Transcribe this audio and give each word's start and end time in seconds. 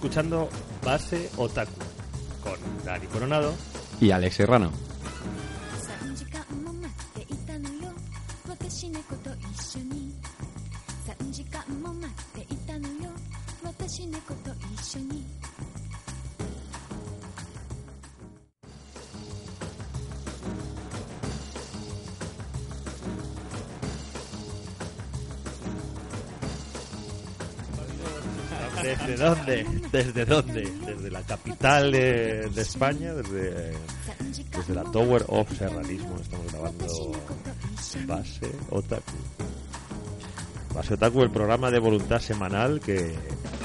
escuchando 0.00 0.48
Base 0.82 1.28
Otaku 1.36 1.72
con 2.42 2.54
Dani 2.86 3.06
Coronado 3.08 3.52
y 4.00 4.10
Alex 4.12 4.36
Serrano. 4.36 4.72
Dónde? 29.20 29.66
¿Desde 29.92 30.24
dónde? 30.24 30.72
Desde 30.86 31.10
la 31.10 31.22
capital 31.22 31.92
de, 31.92 32.48
de 32.48 32.62
España, 32.62 33.14
desde, 33.14 33.72
desde 34.56 34.74
la 34.74 34.84
Tower 34.84 35.24
of 35.28 35.56
Serranismo. 35.56 36.16
Estamos 36.20 36.52
grabando 36.52 37.12
Base 38.06 38.50
Otaku. 38.70 39.16
Base 40.74 40.94
Otaku, 40.94 41.22
el 41.22 41.30
programa 41.30 41.70
de 41.70 41.78
voluntad 41.78 42.20
semanal 42.20 42.80
que 42.80 43.14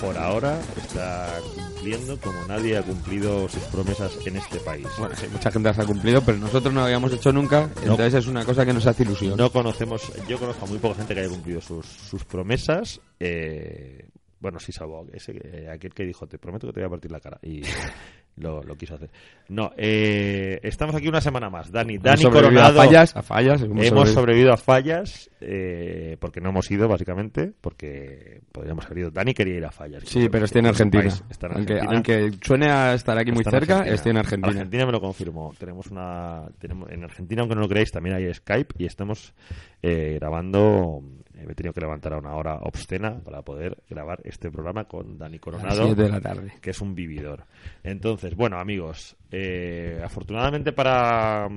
por 0.02 0.18
ahora 0.18 0.60
está 0.78 1.40
cumpliendo 1.56 2.20
como 2.20 2.46
nadie 2.48 2.78
ha 2.78 2.82
cumplido 2.82 3.48
sus 3.48 3.64
promesas 3.64 4.12
en 4.26 4.36
este 4.38 4.60
país. 4.60 4.88
Bueno, 5.00 5.16
sí, 5.16 5.28
mucha 5.32 5.52
gente 5.52 5.70
las 5.70 5.80
ha 5.80 5.86
cumplido, 5.86 6.22
pero 6.22 6.38
nosotros 6.38 6.74
no 6.74 6.82
lo 6.82 6.86
habíamos 6.88 7.14
hecho 7.14 7.32
nunca, 7.32 7.70
entonces 7.82 8.16
es 8.16 8.28
una 8.28 8.44
cosa 8.44 8.66
que 8.66 8.74
nos 8.74 8.86
hace 8.86 9.04
ilusión. 9.04 9.38
No 9.38 9.52
conocemos, 9.52 10.12
yo 10.28 10.38
conozco 10.38 10.66
a 10.66 10.68
muy 10.68 10.80
poca 10.80 10.96
gente 10.96 11.14
que 11.14 11.22
haya 11.22 11.30
cumplido 11.30 11.62
sus, 11.62 11.86
sus 11.86 12.26
promesas. 12.26 13.00
Eh, 13.20 14.10
bueno, 14.40 14.60
sí, 14.60 14.72
salvo 14.72 15.08
ese, 15.14 15.32
eh, 15.44 15.70
aquel 15.70 15.94
que 15.94 16.04
dijo, 16.06 16.28
te 16.28 16.38
prometo 16.38 16.68
que 16.68 16.74
te 16.74 16.80
voy 16.82 16.88
a 16.88 16.90
partir 16.90 17.12
la 17.12 17.20
cara. 17.20 17.40
Y 17.42 17.62
lo, 18.38 18.62
lo 18.64 18.76
quiso 18.76 18.96
hacer. 18.96 19.10
No, 19.48 19.72
eh, 19.78 20.60
estamos 20.62 20.96
aquí 20.96 21.08
una 21.08 21.22
semana 21.22 21.50
más. 21.50 21.72
Dani, 21.72 21.98
Dani 21.98 22.22
Hemos 22.22 22.34
Coronado. 22.34 22.82
a 22.82 22.86
fallas, 22.86 23.16
a 23.16 23.22
fallas. 23.24 23.62
hemos 23.62 23.86
Hemos 23.86 24.10
sobrevivido. 24.10 24.14
sobrevivido 24.14 24.54
a 24.54 24.58
fallas 24.58 25.30
eh, 25.40 26.18
porque 26.20 26.42
no 26.42 26.50
hemos 26.50 26.70
ido, 26.70 26.88
básicamente, 26.88 27.54
porque 27.62 28.42
podríamos 28.52 28.86
haber 28.86 28.98
ido. 29.00 29.12
Dani 29.12 29.34
quería 29.34 29.56
ir 29.56 29.66
a 29.66 29.72
fallas. 29.72 30.04
Sí, 30.06 30.28
pero 30.30 30.46
estoy 30.46 30.60
en 30.60 30.68
Argentina. 30.68 31.06
está 31.30 31.48
en 31.48 31.52
Argentina. 31.54 31.86
aunque 31.92 32.32
suene 32.42 32.70
a 32.70 32.94
estar 32.94 33.18
aquí 33.18 33.32
muy 33.32 33.44
cerca, 33.44 33.78
Argentina. 33.80 33.96
estoy 33.96 34.10
en 34.12 34.18
Argentina. 34.18 34.48
Argentina 34.52 34.86
me 34.86 34.92
lo 34.92 35.02
confirmó. 35.02 35.54
Tenemos 35.58 35.88
una, 35.88 36.46
tenemos, 36.60 36.90
en 36.92 37.04
Argentina, 37.04 37.42
aunque 37.42 37.56
no 37.56 37.62
lo 37.62 37.70
creáis, 37.70 37.92
también 37.92 38.16
hay 38.16 38.34
Skype 38.34 38.76
y 38.78 38.86
estamos 38.86 39.34
eh, 39.82 40.18
grabando. 40.20 41.02
Eh, 41.38 41.46
me 41.46 41.52
he 41.52 41.56
tenido 41.56 41.74
que 41.74 41.82
levantar 41.82 42.14
a 42.14 42.18
una 42.18 42.36
hora 42.36 42.56
obscena 42.62 43.20
para 43.20 43.42
poder 43.42 43.78
grabar 43.90 44.20
este 44.24 44.50
programa 44.50 44.86
con 44.86 45.18
Dani 45.18 45.40
Coronado, 45.40 45.86
7 45.86 46.02
de 46.02 46.10
la 46.10 46.22
tarde. 46.22 46.54
que 46.62 46.72
es 46.72 46.82
un 46.82 46.96
vividor. 46.96 47.46
Entonces, 47.84 48.36
bueno, 48.36 48.60
amigos, 48.60 49.16
eh, 49.32 50.02
afortunadamente 50.04 50.72
para, 50.72 51.48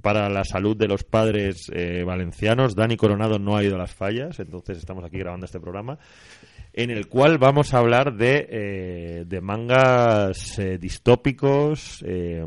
para 0.00 0.28
la 0.28 0.44
salud 0.44 0.76
de 0.76 0.88
los 0.88 1.04
padres 1.04 1.70
eh, 1.72 2.02
valencianos, 2.04 2.74
Dani 2.74 2.96
Coronado 2.96 3.38
no 3.38 3.56
ha 3.56 3.64
ido 3.64 3.76
a 3.76 3.78
las 3.78 3.94
fallas, 3.94 4.40
entonces 4.40 4.78
estamos 4.78 5.04
aquí 5.04 5.18
grabando 5.18 5.46
este 5.46 5.60
programa 5.60 5.98
en 6.72 6.90
el 6.90 7.08
cual 7.08 7.38
vamos 7.38 7.74
a 7.74 7.78
hablar 7.78 8.14
de, 8.14 8.46
eh, 8.50 9.24
de 9.26 9.40
mangas 9.40 10.58
eh, 10.58 10.78
distópicos, 10.78 12.02
eh, 12.06 12.44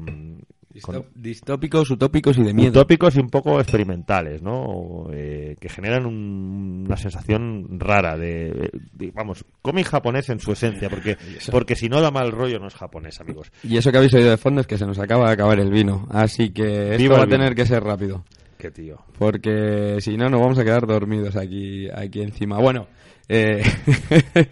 con- 0.82 0.96
Distó- 0.96 1.10
Distópicos, 1.16 1.92
utópicos 1.92 2.38
y 2.38 2.44
de 2.44 2.54
miedo. 2.54 2.70
utópicos 2.72 3.16
y 3.16 3.20
un 3.20 3.30
poco 3.30 3.60
experimentales, 3.60 4.42
¿no? 4.42 5.08
Eh, 5.12 5.56
que 5.60 5.70
generan 5.70 6.06
un- 6.06 6.84
una 6.88 6.98
sensación 6.98 7.80
rara 7.80 8.18
de, 8.18 8.70
de- 8.94 9.12
vamos, 9.12 9.46
cómic 9.62 9.88
japonés 9.88 10.30
en 10.30 10.40
su 10.40 10.52
esencia, 10.52 10.90
porque, 10.90 11.18
porque 11.52 11.76
si 11.76 11.90
no 11.90 12.02
da 12.02 12.12
mal 12.12 12.32
rollo 12.32 12.60
no 12.60 12.68
es 12.68 12.76
japonés, 12.76 13.20
amigos. 13.22 13.52
Y 13.64 13.78
eso 13.78 13.92
que 13.92 13.98
habéis 13.98 14.14
oído 14.14 14.30
de 14.32 14.38
fondo 14.38 14.62
es 14.62 14.68
que 14.68 14.78
se 14.78 14.86
nos 14.86 15.00
acaba 15.00 15.28
de 15.28 15.34
acabar 15.34 15.60
el 15.60 15.70
vino. 15.72 16.08
Así 16.12 16.50
que 16.52 16.92
esto 16.92 16.98
Viva 16.98 17.18
va 17.18 17.24
a 17.24 17.28
tener 17.28 17.56
que 17.56 17.66
ser 17.66 17.84
rápido. 17.84 18.24
Qué 18.58 18.72
tío. 18.72 18.98
Porque 19.20 19.98
si 20.00 20.18
no, 20.18 20.30
nos 20.30 20.40
vamos 20.42 20.58
a 20.58 20.64
quedar 20.64 20.88
dormidos 20.88 21.36
aquí, 21.36 21.88
aquí 21.94 22.22
encima. 22.22 22.58
Bueno, 22.60 22.88
eh, 23.28 23.62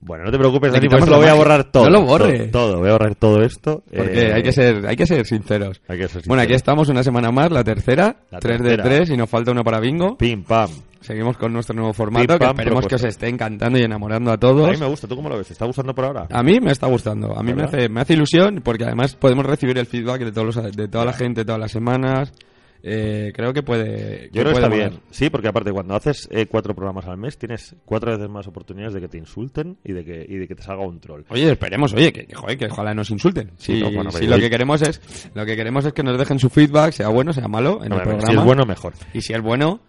Bueno, 0.00 0.24
no 0.24 0.30
te 0.30 0.38
preocupes, 0.38 0.72
Dani, 0.72 0.88
pues 0.88 1.08
lo 1.08 1.16
voy 1.18 1.26
a 1.26 1.34
borrar 1.34 1.64
todo. 1.64 1.84
No 1.84 1.90
lo 1.90 2.02
borre. 2.02 2.48
Todo, 2.48 2.70
todo, 2.72 2.78
voy 2.80 2.88
a 2.88 2.92
borrar 2.92 3.14
todo 3.16 3.42
esto. 3.42 3.82
porque 3.94 4.28
eh, 4.28 4.32
hay, 4.34 4.42
que 4.42 4.52
ser, 4.52 4.86
hay 4.86 4.96
que 4.96 5.06
ser 5.06 5.26
sinceros. 5.26 5.80
hay 5.88 5.98
que 5.98 6.08
ser 6.08 6.22
Bueno, 6.26 6.42
aquí 6.42 6.52
estamos 6.54 6.88
una 6.88 7.02
semana 7.02 7.30
más, 7.30 7.50
la 7.50 7.64
tercera, 7.64 8.16
La 8.30 8.38
3 8.38 8.58
tercera. 8.58 8.82
de 8.84 8.96
3 8.98 9.10
y 9.10 9.16
nos 9.16 9.28
falta 9.28 9.50
uno 9.52 9.64
para 9.64 9.80
bingo. 9.80 10.16
Pim, 10.16 10.44
pam. 10.44 10.70
Seguimos 11.00 11.36
con 11.36 11.52
nuestro 11.52 11.74
nuevo 11.76 11.92
formato, 11.92 12.26
Pim, 12.26 12.38
que 12.38 12.44
pam, 12.46 12.56
esperemos 12.58 12.86
que 12.86 12.94
os 12.96 13.04
esté 13.04 13.28
encantando 13.28 13.78
y 13.78 13.82
enamorando 13.82 14.30
a 14.30 14.34
A 14.34 14.38
todos. 14.38 14.68
mí 14.70 14.76
me 14.76 14.86
gusta, 14.86 15.06
¿tú 15.06 15.14
cómo 15.16 15.28
lo 15.28 15.38
ves? 15.38 15.46
¿Te 15.46 15.52
está 15.52 15.64
gustando 15.64 15.94
por 15.94 16.04
ahora? 16.04 16.26
A 16.30 16.42
mí 16.42 16.58
me 16.60 16.72
está 16.72 16.86
gustando, 16.88 17.36
a 17.38 17.42
mí 17.42 17.54
me 17.54 17.62
hace, 17.64 17.88
me 17.88 18.00
hace 18.00 18.14
ilusión 18.14 18.60
porque 18.64 18.84
además 18.84 19.14
podemos 19.14 19.46
recibir 19.46 19.78
el 19.78 19.86
feedback 19.86 20.20
de, 20.22 20.32
todos 20.32 20.56
los- 20.56 20.76
de 20.76 20.88
toda 20.88 21.04
la 21.04 21.12
gente 21.12 21.44
todas 21.44 21.60
las 21.60 21.70
semanas. 21.70 22.32
Eh, 22.82 23.32
creo 23.34 23.52
que 23.52 23.62
puede. 23.62 24.30
Yo 24.32 24.42
creo 24.42 24.54
que 24.54 24.60
está 24.60 24.68
bien. 24.68 25.00
Sí, 25.10 25.30
porque 25.30 25.48
aparte 25.48 25.72
cuando 25.72 25.94
haces 25.94 26.28
eh, 26.30 26.46
cuatro 26.46 26.74
programas 26.74 27.06
al 27.06 27.16
mes 27.16 27.36
tienes 27.38 27.74
cuatro 27.84 28.12
veces 28.12 28.28
más 28.28 28.46
oportunidades 28.46 28.94
de 28.94 29.00
que 29.00 29.08
te 29.08 29.18
insulten 29.18 29.78
y 29.84 29.92
de 29.92 30.04
que, 30.04 30.26
y 30.28 30.36
de 30.36 30.46
que 30.46 30.54
te 30.54 30.62
salga 30.62 30.84
un 30.86 31.00
troll. 31.00 31.22
Oye, 31.28 31.50
esperemos, 31.50 31.92
oye, 31.94 32.12
que, 32.12 32.26
que, 32.26 32.34
joder, 32.34 32.56
que 32.58 32.66
ojalá 32.66 32.94
nos 32.94 33.10
insulten. 33.10 33.50
Sí, 33.56 33.74
Si, 33.76 33.80
no, 33.80 33.90
bueno, 33.90 34.10
si 34.10 34.20
pero 34.20 34.36
lo 34.36 34.38
que 34.40 34.50
queremos 34.50 34.82
es 34.82 35.30
lo 35.34 35.44
que 35.46 35.56
queremos 35.56 35.84
es 35.84 35.92
que 35.92 36.02
nos 36.02 36.18
dejen 36.18 36.38
su 36.38 36.48
feedback, 36.50 36.92
sea 36.92 37.08
bueno, 37.08 37.32
sea 37.32 37.48
malo, 37.48 37.84
en 37.84 37.92
el 37.92 38.00
programa. 38.00 38.26
si 38.26 38.34
es 38.36 38.44
bueno, 38.44 38.64
mejor. 38.64 38.92
Y 39.14 39.20
si 39.20 39.32
es 39.32 39.40
bueno, 39.42 39.80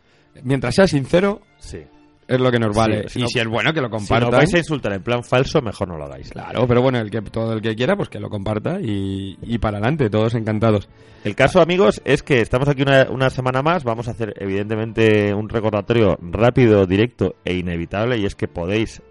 mientras 0.44 0.76
sea 0.76 0.88
sincero, 0.88 1.42
Sí. 1.60 1.80
Es 2.28 2.40
lo 2.40 2.52
que 2.52 2.60
nos 2.60 2.76
vale. 2.76 3.04
Sí, 3.04 3.10
si 3.10 3.20
y 3.20 3.22
no- 3.24 3.28
si 3.30 3.40
es 3.40 3.48
bueno, 3.48 3.74
que 3.74 3.82
lo 3.82 3.88
Si 3.88 3.92
nos 3.94 4.02
compartan. 4.08 4.32
vais 4.32 4.54
a 4.54 4.58
insultar 4.58 4.94
en 4.94 5.02
plan 5.04 5.24
falso, 5.24 5.62
mejor 5.62 5.88
no 5.88 5.98
lo 5.98 6.06
hagáis. 6.06 6.30
Claro, 6.32 6.68
pero 6.68 6.82
bueno, 6.82 7.00
el 7.00 7.10
que 7.10 7.22
todo 7.22 7.54
el 7.54 7.62
que 7.62 7.76
quiera, 7.76 7.96
pues 7.96 8.10
que 8.10 8.20
lo 8.20 8.30
comparta 8.30 8.80
y, 8.82 9.38
y 9.42 9.58
para 9.60 9.78
adelante, 9.78 10.10
todos 10.10 10.34
encantados. 10.36 10.90
El 11.24 11.36
caso, 11.36 11.62
amigos, 11.62 12.02
es 12.06 12.24
que 12.24 12.42
estamos 12.42 12.68
aquí 12.70 12.82
una, 12.84 13.08
una 13.10 13.30
semana 13.30 13.62
más. 13.62 13.84
Vamos 13.84 14.08
a 14.08 14.12
hacer, 14.12 14.34
evidentemente, 14.38 15.34
un 15.34 15.50
recordatorio 15.50 16.18
rápido, 16.22 16.86
directo 16.86 17.36
e 17.46 17.56
inevitable. 17.56 18.18
Y 18.18 18.26
es 18.26 18.36
que 18.36 18.48
podéis 18.48 19.02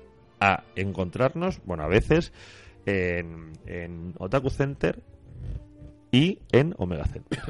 a 0.41 0.65
encontrarnos, 0.77 1.61
bueno, 1.65 1.83
a 1.85 1.89
veces, 1.89 2.33
en, 2.87 3.53
en 3.67 4.15
Otaku 4.19 4.51
Center 4.51 5.03
y 6.13 6.39
en 6.53 6.75
Omega 6.79 7.05
Center. 7.05 7.41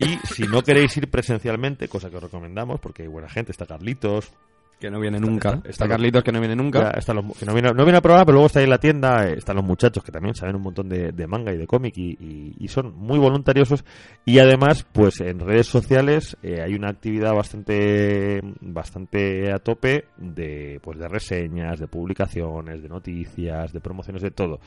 Y 0.00 0.18
si 0.26 0.42
no 0.44 0.62
queréis 0.62 0.96
ir 0.96 1.08
presencialmente, 1.10 1.86
cosa 1.88 2.10
que 2.10 2.16
os 2.16 2.22
recomendamos, 2.22 2.80
porque 2.80 3.02
hay 3.02 3.08
buena 3.08 3.28
gente, 3.28 3.52
está 3.52 3.66
Carlitos, 3.66 4.32
Que 4.80 4.90
no 4.90 4.98
viene 4.98 5.20
nunca. 5.20 5.50
está- 5.50 5.58
Está, 5.58 5.70
está- 5.84 5.88
Carlitos 5.88 6.24
que 6.24 6.32
no 6.32 6.40
viene 6.40 6.56
nunca. 6.56 6.80
Ya, 6.92 6.98
están 6.98 7.16
los- 7.16 7.36
que 7.38 7.44
no, 7.44 7.52
viene, 7.52 7.68
no 7.74 7.84
viene 7.84 7.98
a 7.98 8.00
probar, 8.00 8.24
pero 8.24 8.36
luego 8.36 8.46
está 8.46 8.60
ahí 8.60 8.64
en 8.64 8.70
la 8.70 8.78
tienda, 8.78 9.26
eh, 9.28 9.34
están 9.36 9.56
los 9.56 9.64
muchachos 9.66 10.02
que 10.02 10.10
también 10.10 10.34
saben 10.34 10.56
un 10.56 10.62
montón 10.62 10.88
de, 10.88 11.12
de 11.12 11.26
manga 11.26 11.52
y 11.52 11.58
de 11.58 11.66
cómic 11.66 11.98
y, 11.98 12.12
y- 12.18 12.54
y 12.58 12.68
son 12.68 12.94
muy 12.96 13.18
voluntariosos. 13.18 13.84
Y 14.24 14.38
además, 14.38 14.86
pues 14.90 15.20
en 15.20 15.38
redes 15.40 15.66
sociales 15.66 16.34
eh, 16.42 16.62
hay 16.62 16.72
una 16.72 16.88
actividad 16.88 17.34
bastante 17.34 18.40
bastante 18.62 19.52
a 19.52 19.58
tope 19.58 20.06
de, 20.16 20.80
pues, 20.82 20.98
de 20.98 21.08
reseñas, 21.08 21.78
de 21.78 21.86
publicaciones, 21.86 22.82
de 22.82 22.88
noticias, 22.88 23.74
de 23.74 23.80
promociones, 23.80 24.22
de 24.22 24.30
todo. 24.30 24.60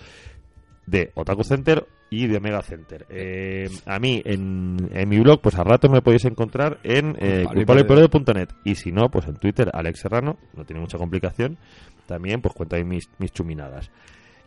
De 0.86 1.12
Otaku 1.16 1.44
Center 1.44 1.88
y 2.13 2.27
de 2.27 2.39
Mega 2.39 2.62
Center. 2.62 3.06
Eh, 3.10 3.69
a 3.86 4.00
mí, 4.00 4.21
en, 4.25 4.77
en 4.94 5.10
mi 5.10 5.19
blog, 5.19 5.42
pues 5.42 5.56
a 5.56 5.63
rato 5.63 5.89
me 5.89 6.01
podéis 6.01 6.25
encontrar 6.25 6.80
en 6.83 7.15
eh, 7.19 7.45
Culpable 7.51 7.86
y 8.63 8.75
si 8.75 8.92
no, 8.92 9.10
pues 9.10 9.27
en 9.27 9.36
Twitter, 9.36 9.69
Alex 9.74 10.00
Serrano, 10.01 10.38
no 10.56 10.65
tiene 10.65 10.81
mucha 10.81 10.98
complicación. 10.98 11.57
También, 12.06 12.42
pues 12.42 12.54
cuento 12.54 12.75
ahí 12.75 12.83
mis, 12.83 13.10
mis 13.18 13.31
chuminadas. 13.31 13.89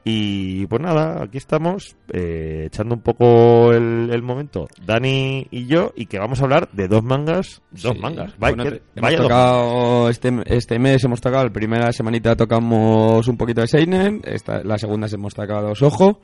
Y 0.08 0.64
pues 0.66 0.80
nada, 0.80 1.24
aquí 1.24 1.36
estamos, 1.38 1.96
eh, 2.12 2.64
echando 2.66 2.94
un 2.94 3.00
poco 3.00 3.72
el, 3.72 4.08
el 4.12 4.22
momento, 4.22 4.68
Dani 4.86 5.48
y 5.50 5.66
yo, 5.66 5.92
y 5.96 6.06
que 6.06 6.20
vamos 6.20 6.40
a 6.40 6.44
hablar 6.44 6.68
de 6.70 6.86
dos 6.86 7.02
mangas. 7.02 7.60
Dos 7.72 7.92
Sí. 7.94 7.98
mangas. 8.00 8.38
Vaya, 8.38 8.54
Bueno, 8.54 8.70
que- 8.70 8.82
vaya 9.00 9.16
hemos 9.16 9.22
dos 9.22 9.22
tocado 9.28 10.08
este, 10.08 10.30
este 10.46 10.78
mes 10.78 11.02
hemos 11.02 11.20
tocado, 11.20 11.42
la 11.46 11.50
primera 11.52 11.90
semanita 11.90 12.36
tocamos 12.36 13.26
un 13.26 13.36
poquito 13.36 13.62
de 13.62 13.66
Seinen, 13.66 14.20
esta, 14.24 14.62
la 14.62 14.78
segunda 14.78 15.08
hemos 15.12 15.34
tocado 15.34 15.74
Soho, 15.74 16.20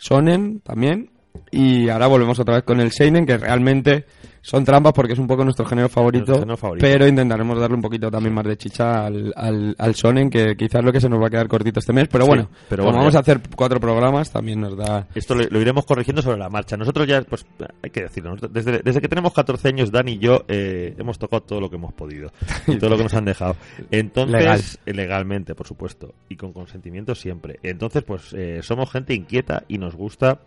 Sonen 0.00 0.60
también, 0.60 1.10
Y 1.52 1.88
ahora 1.88 2.06
volvemos 2.06 2.38
otra 2.38 2.54
vez 2.54 2.62
con 2.64 2.80
el 2.80 2.92
Seinen, 2.92 3.26
que 3.26 3.36
realmente 3.36 4.04
son 4.42 4.64
trampas 4.64 4.92
porque 4.94 5.12
es 5.12 5.18
un 5.18 5.26
poco 5.26 5.44
nuestro 5.44 5.66
género 5.66 5.88
favorito, 5.88 6.26
Nuestro 6.28 6.40
género 6.44 6.56
favorito. 6.56 6.86
pero 6.86 7.06
intentaremos 7.06 7.58
darle 7.60 7.76
un 7.76 7.82
poquito 7.82 8.10
también 8.10 8.32
más 8.34 8.46
de 8.46 8.56
chicha 8.56 9.04
al, 9.04 9.32
al, 9.36 9.74
al 9.76 9.92
Shonen, 9.92 10.30
que 10.30 10.56
quizás 10.56 10.82
lo 10.82 10.92
que 10.92 11.00
se 11.00 11.08
nos 11.10 11.20
va 11.20 11.26
a 11.26 11.30
quedar 11.30 11.46
cortito 11.48 11.80
este 11.80 11.92
mes, 11.92 12.08
pero 12.08 12.24
Sí, 12.24 12.28
bueno, 12.28 12.48
pero 12.68 12.82
como 12.84 12.92
bueno, 12.92 12.98
vamos 13.00 13.12
ya. 13.12 13.18
a 13.18 13.22
hacer 13.22 13.40
cuatro 13.54 13.78
programas, 13.80 14.30
también 14.30 14.60
nos 14.60 14.76
da... 14.76 15.06
Esto 15.14 15.34
lo, 15.34 15.44
lo 15.44 15.60
iremos 15.60 15.84
corrigiendo 15.84 16.22
sobre 16.22 16.38
la 16.38 16.48
marcha. 16.48 16.76
Nosotros 16.78 17.06
ya, 17.06 17.20
pues, 17.22 17.44
hay 17.82 17.90
que 17.90 18.02
decirlo, 18.02 18.34
desde, 18.50 18.78
desde 18.82 19.00
que 19.00 19.08
tenemos 19.08 19.34
14 19.34 19.68
años, 19.68 19.90
Dani 19.90 20.12
y 20.12 20.18
yo 20.18 20.44
eh, 20.48 20.94
hemos 20.98 21.18
tocado 21.18 21.42
todo 21.42 21.60
lo 21.60 21.68
que 21.68 21.76
hemos 21.76 21.92
podido 21.92 22.32
y 22.66 22.76
todo 22.78 22.88
lo 22.90 22.96
que 22.96 23.02
nos 23.02 23.14
han 23.14 23.24
dejado. 23.26 23.56
Entonces, 23.90 24.32
Legal. 24.40 24.60
legalmente, 24.86 25.54
por 25.54 25.66
supuesto, 25.66 26.14
y 26.30 26.36
con 26.36 26.52
consentimiento 26.54 27.14
siempre. 27.14 27.58
Entonces, 27.62 28.04
pues, 28.04 28.32
eh, 28.32 28.60
somos 28.62 28.90
gente 28.90 29.12
inquieta 29.14 29.64
y 29.68 29.76
nos 29.76 29.94
gusta, 29.96 30.40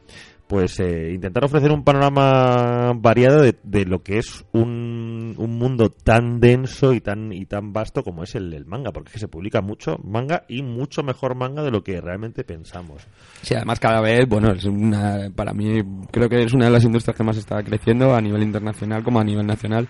pues, 0.53 0.79
eh, 0.81 1.11
intentar 1.11 1.43
ofrecer 1.43 1.71
un 1.71 1.83
panorama 1.83 2.93
variado 2.95 3.41
de, 3.41 3.55
de 3.63 3.85
lo 3.85 4.03
que 4.03 4.19
es 4.19 4.45
un, 4.51 5.33
un 5.35 5.57
mundo 5.57 5.89
tan 5.89 6.39
denso 6.39 6.93
y 6.93 7.01
tan 7.01 7.33
y 7.33 7.47
tan 7.47 7.73
vasto 7.73 8.03
como 8.03 8.21
es 8.21 8.35
el, 8.35 8.51
del 8.51 8.67
manga, 8.67 8.91
porque 8.91 9.07
es 9.07 9.13
que 9.13 9.19
se 9.19 9.27
publica 9.27 9.61
mucho 9.61 9.97
manga 10.03 10.43
y 10.47 10.61
mucho 10.61 11.01
mejor 11.01 11.33
manga 11.33 11.63
de 11.63 11.71
lo 11.71 11.83
que 11.83 11.99
realmente 11.99 12.43
pensamos. 12.43 13.01
Sí, 13.41 13.55
además 13.55 13.79
cada 13.79 13.99
vez, 13.99 14.29
bueno, 14.29 14.51
es 14.51 14.63
una, 14.65 15.31
para 15.35 15.53
mí 15.53 15.81
creo 16.11 16.29
que 16.29 16.43
es 16.43 16.53
una 16.53 16.65
de 16.65 16.71
las 16.71 16.83
industrias 16.83 17.17
que 17.17 17.23
más 17.23 17.37
está 17.37 17.63
creciendo 17.63 18.13
a 18.13 18.21
nivel 18.21 18.43
internacional 18.43 19.03
como 19.03 19.19
a 19.19 19.23
nivel 19.23 19.47
nacional. 19.47 19.87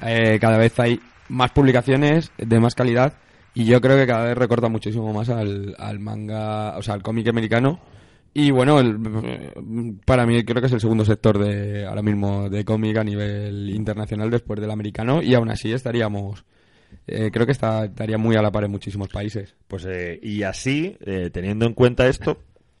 Eh, 0.00 0.38
cada 0.40 0.56
vez 0.56 0.80
hay 0.80 0.98
más 1.28 1.50
publicaciones 1.50 2.32
de 2.38 2.58
más 2.58 2.74
calidad 2.74 3.18
y 3.52 3.66
yo 3.66 3.82
creo 3.82 3.98
que 3.98 4.06
cada 4.06 4.24
vez 4.24 4.38
recorta 4.38 4.70
muchísimo 4.70 5.12
más 5.12 5.28
al, 5.28 5.76
al 5.78 5.98
manga, 5.98 6.78
o 6.78 6.80
sea, 6.80 6.94
al 6.94 7.02
cómic 7.02 7.28
americano. 7.28 7.80
Y 8.32 8.50
bueno, 8.52 8.78
el- 8.78 8.98
para 10.04 10.24
mí 10.24 10.44
creo 10.44 10.60
que 10.60 10.66
es 10.68 10.72
el 10.72 10.80
segundo 10.80 11.04
sector 11.04 11.38
de 11.38 11.84
ahora 11.86 12.02
mismo 12.02 12.48
de 12.48 12.64
cómic 12.64 12.96
a 12.98 13.04
nivel 13.04 13.70
internacional 13.70 14.30
después 14.30 14.60
del 14.60 14.70
americano 14.70 15.20
y 15.22 15.34
aún 15.34 15.50
así 15.50 15.72
estaríamos, 15.72 16.44
eh, 17.08 17.30
creo 17.32 17.44
que 17.46 17.52
está, 17.52 17.86
estaría 17.86 18.18
muy 18.18 18.36
a 18.36 18.42
la 18.42 18.52
par 18.52 18.64
en 18.64 18.70
muchísimos 18.70 19.08
países. 19.08 19.56
Pues 19.66 19.84
eh, 19.88 20.20
y 20.22 20.44
así, 20.44 20.96
eh, 21.04 21.30
teniendo 21.32 21.66
en 21.66 21.74
cuenta 21.74 22.06
esto, 22.06 22.38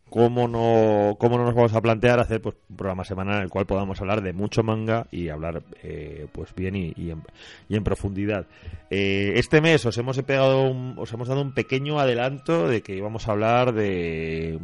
¿cómo 0.08 0.48
no, 0.48 1.16
¿cómo 1.20 1.36
no 1.38 1.44
nos 1.44 1.54
vamos 1.54 1.72
a 1.74 1.80
plantear 1.80 2.18
hacer 2.18 2.40
pues, 2.40 2.56
un 2.68 2.76
programa 2.76 3.04
semanal 3.04 3.36
en 3.38 3.42
el 3.42 3.48
cual 3.48 3.66
podamos 3.66 4.00
hablar 4.00 4.22
de 4.22 4.32
mucho 4.32 4.62
manga 4.64 5.06
y 5.12 5.28
hablar 5.28 5.62
eh, 5.84 6.26
pues 6.32 6.52
bien 6.54 6.74
y, 6.74 6.92
y 6.96 7.10
en, 7.10 7.22
y 7.68 7.76
en 7.76 7.84
profundidad? 7.84 8.46
Eh, 8.90 9.34
este 9.36 9.60
mes 9.60 9.86
os 9.86 9.96
hemos 9.98 10.20
pegado 10.22 10.64
un- 10.68 10.94
os 10.98 11.12
hemos 11.12 11.28
dado 11.28 11.42
un 11.42 11.54
pequeño 11.54 12.00
adelanto 12.00 12.66
de 12.66 12.82
que 12.82 12.96
íbamos 12.96 13.28
a 13.28 13.30
hablar 13.32 13.72
de 13.72 14.58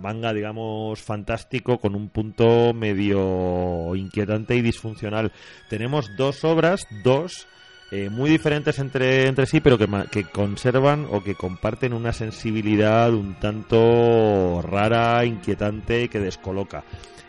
manga, 0.00 0.32
digamos, 0.32 1.00
fantástico 1.00 1.78
con 1.78 1.94
un 1.94 2.08
punto 2.08 2.72
medio 2.74 3.94
inquietante 3.94 4.56
y 4.56 4.62
disfuncional. 4.62 5.32
Tenemos 5.68 6.16
dos 6.16 6.44
obras, 6.44 6.86
dos 7.02 7.46
eh, 7.90 8.10
muy 8.10 8.30
diferentes 8.30 8.78
entre, 8.78 9.28
entre 9.28 9.46
sí, 9.46 9.60
pero 9.60 9.78
que, 9.78 9.88
que 10.10 10.24
conservan 10.24 11.06
o 11.10 11.22
que 11.22 11.34
comparten 11.34 11.92
una 11.92 12.12
sensibilidad 12.12 13.12
un 13.12 13.34
tanto 13.34 14.62
rara, 14.62 15.24
inquietante, 15.24 16.08
que 16.08 16.18
descoloca. 16.18 16.84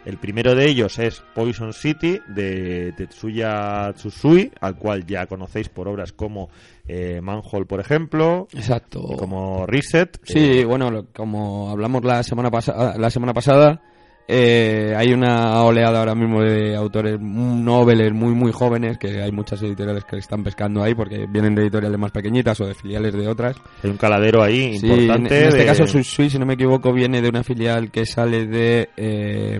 El 0.05 0.17
primero 0.17 0.53
de 0.53 0.67
ellos 0.67 0.99
es 0.99 1.23
Poison 1.33 1.73
City 1.73 2.19
de 2.27 2.93
Tetsuya 2.95 3.91
Tsusui, 3.93 4.51
al 4.61 4.75
cual 4.75 5.05
ya 5.05 5.25
conocéis 5.25 5.67
por 5.67 5.87
obras 5.87 6.11
como 6.13 6.49
eh, 6.87 7.19
Manhole, 7.21 7.65
por 7.65 7.79
ejemplo, 7.79 8.47
Exacto. 8.53 9.01
como 9.17 9.65
Reset. 9.65 10.19
Sí, 10.23 10.59
eh, 10.59 10.65
bueno, 10.65 10.91
lo- 10.91 11.05
como 11.13 11.69
hablamos 11.69 12.03
la 12.03 12.21
semana 12.23 12.51
pasada, 12.51 12.95
la 12.97 13.09
semana 13.09 13.33
pasada, 13.33 13.81
eh, 14.27 14.93
hay 14.97 15.13
una 15.13 15.61
oleada 15.63 15.99
ahora 15.99 16.15
mismo 16.15 16.41
de 16.41 16.75
autores 16.75 17.19
noveles 17.19 18.11
muy 18.11 18.33
muy 18.33 18.51
jóvenes 18.51 18.97
que 18.97 19.21
hay 19.21 19.31
muchas 19.31 19.61
editoriales 19.61 20.03
que 20.03 20.17
están 20.17 20.43
pescando 20.43 20.81
ahí 20.81 20.95
porque 20.95 21.27
vienen 21.29 21.53
de 21.53 21.61
editoriales 21.61 21.99
más 21.99 22.11
pequeñitas 22.11 22.59
o 22.59 22.65
de 22.65 22.73
filiales 22.73 23.13
de 23.13 23.27
otras. 23.27 23.55
hay 23.83 23.89
un 23.91 23.97
caladero 23.97 24.41
ahí 24.41 24.79
Sí, 24.79 24.87
importante. 24.87 25.37
en 25.41 25.47
este 25.49 25.59
de- 25.59 25.65
caso 25.67 25.85
Susui, 25.85 26.31
si 26.31 26.39
no 26.39 26.45
me 26.47 26.55
equivoco, 26.55 26.91
viene 26.91 27.21
de 27.21 27.29
una 27.29 27.43
filial 27.43 27.91
que 27.91 28.07
sale 28.07 28.47
de 28.47 28.89
eh, 28.97 29.59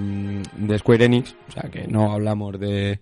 de 0.58 0.78
Square 0.80 1.06
Enix, 1.06 1.36
o 1.48 1.52
sea 1.52 1.70
que 1.70 1.88
no 1.88 2.12
hablamos 2.14 2.60
de 2.60 3.00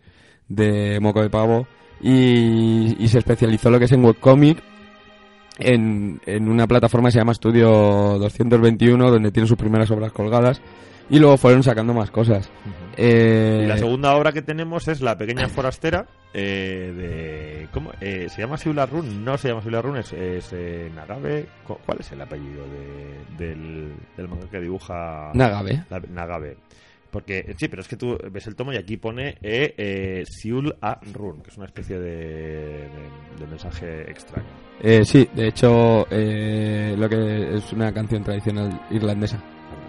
de 0.49 0.99
moco 0.99 1.21
de 1.21 1.29
pavo 1.29 1.65
y, 2.03 2.95
y 3.03 3.07
se 3.07 3.19
especializó 3.19 3.71
lo 3.71 3.79
que 3.79 3.85
es 3.85 3.91
en 3.93 4.03
webcomic 4.05 4.61
en, 5.59 6.19
en 6.25 6.49
una 6.49 6.67
plataforma 6.67 7.07
que 7.07 7.13
se 7.13 7.19
llama 7.19 7.33
Studio 7.33 7.69
221 8.19 9.09
donde 9.11 9.31
tiene 9.31 9.47
sus 9.47 9.57
primeras 9.57 9.89
obras 9.91 10.11
colgadas 10.11 10.61
y 11.09 11.19
luego 11.19 11.37
fueron 11.37 11.63
sacando 11.63 11.93
más 11.93 12.09
cosas. 12.11 12.49
Eh, 12.97 13.61
Y 13.63 13.67
la 13.67 13.77
segunda 13.77 14.15
obra 14.15 14.31
que 14.31 14.41
tenemos 14.41 14.87
es 14.87 15.01
La 15.01 15.17
Pequeña 15.17 15.47
Forastera 15.49 16.07
eh, 16.33 16.93
de... 16.95 17.67
¿Cómo? 17.73 17.91
Eh, 17.99 18.27
¿Se 18.29 18.41
llama 18.41 18.57
Siula 18.57 18.85
Run? 18.85 19.23
No 19.23 19.37
se 19.37 19.49
llama 19.49 19.61
Siula 19.61 19.81
Run, 19.81 19.97
es, 19.97 20.13
es 20.13 20.53
Nagabe. 20.95 21.45
¿Cuál 21.67 21.97
es 21.99 22.11
el 22.13 22.21
apellido 22.21 22.63
de- 23.37 23.45
del, 23.47 23.93
del 24.15 24.27
manga 24.29 24.47
que 24.49 24.59
dibuja 24.61 25.31
Nagabe. 25.33 25.83
la- 25.89 25.99
Nagabe? 26.09 26.57
Porque, 27.13 27.53
sí, 27.57 27.67
pero 27.69 27.81
es 27.83 27.87
que 27.87 27.95
tú 27.95 28.17
ves 28.31 28.47
el 28.47 28.55
tomo 28.55 28.73
y 28.73 28.77
aquí 28.77 28.97
pone 28.97 29.37
eh, 29.41 29.73
eh, 29.77 30.23
Siul 30.27 30.75
A 30.81 30.99
Run, 31.13 31.41
que 31.43 31.51
es 31.51 31.57
una 31.57 31.67
especie 31.67 31.97
de, 31.99 32.09
de- 32.09 32.89
de 33.39 33.47
mensaje 33.47 34.01
extraño. 34.11 34.47
Eh, 34.81 35.05
sí, 35.05 35.29
de 35.33 35.47
hecho 35.47 36.05
eh, 36.11 36.95
lo 36.97 37.07
que 37.07 37.55
es 37.57 37.71
una 37.71 37.93
canción 37.93 38.23
tradicional 38.23 38.81
irlandesa 38.89 39.39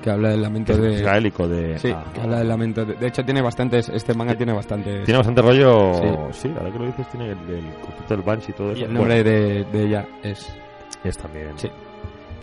que 0.02 0.10
habla 0.10 0.28
del 0.28 0.42
lamento 0.42 0.76
de 0.76 1.00
gaélico 1.00 1.48
de... 1.48 1.78
Sí, 1.78 1.90
ah, 1.90 2.04
que 2.12 2.20
habla 2.20 2.38
del 2.40 2.48
lamento. 2.48 2.84
De, 2.84 2.92
de 2.92 3.06
hecho, 3.06 3.24
tiene 3.24 3.40
bastantes. 3.40 3.88
Este 3.88 4.12
manga 4.12 4.36
tiene 4.36 4.52
bastantes. 4.52 5.02
Tiene 5.06 5.16
bastante 5.16 5.40
rollo... 5.40 5.94
Sí. 6.30 6.40
Sí, 6.42 6.54
ahora 6.58 6.70
que 6.70 6.78
lo 6.78 6.84
dices, 6.88 7.08
tiene 7.08 7.30
el, 7.30 7.38
el 7.38 7.64
concepto 7.80 8.14
del 8.14 8.22
Banshee 8.22 8.50
y 8.50 8.54
todo 8.54 8.72
eso. 8.72 8.80
y 8.80 8.84
el 8.84 8.88
Bueno, 8.94 8.98
nombre 9.14 9.24
de, 9.24 9.64
de 9.64 9.82
ella 9.86 10.06
es. 10.22 10.54
Es 11.02 11.16
también. 11.16 11.52
Sí. 11.58 11.70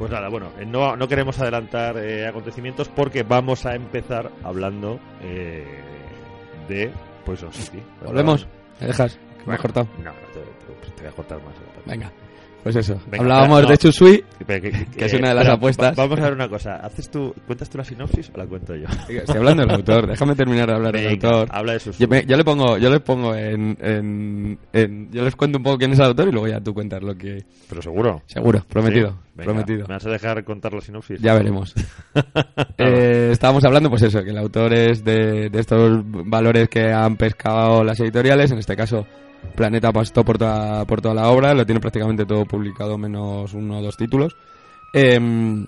Pues 0.01 0.12
nada, 0.12 0.30
bueno, 0.30 0.48
eh, 0.57 0.65
no, 0.65 0.95
no 0.95 1.07
queremos 1.07 1.38
adelantar 1.39 1.95
eh, 2.00 2.25
acontecimientos 2.25 2.88
porque 2.89 3.21
vamos 3.21 3.68
a 3.68 3.75
empezar 3.75 4.31
hablando 4.44 5.00
eh, 5.21 5.63
de 6.68 6.92
Poison 7.24 7.53
City. 7.53 7.77
¿verdad? 8.00 8.07
Volvemos. 8.07 8.48
¿Me 8.80 8.88
dejas? 8.88 9.19
Me 9.45 9.53
has 9.53 9.62
cortado. 9.62 9.88
No, 10.00 10.06
no 10.06 10.12
te, 10.33 10.39
te- 10.39 10.92
te 10.95 11.01
voy 11.03 11.12
a 11.12 11.15
cortar 11.15 11.38
más. 11.44 11.53
Venga. 11.86 12.12
Pues 12.63 12.75
eso. 12.75 13.00
Venga, 13.10 13.24
Hablábamos 13.24 13.63
no. 13.63 13.69
de 13.69 13.78
Chusui. 13.78 14.24
Que, 14.46 14.62
que- 14.62 14.86
Que 14.86 15.06
es 15.06 15.13
una 15.16 15.30
de 15.30 15.36
las 15.36 15.48
apuestas. 15.50 15.98
va- 15.98 16.04
vamos 16.04 16.19
a 16.19 16.24
ver 16.25 16.34
una 16.34 16.48
cosa. 16.48 16.75
¿Haces 16.75 17.10
tú, 17.10 17.34
¿Cuentas 17.48 17.69
tú 17.69 17.80
la 17.80 17.84
sinopsis 17.84 18.31
o 18.34 18.38
la 18.38 18.46
cuento 18.46 18.75
yo? 18.75 18.86
Estoy 19.10 19.38
hablando 19.38 19.63
del 19.63 19.72
autor. 19.75 20.08
Déjame 20.08 20.36
terminar 20.36 20.68
de 20.69 20.75
hablar 20.75 20.94
del 20.94 21.08
Venga, 21.08 21.30
autor. 21.30 21.48
habla 21.52 21.74
de 21.74 21.80
sus... 21.80 21.98
Yo, 21.98 22.08
le 22.08 22.44
pongo, 22.44 22.78
yo 22.78 22.90
les 22.92 23.00
pongo 23.02 23.34
en, 23.36 23.75
en, 23.81 24.60
en- 24.74 25.12
Yo 25.12 25.24
les 25.24 25.36
cuento 25.36 25.58
un 25.58 25.63
poco 25.63 25.78
quién 25.80 25.92
es 25.94 26.00
el 26.00 26.06
autor 26.06 26.28
y 26.28 26.31
luego 26.31 26.48
ya 26.48 26.60
tú 26.62 26.74
cuentas 26.74 27.02
lo 27.02 27.16
que. 27.16 27.44
Pero 27.68 27.81
seguro. 27.81 28.22
Seguro, 28.27 28.63
prometido. 28.70 29.10
Sí. 29.10 29.15
Venga, 29.34 29.46
prometido. 29.53 29.88
¿Me 29.88 29.96
vas 29.96 30.06
a 30.06 30.10
dejar 30.12 30.44
contar 30.44 30.74
la 30.74 30.82
sinopsis? 30.82 31.20
Ya 31.20 31.34
veremos. 31.34 31.74
Eh, 32.77 33.30
estábamos 33.32 33.63
hablando, 33.63 33.89
pues 33.89 34.01
eso, 34.03 34.24
que 34.24 34.32
el 34.32 34.38
autor 34.38 34.74
es 34.74 35.03
de, 35.03 35.50
de 35.50 35.60
estos 35.60 36.01
valores 36.03 36.68
que 36.70 36.91
han 36.91 37.15
pescado 37.15 37.84
las 37.84 38.00
editoriales, 38.00 38.51
en 38.51 38.58
este 38.60 38.75
caso 38.75 39.06
Planeta 39.55 39.89
apostó 39.89 40.24
por 40.24 40.38
toda, 40.38 40.86
por 40.86 41.01
toda 41.01 41.15
la 41.15 41.29
obra, 41.29 41.53
lo 41.53 41.65
tiene 41.65 41.81
prácticamente 41.81 42.25
todo 42.25 42.45
publicado 42.45 42.98
menos 42.98 43.53
uno 43.53 43.79
o 43.79 43.81
dos 43.81 43.98
títulos. 43.98 44.36
Em, 44.93 45.65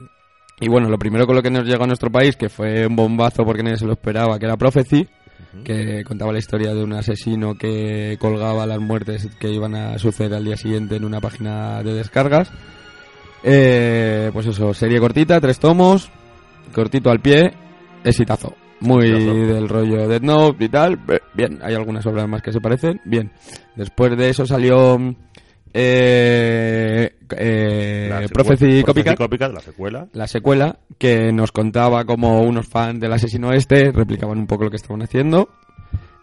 y 0.59 0.67
bueno, 0.67 0.89
lo 0.89 0.97
primero 0.97 1.25
con 1.25 1.35
lo 1.35 1.41
que 1.41 1.49
nos 1.49 1.65
llegó 1.65 1.83
a 1.83 1.87
nuestro 1.87 2.11
país, 2.11 2.35
que 2.35 2.49
fue 2.49 2.87
un 2.87 2.95
bombazo 2.95 3.43
porque 3.43 3.63
nadie 3.63 3.77
se 3.77 3.85
lo 3.85 3.93
esperaba, 3.93 4.39
que 4.39 4.45
era 4.45 4.57
Prophecy, 4.57 5.07
que 5.63 6.03
contaba 6.03 6.31
la 6.31 6.39
historia 6.39 6.73
de 6.73 6.83
un 6.83 6.93
asesino 6.93 7.55
que 7.55 8.17
colgaba 8.19 8.65
las 8.65 8.79
muertes 8.79 9.29
que 9.39 9.49
iban 9.49 9.75
a 9.75 9.97
suceder 9.99 10.33
al 10.33 10.45
día 10.45 10.57
siguiente 10.57 10.95
en 10.95 11.05
una 11.05 11.19
página 11.19 11.83
de 11.83 11.93
descargas. 11.93 12.51
Eh, 13.43 14.29
pues 14.31 14.45
eso, 14.47 14.73
serie 14.73 14.99
cortita, 14.99 15.41
tres 15.41 15.59
tomos, 15.59 16.09
cortito 16.73 17.09
al 17.09 17.19
pie, 17.19 17.53
exitazo. 18.03 18.55
Muy 18.83 19.09
del 19.09 19.69
rollo 19.69 20.07
Dead 20.07 20.21
Note 20.21 20.65
y 20.65 20.69
tal. 20.69 20.99
Bien, 21.33 21.59
hay 21.61 21.75
algunas 21.75 22.05
obras 22.05 22.27
más 22.27 22.41
que 22.41 22.51
se 22.51 22.61
parecen. 22.61 23.01
Bien. 23.05 23.31
Después 23.75 24.15
de 24.17 24.29
eso 24.29 24.45
salió 24.45 24.97
eh, 25.73 27.15
eh, 27.35 28.07
La 28.09 28.27
Prophecy 28.27 28.83
Copycat 28.83 29.17
Copycat, 29.17 29.51
la 29.51 29.59
secuela. 29.59 30.07
la 30.13 30.27
secuela, 30.27 30.79
que 30.99 31.31
nos 31.31 31.51
contaba 31.51 32.05
como 32.05 32.41
unos 32.41 32.67
fans 32.67 32.99
del 32.99 33.13
asesino 33.13 33.51
este 33.51 33.91
replicaban 33.91 34.37
un 34.37 34.47
poco 34.47 34.65
lo 34.65 34.69
que 34.69 34.75
estaban 34.75 35.01
haciendo. 35.01 35.49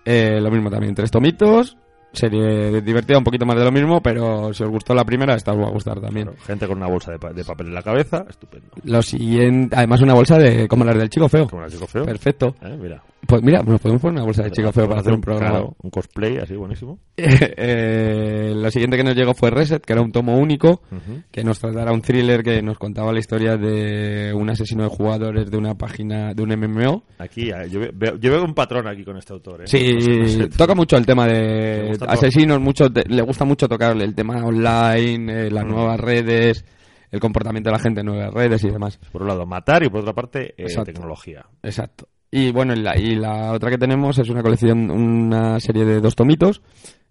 Eh, 0.04 0.40
lo 0.40 0.50
mismo 0.50 0.70
también, 0.70 0.94
tres 0.94 1.10
tomitos. 1.10 1.76
Serie 2.12 2.80
divertida, 2.82 3.18
un 3.18 3.24
poquito 3.24 3.46
más 3.46 3.56
de 3.56 3.64
lo 3.64 3.70
mismo, 3.72 4.00
pero 4.02 4.52
si 4.52 4.62
os 4.64 4.68
gustó 4.70 4.94
la 4.94 5.04
primera, 5.04 5.34
esta 5.34 5.52
os 5.52 5.58
va 5.60 5.68
a 5.68 5.70
gustar 5.70 6.00
también. 6.00 6.26
Claro, 6.26 6.42
gente 6.44 6.66
con 6.66 6.76
una 6.78 6.88
bolsa 6.88 7.12
de, 7.12 7.18
pa- 7.18 7.32
de 7.32 7.44
papel 7.44 7.68
en 7.68 7.74
la 7.74 7.82
cabeza, 7.82 8.24
estupendo. 8.28 8.68
Lo 8.84 9.00
siguiente, 9.02 9.76
además 9.76 10.00
una 10.00 10.14
bolsa 10.14 10.36
de 10.38 10.66
como 10.66 10.84
las 10.84 10.96
del 10.96 11.08
chico 11.08 11.28
feo. 11.28 11.46
Como 11.48 11.68
chico 11.68 11.86
feo. 11.86 12.04
Perfecto. 12.04 12.54
Eh, 12.62 12.76
mira. 12.80 13.02
Pues 13.26 13.42
mira, 13.42 13.62
nos 13.62 13.80
podemos 13.80 14.00
poner 14.02 14.14
una 14.16 14.24
bolsa 14.24 14.42
de 14.42 14.50
chico 14.50 14.72
feo 14.72 14.88
para 14.88 15.00
hacer 15.00 15.12
un 15.12 15.20
programa. 15.20 15.50
Claro, 15.50 15.76
un 15.82 15.90
cosplay 15.90 16.38
así 16.38 16.54
buenísimo. 16.56 16.98
Eh, 17.16 18.52
la 18.56 18.70
siguiente 18.70 18.96
que 18.96 19.04
nos 19.04 19.14
llegó 19.14 19.34
fue 19.34 19.50
Reset, 19.50 19.84
que 19.84 19.92
era 19.92 20.02
un 20.02 20.10
tomo 20.12 20.36
único, 20.38 20.82
que 21.30 21.44
nos 21.44 21.58
tratara 21.58 21.92
un 21.92 22.00
thriller 22.02 22.42
que 22.42 22.62
nos 22.62 22.78
contaba 22.78 23.12
la 23.12 23.18
historia 23.18 23.56
de 23.56 24.32
un 24.34 24.48
asesino 24.50 24.84
de 24.84 24.88
jugadores 24.88 25.50
de 25.50 25.56
una 25.56 25.74
página, 25.76 26.32
de 26.34 26.42
un 26.42 26.50
MMO. 26.50 27.04
Aquí, 27.18 27.50
eh, 27.50 27.68
yo 27.70 27.80
veo, 27.92 28.16
yo 28.16 28.30
veo 28.30 28.44
un 28.44 28.54
patrón 28.54 28.88
aquí 28.88 29.04
con 29.04 29.16
este 29.16 29.32
autor. 29.32 29.62
¿eh? 29.62 29.66
Sí, 29.66 29.92
No 29.94 30.00
sé, 30.00 30.16
no 30.18 30.26
sé. 30.28 30.48
toca 30.56 30.74
mucho 30.74 30.96
el 30.96 31.06
tema 31.06 31.26
de 31.26 31.94
todo. 31.98 32.10
asesinos, 32.10 32.60
mucho, 32.60 32.90
te- 32.90 33.08
le 33.08 33.22
gusta 33.22 33.44
mucho 33.44 33.68
tocar 33.68 33.96
el 34.00 34.14
tema 34.14 34.42
online, 34.44 35.46
eh, 35.46 35.50
las 35.50 35.64
nuevas 35.66 36.00
redes, 36.00 36.64
el 37.10 37.20
comportamiento 37.20 37.70
de 37.70 37.76
la 37.76 37.82
gente 37.82 38.00
en 38.00 38.06
nuevas 38.06 38.32
redes 38.32 38.64
y 38.64 38.70
demás. 38.70 38.98
Por 39.12 39.22
un 39.22 39.28
lado, 39.28 39.46
matar 39.46 39.82
y 39.84 39.88
por 39.88 40.00
otra 40.00 40.14
parte, 40.14 40.50
eh, 40.50 40.54
Exacto. 40.64 40.92
tecnología. 40.92 41.44
Exacto. 41.62 42.08
Y 42.30 42.52
bueno, 42.52 42.74
y 42.74 42.80
la, 42.80 42.96
y 42.96 43.16
la 43.16 43.52
otra 43.52 43.70
que 43.70 43.78
tenemos 43.78 44.18
es 44.18 44.28
una 44.28 44.42
colección, 44.42 44.90
una 44.90 45.58
serie 45.58 45.84
de 45.84 46.00
dos 46.00 46.14
tomitos, 46.14 46.62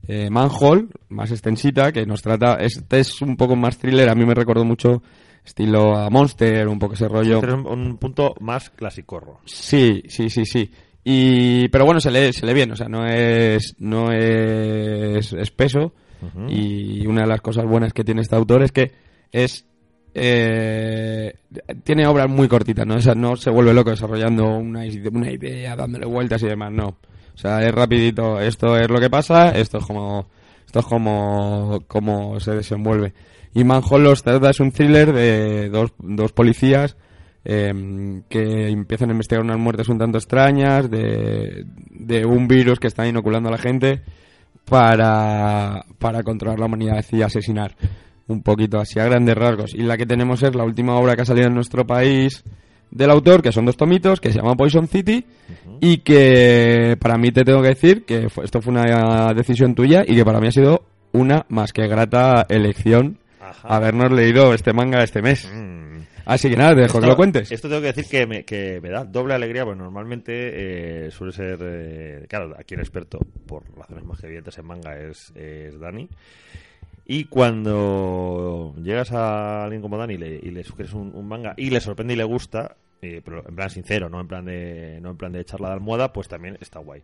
eh, 0.07 0.29
Manhole, 0.29 0.87
más 1.09 1.31
extensita, 1.31 1.91
que 1.91 2.05
nos 2.05 2.21
trata, 2.21 2.55
este 2.55 2.99
es 2.99 3.21
un 3.21 3.35
poco 3.35 3.55
más 3.55 3.77
thriller, 3.77 4.07
a 4.07 4.15
mí 4.15 4.25
me 4.25 4.33
recordó 4.33 4.63
mucho 4.63 5.03
estilo 5.43 5.97
a 5.97 6.09
Monster, 6.09 6.67
un 6.67 6.79
poco 6.79 6.93
ese 6.93 7.07
rollo. 7.07 7.35
Este 7.35 7.47
es 7.47 7.53
un, 7.53 7.67
un 7.67 7.97
punto 7.97 8.33
más 8.39 8.69
clasicorro. 8.69 9.39
Sí, 9.45 10.03
sí, 10.07 10.29
sí, 10.29 10.45
sí. 10.45 10.71
Y, 11.03 11.67
pero 11.69 11.85
bueno, 11.85 11.99
se 11.99 12.11
lee, 12.11 12.33
se 12.33 12.45
lee 12.45 12.53
bien, 12.53 12.71
o 12.71 12.75
sea, 12.75 12.87
no 12.87 13.05
es, 13.07 13.75
no 13.79 14.11
es 14.11 15.33
espeso. 15.33 15.93
Y 16.49 17.07
una 17.07 17.21
de 17.21 17.27
las 17.27 17.39
cosas 17.39 17.65
buenas 17.65 17.93
que 17.93 18.03
tiene 18.03 18.19
este 18.21 18.35
autor 18.35 18.61
es 18.61 18.73
que 18.73 18.91
es 19.31 19.65
eh, 20.13 21.33
tiene 21.83 22.07
obras 22.07 22.29
muy 22.29 22.47
cortitas, 22.47 22.85
¿no? 22.85 22.95
O 22.95 23.01
sea, 23.01 23.15
no 23.15 23.35
se 23.35 23.49
vuelve 23.49 23.73
loco 23.73 23.89
desarrollando 23.91 24.57
una, 24.57 24.85
ide- 24.85 25.09
una 25.13 25.31
idea, 25.31 25.75
dándole 25.75 26.05
vueltas 26.05 26.41
y 26.43 26.47
demás, 26.47 26.71
no. 26.71 26.87
O 26.87 27.37
sea, 27.41 27.61
es 27.65 27.73
rapidito, 27.73 28.39
esto 28.39 28.75
es 28.77 28.89
lo 28.89 28.99
que 28.99 29.09
pasa, 29.09 29.51
esto 29.51 29.77
es 29.77 29.85
como 29.85 30.27
esto 30.65 30.79
es 30.79 30.85
como, 30.85 31.81
como 31.87 32.39
se 32.39 32.51
desenvuelve. 32.51 33.13
Y 33.53 33.63
Manhole 33.63 34.03
los 34.03 34.21
trata 34.23 34.49
es 34.51 34.59
un 34.59 34.71
thriller 34.71 35.11
de 35.13 35.69
dos, 35.69 35.93
dos 35.97 36.31
policías 36.33 36.95
eh, 37.45 38.21
que 38.29 38.67
empiezan 38.69 39.09
a 39.09 39.13
investigar 39.13 39.43
unas 39.43 39.57
muertes 39.57 39.89
un 39.89 39.97
tanto 39.97 40.17
extrañas 40.19 40.91
de, 40.91 41.65
de 41.89 42.25
un 42.25 42.47
virus 42.47 42.79
que 42.79 42.87
está 42.87 43.07
inoculando 43.07 43.49
a 43.49 43.53
la 43.53 43.57
gente 43.57 44.01
para, 44.65 45.85
para 45.97 46.23
controlar 46.23 46.59
la 46.59 46.65
humanidad 46.67 47.03
y 47.11 47.21
asesinar. 47.21 47.75
Un 48.29 48.41
poquito 48.41 48.79
así 48.79 48.97
a 48.99 49.03
grandes 49.05 49.35
rasgos. 49.35 49.73
Y 49.73 49.79
la 49.83 49.97
que 49.97 50.05
tenemos 50.05 50.41
es 50.43 50.55
la 50.55 50.63
última 50.63 50.95
obra 50.97 51.15
que 51.15 51.23
ha 51.23 51.25
salido 51.25 51.47
en 51.47 51.53
nuestro 51.55 51.85
país 51.85 52.43
del 52.91 53.11
autor, 53.11 53.41
que 53.41 53.51
son 53.51 53.65
dos 53.65 53.75
tomitos, 53.75 54.21
que 54.21 54.31
se 54.31 54.37
llama 54.39 54.55
Poison 54.55 54.87
City, 54.87 55.25
y 55.81 55.97
que 55.97 56.95
para 56.99 57.17
mí 57.17 57.31
te 57.31 57.43
tengo 57.43 57.61
que 57.61 57.67
decir 57.69 58.05
que 58.05 58.29
fue- 58.29 58.45
esto 58.45 58.61
fue 58.61 58.71
una 58.71 59.33
decisión 59.33 59.75
tuya 59.75 60.03
y 60.07 60.15
que 60.15 60.23
para 60.25 60.39
mí 60.39 60.47
ha 60.47 60.51
sido 60.51 60.85
una 61.11 61.45
más 61.49 61.73
que 61.73 61.87
grata 61.87 62.45
elección 62.49 63.17
Ajá. 63.41 63.67
habernos 63.75 64.11
leído 64.11 64.53
este 64.53 64.73
manga 64.73 65.03
este 65.03 65.21
mes. 65.21 65.47
Mm. 65.53 65.89
Así 66.25 66.47
que 66.49 66.55
nada, 66.55 66.75
te 66.75 66.81
dejo 66.81 66.93
que 66.93 66.97
Esto- 66.99 67.07
lo 67.09 67.15
cuentes. 67.15 67.51
Esto 67.51 67.67
tengo 67.67 67.81
que 67.81 67.87
decir 67.93 68.05
que 68.05 68.27
me, 68.27 68.43
que 68.45 68.79
me 68.81 68.89
da 68.89 69.03
doble 69.03 69.33
alegría, 69.33 69.65
pues 69.65 69.75
normalmente 69.77 71.07
eh, 71.07 71.09
suele 71.11 71.33
ser, 71.33 71.57
eh, 71.63 72.25
claro, 72.29 72.53
aquí 72.59 72.75
el 72.75 72.81
experto, 72.81 73.17
por 73.47 73.63
razones 73.75 74.03
más 74.05 74.19
que 74.19 74.27
evidentes 74.27 74.55
en 74.59 74.65
manga, 74.67 74.95
es, 74.99 75.31
es 75.35 75.79
Dani. 75.79 76.07
Y 77.11 77.23
cuando 77.23 78.75
llegas 78.83 79.11
a 79.13 79.63
alguien 79.63 79.81
como 79.81 79.97
Dani 79.97 80.13
y 80.13 80.17
le, 80.17 80.35
y 80.35 80.51
le 80.51 80.63
sugieres 80.63 80.93
un, 80.93 81.27
manga 81.27 81.55
y 81.57 81.71
le 81.71 81.81
sorprende 81.81 82.13
y 82.13 82.17
le 82.17 82.23
gusta, 82.23 82.75
eh, 83.01 83.23
pero 83.25 83.43
en 83.49 83.55
plan 83.55 83.71
sincero, 83.71 84.09
no 84.09 84.21
en 84.21 84.27
plan 84.27 84.45
de 84.45 84.99
no 85.01 85.09
en 85.09 85.17
plan 85.17 85.31
de 85.31 85.43
charla 85.43 85.69
de 85.69 85.73
almohada, 85.73 86.13
pues 86.13 86.27
también 86.27 86.59
está 86.61 86.77
guay. 86.77 87.01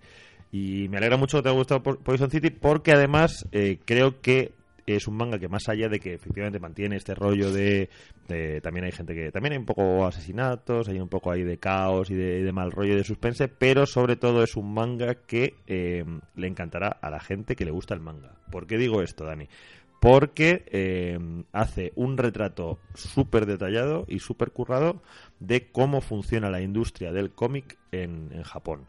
Y 0.51 0.87
me 0.89 0.97
alegra 0.97 1.17
mucho 1.17 1.37
que 1.37 1.43
te 1.43 1.49
haya 1.49 1.57
gustado 1.57 1.81
Po- 1.81 1.95
Poison 1.97 2.29
City 2.29 2.51
porque 2.51 2.91
además 2.91 3.47
eh, 3.51 3.79
creo 3.83 4.21
que 4.21 4.51
es 4.85 5.07
un 5.07 5.17
manga 5.17 5.39
que 5.39 5.47
más 5.47 5.67
allá 5.69 5.89
de 5.89 5.99
que 5.99 6.13
efectivamente 6.13 6.59
mantiene 6.59 6.97
este 6.97 7.15
rollo 7.15 7.51
de, 7.51 7.89
también 8.61 8.85
hay 8.85 8.91
gente 8.91 9.15
que 9.15 9.31
también 9.31 9.53
hay 9.53 9.57
un 9.57 9.65
poco 9.65 10.05
asesinatos 10.05 10.87
hay 10.87 10.99
un 10.99 11.09
poco 11.09 11.31
ahí 11.31 11.41
de 11.41 11.57
caos 11.57 12.11
y 12.11 12.13
de, 12.13 12.43
de 12.43 12.51
mal 12.51 12.71
rollo 12.71 12.93
y 12.93 12.97
de 12.97 13.03
suspense 13.03 13.47
pero 13.47 13.87
sobre 13.87 14.15
todo 14.15 14.43
es 14.43 14.55
un 14.55 14.71
manga 14.75 15.15
que 15.15 15.55
eh, 15.65 16.05
le 16.35 16.47
encantará 16.47 16.89
a 17.01 17.09
la 17.09 17.19
gente 17.19 17.55
que 17.55 17.65
le 17.65 17.71
gusta 17.71 17.95
el 17.95 18.01
manga 18.01 18.33
¿por 18.51 18.67
qué 18.67 18.77
digo 18.77 19.01
esto 19.01 19.25
Dani? 19.25 19.47
Porque 20.05 20.63
eh, 20.67 21.17
hace 21.51 21.91
un 21.95 22.15
retrato 22.15 22.77
súper 22.93 23.47
detallado 23.47 24.05
y 24.07 24.19
súper 24.19 24.51
currado 24.51 25.01
de 25.39 25.71
cómo 25.71 25.99
funciona 25.99 26.51
la 26.51 26.61
industria 26.61 27.11
del 27.11 27.31
cómic 27.31 27.79
en, 27.91 28.29
Japón. 28.43 28.85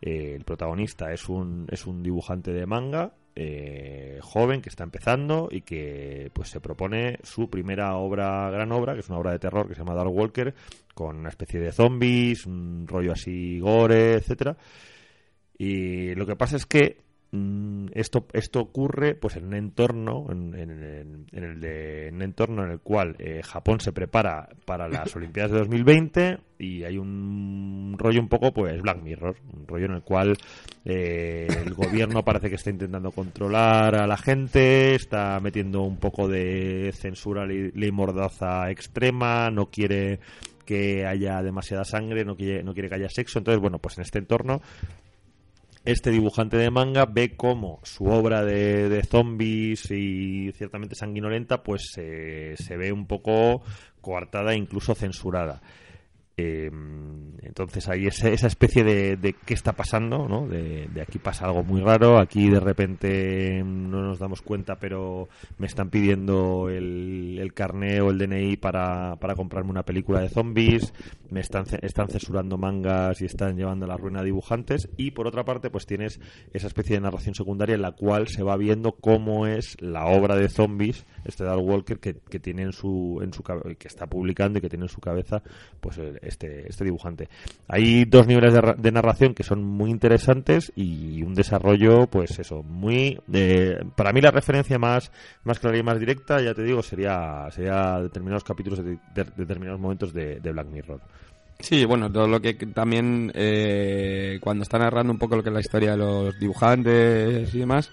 Eh, 0.00 0.34
el 0.36 0.44
protagonista 0.44 1.12
es 1.12 1.28
un, 1.28 1.66
es 1.72 1.86
un 1.86 2.04
dibujante 2.04 2.52
de 2.52 2.66
manga 2.66 3.14
eh, 3.34 4.20
joven 4.22 4.62
que 4.62 4.68
está 4.68 4.84
empezando 4.84 5.48
y 5.50 5.62
que 5.62 6.30
pues 6.32 6.50
se 6.50 6.60
propone 6.60 7.18
su 7.24 7.50
primera 7.50 7.96
obra, 7.96 8.48
gran 8.48 8.70
obra, 8.70 8.94
que 8.94 9.00
es 9.00 9.08
una 9.08 9.18
obra 9.18 9.32
de 9.32 9.40
terror 9.40 9.66
que 9.66 9.74
se 9.74 9.80
llama 9.80 9.94
Dark 9.94 10.14
Walker, 10.14 10.54
con 10.94 11.16
una 11.16 11.30
especie 11.30 11.58
de 11.58 11.72
zombies, 11.72 12.46
un 12.46 12.86
rollo 12.86 13.10
así 13.10 13.58
gore, 13.58 14.12
etcétera. 14.12 14.56
Y 15.58 16.14
lo 16.14 16.24
que 16.26 16.36
pasa 16.36 16.54
es 16.54 16.64
que 16.64 17.02
esto, 17.94 18.26
esto 18.32 18.60
ocurre 18.60 19.14
pues 19.14 19.36
en 19.36 19.46
un 19.46 19.54
entorno 19.54 20.26
en, 20.30 20.54
en- 20.54 20.70
en- 20.82 21.26
en 21.32 21.44
el 21.44 21.60
de, 21.60 22.08
en 22.08 22.16
un 22.16 22.22
entorno 22.22 22.64
en 22.64 22.70
el 22.72 22.80
cual 22.80 23.16
eh, 23.18 23.40
Japón 23.42 23.80
se 23.80 23.92
prepara 23.92 24.48
para 24.64 24.88
las 24.88 25.14
Olimpiadas 25.16 25.52
de 25.52 25.58
2020 25.58 26.38
y 26.58 26.84
hay 26.84 26.96
un 26.98 27.96
rollo 27.98 28.20
un 28.20 28.28
poco 28.28 28.52
pues 28.52 28.80
Black 28.80 29.02
Mirror 29.02 29.36
un 29.52 29.66
rollo 29.66 29.86
en 29.86 29.92
el 29.92 30.02
cual 30.02 30.36
eh, 30.84 31.46
el 31.64 31.74
gobierno 31.74 32.22
parece 32.24 32.48
que 32.48 32.56
está 32.56 32.70
intentando 32.70 33.10
controlar 33.10 33.94
a 33.96 34.06
la 34.06 34.16
gente 34.16 34.94
está 34.94 35.40
metiendo 35.40 35.82
un 35.82 35.96
poco 35.98 36.28
de 36.28 36.92
censura 36.94 37.44
ley, 37.46 37.70
ley 37.74 37.90
mordaza 37.92 38.70
extrema 38.70 39.50
no 39.50 39.66
quiere 39.70 40.20
que 40.64 41.04
haya 41.06 41.42
demasiada 41.42 41.84
sangre 41.84 42.24
no 42.24 42.36
quiere, 42.36 42.62
no 42.64 42.72
quiere 42.72 42.88
que 42.88 42.94
haya 42.94 43.08
sexo. 43.10 43.38
Entonces 43.38 43.60
bueno 43.60 43.78
pues 43.78 43.98
en 43.98 44.02
este 44.02 44.18
entorno 44.18 44.62
este 45.84 46.10
dibujante 46.10 46.56
de 46.56 46.70
manga 46.70 47.04
ve 47.06 47.36
cómo 47.36 47.80
su 47.82 48.04
obra 48.06 48.44
de, 48.44 48.88
zombies 49.04 49.90
y 49.90 50.50
ciertamente 50.52 50.94
sanguinolenta 50.94 51.62
pues 51.62 51.82
se- 51.92 52.56
se 52.56 52.76
ve 52.76 52.92
un 52.92 53.06
poco 53.06 53.62
coartada 54.00 54.52
e 54.52 54.56
incluso 54.56 54.94
censurada. 54.94 55.60
Eh, 56.36 56.70
entonces 57.42 57.88
hay 57.88 58.06
ese- 58.06 58.32
esa 58.32 58.48
especie 58.48 58.82
de, 58.82 59.16
de 59.16 59.34
qué 59.34 59.54
está 59.54 59.72
pasando, 59.74 60.26
¿no? 60.28 60.48
De, 60.48 60.88
aquí 61.00 61.18
pasa 61.18 61.44
algo 61.46 61.62
muy 61.62 61.80
raro, 61.80 62.18
aquí 62.18 62.48
de 62.50 62.58
repente 62.58 63.62
no 63.64 64.02
nos 64.02 64.18
damos 64.18 64.42
cuenta, 64.42 64.76
pero 64.80 65.28
me 65.58 65.66
están 65.68 65.90
pidiendo 65.90 66.68
el, 66.68 67.38
el 67.40 67.52
carné 67.54 68.00
o 68.00 68.10
el 68.10 68.18
DNI 68.18 68.56
para, 68.56 69.16
comprarme 69.36 69.70
una 69.70 69.84
película 69.84 70.20
de 70.20 70.28
zombies, 70.28 70.92
me 71.30 71.40
están, 71.40 71.66
están 71.82 72.08
censurando 72.08 72.58
mangas 72.58 73.20
y 73.22 73.26
están 73.26 73.56
llevando 73.56 73.84
a 73.84 73.88
la 73.88 73.96
ruina 73.96 74.20
a 74.20 74.24
dibujantes, 74.24 74.88
y 74.96 75.12
por 75.12 75.26
otra 75.28 75.44
parte 75.44 75.70
pues 75.70 75.86
tienes 75.86 76.20
esa 76.52 76.66
especie 76.66 76.96
de 76.96 77.02
narración 77.02 77.34
secundaria 77.36 77.76
en 77.76 77.82
la 77.82 77.92
cual 77.92 78.26
se 78.28 78.42
va 78.42 78.56
viendo 78.56 78.92
cómo 78.92 79.46
es 79.46 79.76
la 79.80 80.06
obra 80.06 80.34
de 80.36 80.48
zombies, 80.48 81.06
este 81.24 81.44
Dark 81.44 81.62
Walker 81.62 81.98
que, 82.00 82.16
que 82.28 82.40
tiene 82.40 82.62
en 82.62 82.72
su, 82.72 83.20
en 83.22 83.32
su 83.32 83.42
que 83.44 83.86
está 83.88 84.06
publicando 84.06 84.58
y 84.58 84.62
que 84.62 84.68
tiene 84.68 84.86
en 84.86 84.90
su 84.90 85.00
cabeza 85.00 85.42
pues 85.80 85.98
este, 86.26 86.68
este 86.68 86.84
dibujante. 86.84 87.28
Hay 87.68 88.04
dos 88.04 88.26
niveles 88.26 88.52
de, 88.54 88.74
de 88.76 88.92
narración 88.92 89.34
que 89.34 89.42
son 89.42 89.62
muy 89.64 89.90
interesantes 89.90 90.72
y 90.76 91.22
un 91.22 91.34
desarrollo, 91.34 92.06
pues 92.06 92.38
eso, 92.38 92.62
muy... 92.62 93.20
eh, 93.32 93.78
para 93.96 94.12
mí 94.12 94.20
la 94.20 94.30
referencia 94.30 94.78
más, 94.78 95.10
más 95.44 95.58
clara 95.58 95.78
y 95.78 95.82
más 95.82 95.98
directa, 95.98 96.40
ya 96.40 96.54
te 96.54 96.62
digo, 96.62 96.82
sería, 96.82 97.46
sería 97.50 98.00
determinados 98.00 98.44
capítulos 98.44 98.84
de, 98.84 98.98
de- 99.14 99.32
determinados 99.36 99.80
momentos 99.80 100.12
de, 100.12 100.40
de 100.40 100.52
Black 100.52 100.68
Mirror. 100.68 101.00
Sí, 101.60 101.84
bueno, 101.84 102.10
todo 102.10 102.26
lo 102.26 102.40
que 102.40 102.54
también 102.54 103.30
eh, 103.34 104.38
cuando 104.42 104.64
está 104.64 104.76
narrando 104.78 105.12
un 105.12 105.18
poco 105.18 105.36
lo 105.36 105.42
que 105.42 105.50
es 105.50 105.54
la 105.54 105.60
historia 105.60 105.92
de 105.92 105.96
los 105.96 106.38
dibujantes 106.38 107.54
y 107.54 107.58
demás, 107.60 107.90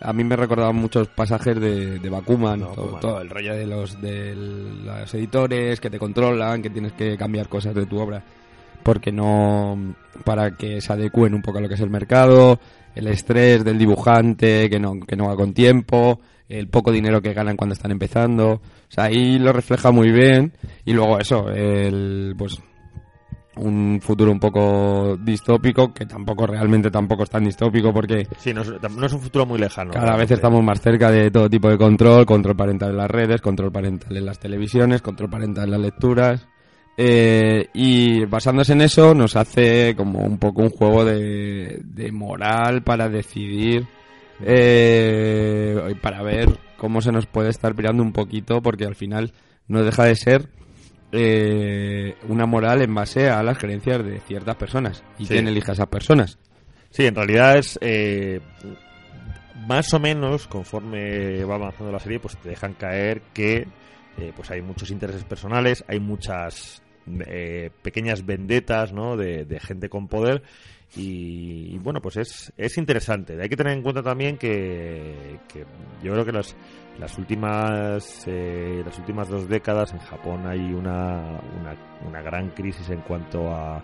a 0.00 0.12
mí 0.12 0.24
me 0.24 0.36
recordaba 0.36 0.72
muchos 0.72 1.08
pasajes 1.08 1.60
de, 1.60 1.98
de 1.98 2.10
Bakuman, 2.10 2.60
No, 2.60 2.66
todo, 2.68 2.76
Bakuman. 2.84 3.00
todo 3.00 3.20
el 3.20 3.30
rollo 3.30 3.54
de 3.54 3.66
los 3.66 4.00
de 4.00 4.34
los 4.34 5.14
editores 5.14 5.80
que 5.80 5.90
te 5.90 5.98
controlan, 5.98 6.62
que 6.62 6.70
tienes 6.70 6.92
que 6.92 7.16
cambiar 7.16 7.48
cosas 7.48 7.74
de 7.74 7.86
tu 7.86 7.98
obra 8.00 8.22
porque 8.82 9.12
no 9.12 9.94
para 10.24 10.56
que 10.56 10.80
se 10.80 10.92
adecúen 10.92 11.34
un 11.34 11.42
poco 11.42 11.58
a 11.58 11.60
lo 11.60 11.68
que 11.68 11.74
es 11.74 11.80
el 11.80 11.90
mercado, 11.90 12.58
el 12.94 13.08
estrés 13.08 13.62
del 13.62 13.76
dibujante 13.78 14.70
que 14.70 14.80
no 14.80 14.98
que 15.00 15.16
no 15.16 15.28
va 15.28 15.36
con 15.36 15.52
tiempo, 15.52 16.18
el 16.48 16.68
poco 16.68 16.90
dinero 16.90 17.20
que 17.20 17.34
ganan 17.34 17.56
cuando 17.56 17.74
están 17.74 17.90
empezando, 17.90 18.52
o 18.52 18.60
sea, 18.88 19.04
ahí 19.04 19.38
lo 19.38 19.52
refleja 19.52 19.90
muy 19.90 20.10
bien 20.10 20.52
y 20.86 20.94
luego 20.94 21.18
eso, 21.18 21.50
el 21.50 22.34
pues 22.38 22.58
un 23.56 24.00
futuro 24.00 24.30
un 24.30 24.38
poco 24.38 25.16
distópico 25.20 25.92
que 25.92 26.06
tampoco 26.06 26.46
realmente 26.46 26.90
tampoco 26.90 27.24
es 27.24 27.30
tan 27.30 27.44
distópico 27.44 27.92
porque 27.92 28.26
Sí, 28.38 28.54
no 28.54 28.62
es, 28.62 28.68
no 28.96 29.06
es 29.06 29.12
un 29.12 29.20
futuro 29.20 29.44
muy 29.44 29.58
lejano. 29.58 29.90
cada 29.90 30.16
vez 30.16 30.30
estamos 30.30 30.62
más 30.62 30.80
cerca 30.80 31.10
de 31.10 31.30
todo 31.30 31.50
tipo 31.50 31.68
de 31.68 31.76
control, 31.76 32.24
control 32.26 32.54
parental 32.56 32.90
en 32.90 32.96
las 32.96 33.10
redes, 33.10 33.40
control 33.40 33.72
parental 33.72 34.16
en 34.16 34.24
las 34.24 34.38
televisiones, 34.38 35.02
control 35.02 35.30
parental 35.30 35.64
en 35.64 35.70
las 35.72 35.80
lecturas 35.80 36.46
Eh, 37.02 37.68
y 37.72 38.24
basándose 38.26 38.72
en 38.74 38.82
eso 38.82 39.14
nos 39.14 39.34
hace 39.34 39.94
como 39.96 40.20
un 40.20 40.36
poco 40.38 40.62
un 40.62 40.70
juego 40.70 41.04
de, 41.04 41.80
de 41.82 42.12
moral 42.12 42.82
para 42.82 43.08
decidir, 43.08 43.86
eh, 44.64 45.94
para 46.02 46.22
ver 46.22 46.48
cómo 46.76 47.00
se 47.00 47.12
nos 47.12 47.26
puede 47.26 47.50
estar 47.50 47.74
pirando 47.74 48.02
un 48.02 48.12
poquito, 48.12 48.60
porque 48.60 48.84
al 48.84 48.94
final 48.96 49.32
no 49.68 49.82
deja 49.82 50.04
de 50.04 50.14
ser 50.16 50.48
eh, 51.12 52.14
una 52.28 52.46
moral 52.46 52.82
en 52.82 52.94
base 52.94 53.28
a 53.28 53.42
las 53.42 53.58
creencias 53.58 54.04
de 54.04 54.20
ciertas 54.20 54.56
personas 54.56 55.02
y 55.18 55.24
Sí. 55.26 55.34
quién 55.34 55.48
elige 55.48 55.70
a 55.70 55.74
esas 55.74 55.88
personas. 55.88 56.38
Sí, 56.90 57.06
en 57.06 57.14
realidad 57.14 57.56
es 57.58 57.78
eh, 57.82 58.40
más 59.66 59.92
o 59.94 60.00
menos 60.00 60.46
conforme 60.46 61.44
va 61.44 61.54
avanzando 61.56 61.92
la 61.92 61.98
serie, 61.98 62.18
pues 62.20 62.36
te 62.36 62.48
dejan 62.48 62.74
caer 62.74 63.22
que 63.34 63.66
eh, 64.18 64.32
pues 64.34 64.50
hay 64.50 64.62
muchos 64.62 64.90
intereses 64.90 65.24
personales, 65.24 65.84
hay 65.88 66.00
muchas 66.00 66.82
eh, 67.26 67.70
pequeñas 67.82 68.24
vendetas, 68.26 68.92
¿no? 68.92 69.16
De, 69.16 69.44
de 69.44 69.60
gente 69.60 69.88
con 69.88 70.08
poder 70.08 70.42
y, 70.96 71.74
y, 71.74 71.78
bueno, 71.78 72.00
pues 72.00 72.16
es, 72.16 72.52
es 72.56 72.76
interesante. 72.76 73.40
Hay 73.40 73.48
que 73.48 73.56
tener 73.56 73.72
en 73.74 73.82
cuenta 73.82 74.02
también 74.02 74.36
que, 74.36 75.38
que 75.52 75.64
yo 76.02 76.12
creo 76.12 76.24
que 76.24 76.32
las 76.32 76.56
las 76.98 77.16
últimas 77.18 78.24
eh, 78.26 78.82
las 78.84 78.98
últimas 78.98 79.28
dos 79.28 79.48
décadas 79.48 79.92
en 79.92 80.00
Japón 80.00 80.46
hay 80.46 80.72
una, 80.72 81.40
una, 81.60 81.74
una 82.06 82.22
gran 82.22 82.50
crisis 82.50 82.90
en 82.90 83.00
cuanto 83.00 83.48
a 83.50 83.82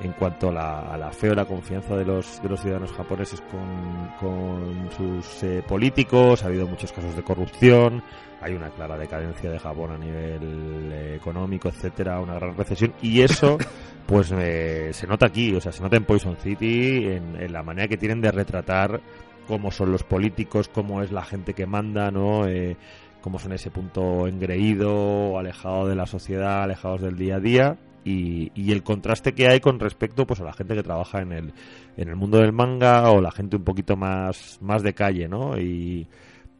en 0.00 0.12
cuanto 0.12 0.50
a 0.50 0.52
la, 0.52 0.80
a 0.92 0.96
la 0.96 1.10
fe 1.10 1.30
o 1.30 1.34
la 1.34 1.44
confianza 1.44 1.96
de 1.96 2.04
los, 2.04 2.42
de 2.42 2.48
los 2.48 2.60
ciudadanos 2.60 2.92
japoneses 2.92 3.40
con, 3.42 4.10
con 4.20 4.90
sus 4.90 5.42
eh, 5.42 5.62
políticos, 5.66 6.42
ha 6.42 6.46
habido 6.46 6.66
muchos 6.66 6.92
casos 6.92 7.16
de 7.16 7.22
corrupción, 7.22 8.02
hay 8.42 8.52
una 8.52 8.70
clara 8.70 8.98
decadencia 8.98 9.50
de 9.50 9.58
Japón 9.58 9.92
a 9.92 9.98
nivel 9.98 10.90
eh, 10.92 11.16
económico, 11.16 11.68
etcétera, 11.68 12.20
una 12.20 12.34
gran 12.34 12.56
recesión, 12.56 12.92
y 13.00 13.22
eso 13.22 13.56
pues 14.06 14.32
eh, 14.32 14.90
se 14.92 15.06
nota 15.06 15.26
aquí, 15.26 15.54
o 15.54 15.60
sea, 15.60 15.72
se 15.72 15.82
nota 15.82 15.96
en 15.96 16.04
Poison 16.04 16.36
City, 16.36 17.06
en, 17.06 17.40
en 17.40 17.52
la 17.52 17.62
manera 17.62 17.88
que 17.88 17.96
tienen 17.96 18.20
de 18.20 18.30
retratar 18.30 19.00
cómo 19.46 19.70
son 19.70 19.92
los 19.92 20.02
políticos, 20.02 20.68
cómo 20.68 21.02
es 21.02 21.12
la 21.12 21.24
gente 21.24 21.54
que 21.54 21.66
manda, 21.66 22.10
¿no? 22.10 22.46
Eh, 22.46 22.76
cómo 23.20 23.38
son 23.38 23.52
ese 23.52 23.70
punto 23.70 24.26
engreído, 24.28 25.38
alejado 25.38 25.88
de 25.88 25.96
la 25.96 26.06
sociedad, 26.06 26.62
alejados 26.62 27.00
del 27.00 27.16
día 27.16 27.36
a 27.36 27.40
día 27.40 27.78
y, 28.04 28.52
y 28.54 28.70
el 28.70 28.84
contraste 28.84 29.34
que 29.34 29.48
hay 29.48 29.58
con 29.58 29.80
respecto 29.80 30.26
pues 30.26 30.40
a 30.40 30.44
la 30.44 30.52
gente 30.52 30.76
que 30.76 30.84
trabaja 30.84 31.20
en 31.20 31.32
el, 31.32 31.52
en 31.96 32.08
el 32.08 32.14
mundo 32.14 32.38
del 32.38 32.52
manga 32.52 33.10
o 33.10 33.20
la 33.20 33.32
gente 33.32 33.56
un 33.56 33.64
poquito 33.64 33.96
más, 33.96 34.58
más 34.62 34.84
de 34.84 34.94
calle, 34.94 35.26
¿no? 35.26 35.58
Y 35.58 36.06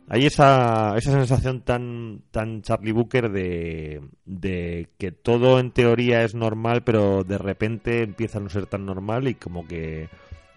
hay 0.08 0.26
esa, 0.26 0.96
esa 0.96 1.12
sensación 1.12 1.60
tan, 1.62 2.22
tan 2.32 2.62
Charlie 2.62 2.92
Booker 2.92 3.30
de, 3.30 4.02
de 4.24 4.88
que 4.98 5.12
todo 5.12 5.60
en 5.60 5.70
teoría 5.70 6.24
es 6.24 6.34
normal, 6.34 6.82
pero 6.82 7.22
de 7.22 7.38
repente 7.38 8.02
empieza 8.02 8.38
a 8.38 8.40
no 8.40 8.48
ser 8.48 8.66
tan 8.66 8.84
normal 8.84 9.28
y 9.28 9.34
como 9.34 9.66
que 9.66 10.08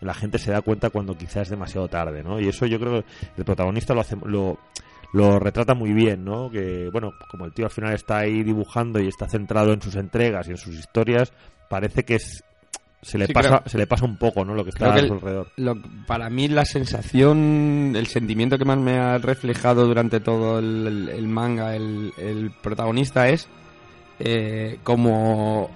la 0.02 0.14
gente 0.14 0.38
se 0.40 0.52
da 0.52 0.62
cuenta 0.62 0.90
cuando 0.90 1.18
quizás 1.18 1.44
es 1.44 1.50
demasiado 1.50 1.88
tarde, 1.88 2.24
¿no? 2.24 2.40
Y 2.40 2.48
eso 2.48 2.66
yo 2.66 2.80
creo 2.80 3.02
que 3.02 3.06
el 3.38 3.46
protagonista 3.46 3.94
lo 3.94 4.02
hace, 4.02 4.16
lo, 4.26 4.58
lo 5.14 5.40
retrata 5.40 5.74
muy 5.74 5.92
bien, 5.94 6.24
¿no? 6.24 6.50
Que, 6.50 6.90
bueno, 6.92 7.12
como 7.30 7.46
el 7.46 7.54
tío 7.54 7.66
al 7.66 7.72
final 7.72 7.94
está 7.94 8.20
ahí 8.20 8.44
dibujando 8.44 9.00
y 9.00 9.08
está 9.08 9.28
centrado 9.28 9.74
en 9.74 9.82
sus 9.82 9.96
entregas 9.96 10.48
y 10.48 10.52
en 10.52 10.58
sus 10.58 10.76
historias, 10.76 11.34
parece 11.70 12.04
que 12.06 12.16
es, 12.16 12.44
se 13.02 13.18
le 13.18 13.28
Sí, 13.28 13.34
pasa 13.34 13.48
creo- 13.50 13.64
se 13.66 13.78
le 13.78 13.88
pasa 13.88 14.06
un 14.06 14.18
poco, 14.18 14.44
¿no? 14.46 14.54
Lo 14.54 14.64
que 14.64 14.72
está 14.72 14.94
que 14.94 15.00
a 15.02 15.08
su 15.08 15.14
alrededor. 15.14 15.48
Lo- 15.58 15.78
para 16.06 16.30
mí 16.30 16.48
la 16.48 16.66
sensación, 16.66 17.94
el 17.96 18.08
sentimiento 18.08 18.58
que 18.58 18.66
más 18.66 18.78
me 18.78 18.98
ha 19.00 19.18
reflejado 19.18 19.86
durante 19.86 20.20
todo 20.20 20.60
el, 20.60 20.86
el- 20.88 21.10
el 21.10 21.28
manga, 21.28 21.76
el, 21.76 22.12
el 22.18 22.52
protagonista 22.62 23.30
es 23.30 23.48
eh, 24.20 24.80
como 24.84 25.70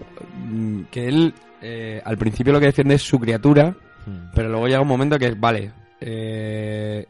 mm, 0.50 0.82
que 0.92 1.08
él 1.08 1.34
eh, 1.62 2.01
al 2.03 2.18
principio 2.18 2.51
lo 2.51 2.60
que 2.60 2.65
defiende 2.68 2.96
es 2.96 3.01
su 3.01 3.18
criatura, 3.20 3.74
Hmm. 4.05 4.31
pero 4.36 4.50
luego 4.50 4.67
llega 4.67 4.81
un 4.81 4.88
momento 4.88 5.17
que 5.17 5.27
es, 5.27 5.39
vale, 5.39 5.72
eh, 6.01 7.05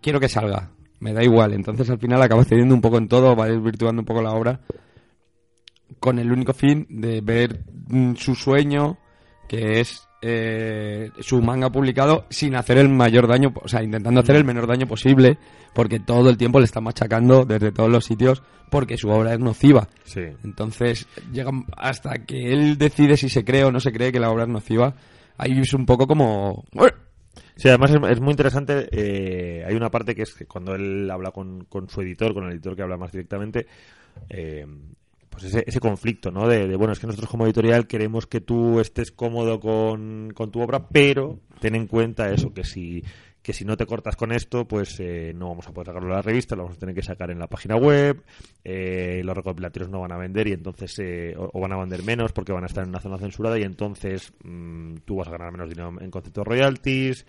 quiero 0.00 0.20
que 0.20 0.28
salga, 0.28 0.70
me 1.00 1.12
da 1.12 1.22
igual. 1.22 1.52
Entonces 1.52 1.88
al 1.90 1.98
final 1.98 2.22
acaba 2.22 2.44
cediendo 2.44 2.74
un 2.74 2.80
poco 2.80 2.98
en 2.98 3.08
todo, 3.08 3.36
va 3.36 3.46
desvirtuando 3.46 4.02
un 4.02 4.06
poco 4.06 4.22
la 4.22 4.32
obra 4.32 4.60
con 5.98 6.18
el 6.18 6.30
único 6.30 6.52
fin 6.52 6.86
de 6.88 7.20
ver 7.20 7.64
mm, 7.88 8.14
su 8.14 8.34
sueño, 8.34 8.98
que 9.48 9.80
es 9.80 10.06
eh, 10.22 11.10
su 11.20 11.40
manga 11.40 11.70
publicado 11.70 12.26
sin 12.30 12.54
hacer 12.54 12.78
el 12.78 12.88
mayor 12.88 13.26
daño, 13.26 13.52
o 13.54 13.68
sea, 13.68 13.82
intentando 13.82 14.20
hacer 14.20 14.36
el 14.36 14.44
menor 14.44 14.66
daño 14.66 14.86
posible, 14.86 15.38
porque 15.74 15.98
todo 15.98 16.30
el 16.30 16.36
tiempo 16.36 16.58
le 16.58 16.66
está 16.66 16.80
machacando 16.80 17.44
desde 17.44 17.72
todos 17.72 17.90
los 17.90 18.04
sitios 18.04 18.42
porque 18.70 18.96
su 18.96 19.08
obra 19.08 19.34
es 19.34 19.40
nociva. 19.40 19.88
Sí. 20.04 20.22
Entonces, 20.44 21.08
llega 21.32 21.50
hasta 21.76 22.24
que 22.24 22.52
él 22.52 22.78
decide 22.78 23.16
si 23.16 23.28
se 23.28 23.44
cree 23.44 23.64
o 23.64 23.72
no 23.72 23.80
se 23.80 23.92
cree 23.92 24.12
que 24.12 24.20
la 24.20 24.30
obra 24.30 24.44
es 24.44 24.48
nociva, 24.48 24.94
ahí 25.40 25.58
es 25.58 25.72
un 25.74 25.86
poco 25.86 26.06
como... 26.06 26.64
Sí, 27.56 27.68
además 27.68 27.90
es, 28.10 28.20
muy 28.20 28.30
interesante. 28.30 28.88
eh, 28.90 29.64
hay 29.66 29.74
una 29.74 29.90
parte 29.90 30.14
que 30.14 30.22
es 30.22 30.34
que 30.34 30.46
cuando 30.46 30.74
él 30.74 31.10
habla 31.10 31.30
con, 31.30 31.64
con 31.64 31.88
su 31.88 32.00
editor, 32.00 32.32
con 32.32 32.44
el 32.44 32.52
editor 32.52 32.74
que 32.74 32.82
habla 32.82 32.96
más 32.96 33.12
directamente, 33.12 33.66
eh, 34.28 34.66
pues 35.28 35.44
ese, 35.44 35.64
ese 35.66 35.80
conflicto, 35.80 36.30
¿no? 36.30 36.48
De, 36.48 36.66
de, 36.66 36.76
bueno, 36.76 36.92
es 36.92 36.98
que 36.98 37.06
nosotros 37.06 37.30
como 37.30 37.44
editorial 37.44 37.86
queremos 37.86 38.26
que 38.26 38.40
tú 38.40 38.80
estés 38.80 39.12
cómodo 39.12 39.60
con, 39.60 40.32
con 40.34 40.50
tu 40.50 40.60
obra, 40.60 40.88
pero 40.88 41.38
ten 41.60 41.74
en 41.74 41.86
cuenta 41.86 42.30
eso, 42.30 42.52
que 42.52 42.64
si 42.64 43.04
que 43.42 43.52
si 43.52 43.64
no 43.64 43.76
te 43.76 43.86
cortas 43.86 44.16
con 44.16 44.32
esto, 44.32 44.66
pues 44.66 45.00
eh, 45.00 45.32
no 45.34 45.48
vamos 45.48 45.66
a 45.66 45.72
poder 45.72 45.86
sacarlo 45.86 46.08
en 46.08 46.14
la 46.14 46.22
revista, 46.22 46.56
lo 46.56 46.64
vamos 46.64 46.76
a 46.76 46.80
tener 46.80 46.94
que 46.94 47.02
sacar 47.02 47.30
en 47.30 47.38
la 47.38 47.46
página 47.46 47.76
web, 47.76 48.22
eh, 48.64 49.22
los 49.24 49.34
recopilatorios 49.34 49.90
no 49.90 50.00
van 50.00 50.12
a 50.12 50.18
vender 50.18 50.48
y 50.48 50.52
entonces 50.52 50.98
eh, 50.98 51.34
o, 51.36 51.58
van 51.60 51.72
a 51.72 51.78
vender 51.78 52.02
menos 52.02 52.32
porque 52.32 52.52
van 52.52 52.64
a 52.64 52.66
estar 52.66 52.84
en 52.84 52.90
una 52.90 53.00
zona 53.00 53.18
censurada 53.18 53.58
y 53.58 53.62
entonces 53.62 54.32
mm, 54.44 54.96
tú 55.04 55.16
vas 55.16 55.28
a 55.28 55.32
ganar 55.32 55.52
menos 55.52 55.70
dinero 55.70 55.94
en 56.00 56.10
concepto 56.10 56.42
de 56.42 56.44
royalties. 56.44 57.24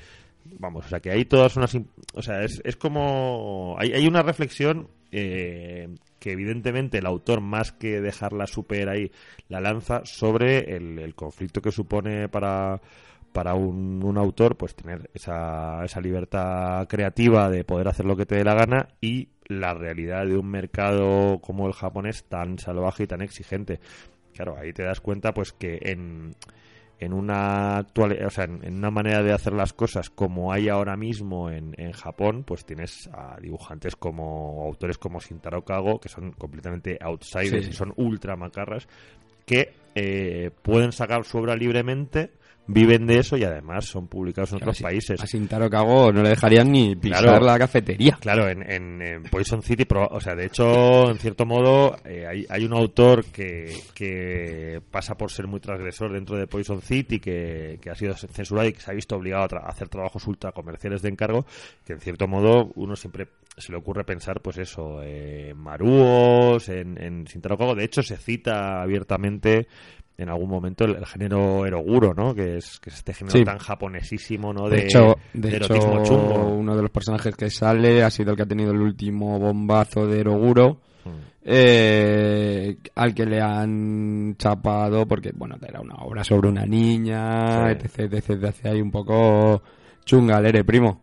Vamos, 0.59 0.85
o 0.85 0.89
sea 0.89 0.99
que 0.99 1.11
hay 1.11 1.25
todas 1.25 1.55
unas... 1.55 1.77
O 2.13 2.21
sea, 2.21 2.41
es, 2.43 2.61
es 2.65 2.75
como... 2.75 3.75
Hay, 3.77 3.93
hay 3.93 4.07
una 4.07 4.23
reflexión 4.23 4.87
eh, 5.11 5.87
que 6.19 6.31
evidentemente 6.31 6.97
el 6.97 7.05
autor, 7.05 7.41
más 7.41 7.71
que 7.71 8.01
dejarla 8.01 8.47
super 8.47 8.89
ahí, 8.89 9.11
la 9.49 9.61
lanza 9.61 10.01
sobre 10.03 10.75
el, 10.75 10.99
el 10.99 11.15
conflicto 11.15 11.61
que 11.61 11.71
supone 11.71 12.27
para 12.29 12.81
para 13.33 13.53
un, 13.53 14.01
un 14.03 14.17
autor 14.17 14.57
pues 14.57 14.75
tener 14.75 15.09
esa, 15.13 15.83
esa 15.85 16.01
libertad 16.01 16.87
creativa 16.87 17.49
de 17.49 17.63
poder 17.63 17.87
hacer 17.87 18.05
lo 18.05 18.15
que 18.15 18.25
te 18.25 18.35
dé 18.35 18.43
la 18.43 18.53
gana 18.55 18.89
y 18.99 19.29
la 19.47 19.73
realidad 19.73 20.25
de 20.25 20.37
un 20.37 20.49
mercado 20.49 21.39
como 21.41 21.67
el 21.67 21.73
japonés 21.73 22.23
tan 22.25 22.57
salvaje 22.59 23.03
y 23.03 23.07
tan 23.07 23.21
exigente. 23.21 23.79
Claro, 24.33 24.57
ahí 24.57 24.73
te 24.73 24.83
das 24.83 25.01
cuenta 25.01 25.33
pues 25.33 25.51
que 25.53 25.79
en, 25.81 26.35
en 26.99 27.13
una 27.13 27.77
actual, 27.77 28.17
o 28.25 28.29
sea, 28.29 28.45
en, 28.45 28.63
en 28.63 28.77
una 28.77 28.91
manera 28.91 29.21
de 29.23 29.33
hacer 29.33 29.53
las 29.53 29.73
cosas 29.73 30.09
como 30.09 30.53
hay 30.53 30.69
ahora 30.69 30.95
mismo 30.95 31.49
en, 31.49 31.73
en 31.77 31.91
Japón, 31.91 32.43
pues 32.45 32.65
tienes 32.65 33.09
a 33.13 33.37
dibujantes 33.41 33.95
como 33.95 34.63
autores 34.65 34.97
como 34.97 35.19
Shintaro 35.19 35.63
Kago 35.65 35.99
que 35.99 36.09
son 36.09 36.31
completamente 36.31 36.97
outsiders 37.01 37.65
Sí. 37.65 37.71
y 37.71 37.73
son 37.73 37.93
ultra 37.97 38.35
macarras 38.35 38.87
que 39.45 39.73
eh, 39.95 40.51
pueden 40.61 40.91
sacar 40.93 41.25
su 41.25 41.37
obra 41.39 41.55
libremente, 41.55 42.31
viven 42.67 43.05
de 43.07 43.17
eso 43.19 43.35
y 43.37 43.43
además 43.43 43.85
son 43.85 44.07
publicados 44.07 44.51
en 44.53 44.59
Claro, 44.59 44.71
otros 44.71 44.81
países. 44.83 45.19
A 45.21 45.27
Sintaro 45.27 45.69
Kago 45.69 46.11
no 46.13 46.21
le 46.23 46.29
dejarían 46.29 46.71
ni 46.71 46.95
pisar 46.95 47.23
Claro. 47.23 47.45
la 47.45 47.57
cafetería. 47.59 48.17
Claro, 48.21 48.47
en, 48.47 48.61
en, 48.71 49.01
en 49.01 49.23
Poison 49.23 49.61
City, 49.61 49.85
pero, 49.85 50.07
o 50.07 50.21
sea, 50.21 50.35
de 50.35 50.45
hecho, 50.45 51.09
en 51.11 51.17
cierto 51.17 51.45
modo, 51.45 51.97
eh, 52.05 52.25
hay, 52.27 52.45
hay 52.49 52.63
un 52.63 52.73
autor 52.73 53.25
que, 53.25 53.73
que 53.93 54.81
pasa 54.91 55.15
por 55.15 55.31
ser 55.31 55.47
muy 55.47 55.59
transgresor 55.59 56.13
dentro 56.13 56.37
de 56.37 56.47
Poison 56.47 56.81
City, 56.81 57.19
que, 57.19 57.77
que 57.81 57.89
ha 57.89 57.95
sido 57.95 58.13
censurado 58.15 58.67
y 58.69 58.73
que 58.73 58.79
se 58.81 58.91
ha 58.91 58.93
visto 58.93 59.15
obligado 59.15 59.43
a, 59.43 59.47
tra- 59.49 59.63
a 59.63 59.69
hacer 59.69 59.89
trabajos 59.89 60.25
ultra 60.27 60.51
comerciales 60.51 61.01
de 61.01 61.09
encargo, 61.09 61.45
que 61.85 61.93
en 61.93 61.99
cierto 61.99 62.27
modo 62.27 62.71
uno 62.75 62.95
siempre 62.95 63.27
se 63.57 63.71
le 63.71 63.77
ocurre 63.77 64.03
pensar, 64.03 64.41
pues 64.41 64.57
eso, 64.57 65.01
eh, 65.03 65.53
Marúos, 65.55 66.67
en, 66.69 66.97
en. 67.01 67.25
De 67.25 67.83
hecho, 67.83 68.01
se 68.01 68.17
cita 68.17 68.81
abiertamente 68.81 69.67
en 70.17 70.29
algún 70.29 70.49
momento 70.49 70.85
el, 70.85 70.95
el 70.97 71.05
género 71.05 71.65
eroguro, 71.65 72.13
¿no? 72.13 72.33
Que 72.35 72.57
es, 72.57 72.79
que 72.79 72.89
es 72.91 72.97
este 72.97 73.13
género 73.13 73.37
Sí. 73.37 73.43
tan 73.43 73.57
japonesísimo, 73.57 74.53
¿no? 74.53 74.69
De, 74.69 74.83
hecho, 74.85 75.15
de 75.33 75.49
de 75.49 75.55
erotismo 75.55 75.99
hecho 75.99 76.13
chungo. 76.15 76.47
uno 76.55 76.75
de 76.75 76.81
los 76.83 76.91
personajes 76.91 77.35
que 77.35 77.49
sale 77.49 78.03
ha 78.03 78.09
sido 78.11 78.31
el 78.31 78.37
que 78.37 78.43
ha 78.43 78.47
tenido 78.47 78.71
el 78.71 78.81
último 78.81 79.39
bombazo 79.39 80.05
de 80.07 80.19
Eroguro, 80.19 80.79
Hmm. 81.03 81.09
eh, 81.43 82.77
al 82.93 83.15
que 83.15 83.25
le 83.25 83.41
han 83.41 84.35
chapado 84.37 85.07
porque, 85.07 85.31
bueno, 85.33 85.55
era 85.67 85.81
una 85.81 85.95
obra 85.95 86.23
sobre 86.23 86.49
una 86.49 86.65
niña, 86.67 87.69
Sí. 87.69 87.71
etc, 87.87 88.13
etc, 88.13 88.29
etc, 88.43 88.65
ahí 88.67 88.81
un 88.81 88.91
poco 88.91 89.63
chungalere, 90.05 90.63
primo. 90.63 91.01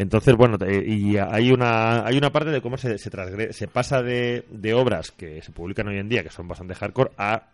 Entonces, 0.00 0.34
bueno, 0.34 0.56
eh, 0.66 0.82
y 0.86 1.18
hay 1.18 1.50
una, 1.50 2.06
hay 2.06 2.16
una 2.16 2.32
parte 2.32 2.48
de 2.48 2.62
cómo 2.62 2.78
se, 2.78 2.96
se, 2.96 3.52
se 3.52 3.68
pasa 3.68 4.00
de, 4.00 4.46
de 4.48 4.72
obras 4.72 5.10
que 5.10 5.42
se 5.42 5.52
publican 5.52 5.88
hoy 5.88 5.98
en 5.98 6.08
día, 6.08 6.22
que 6.22 6.30
son 6.30 6.48
bastante 6.48 6.74
hardcore, 6.74 7.10
a 7.18 7.50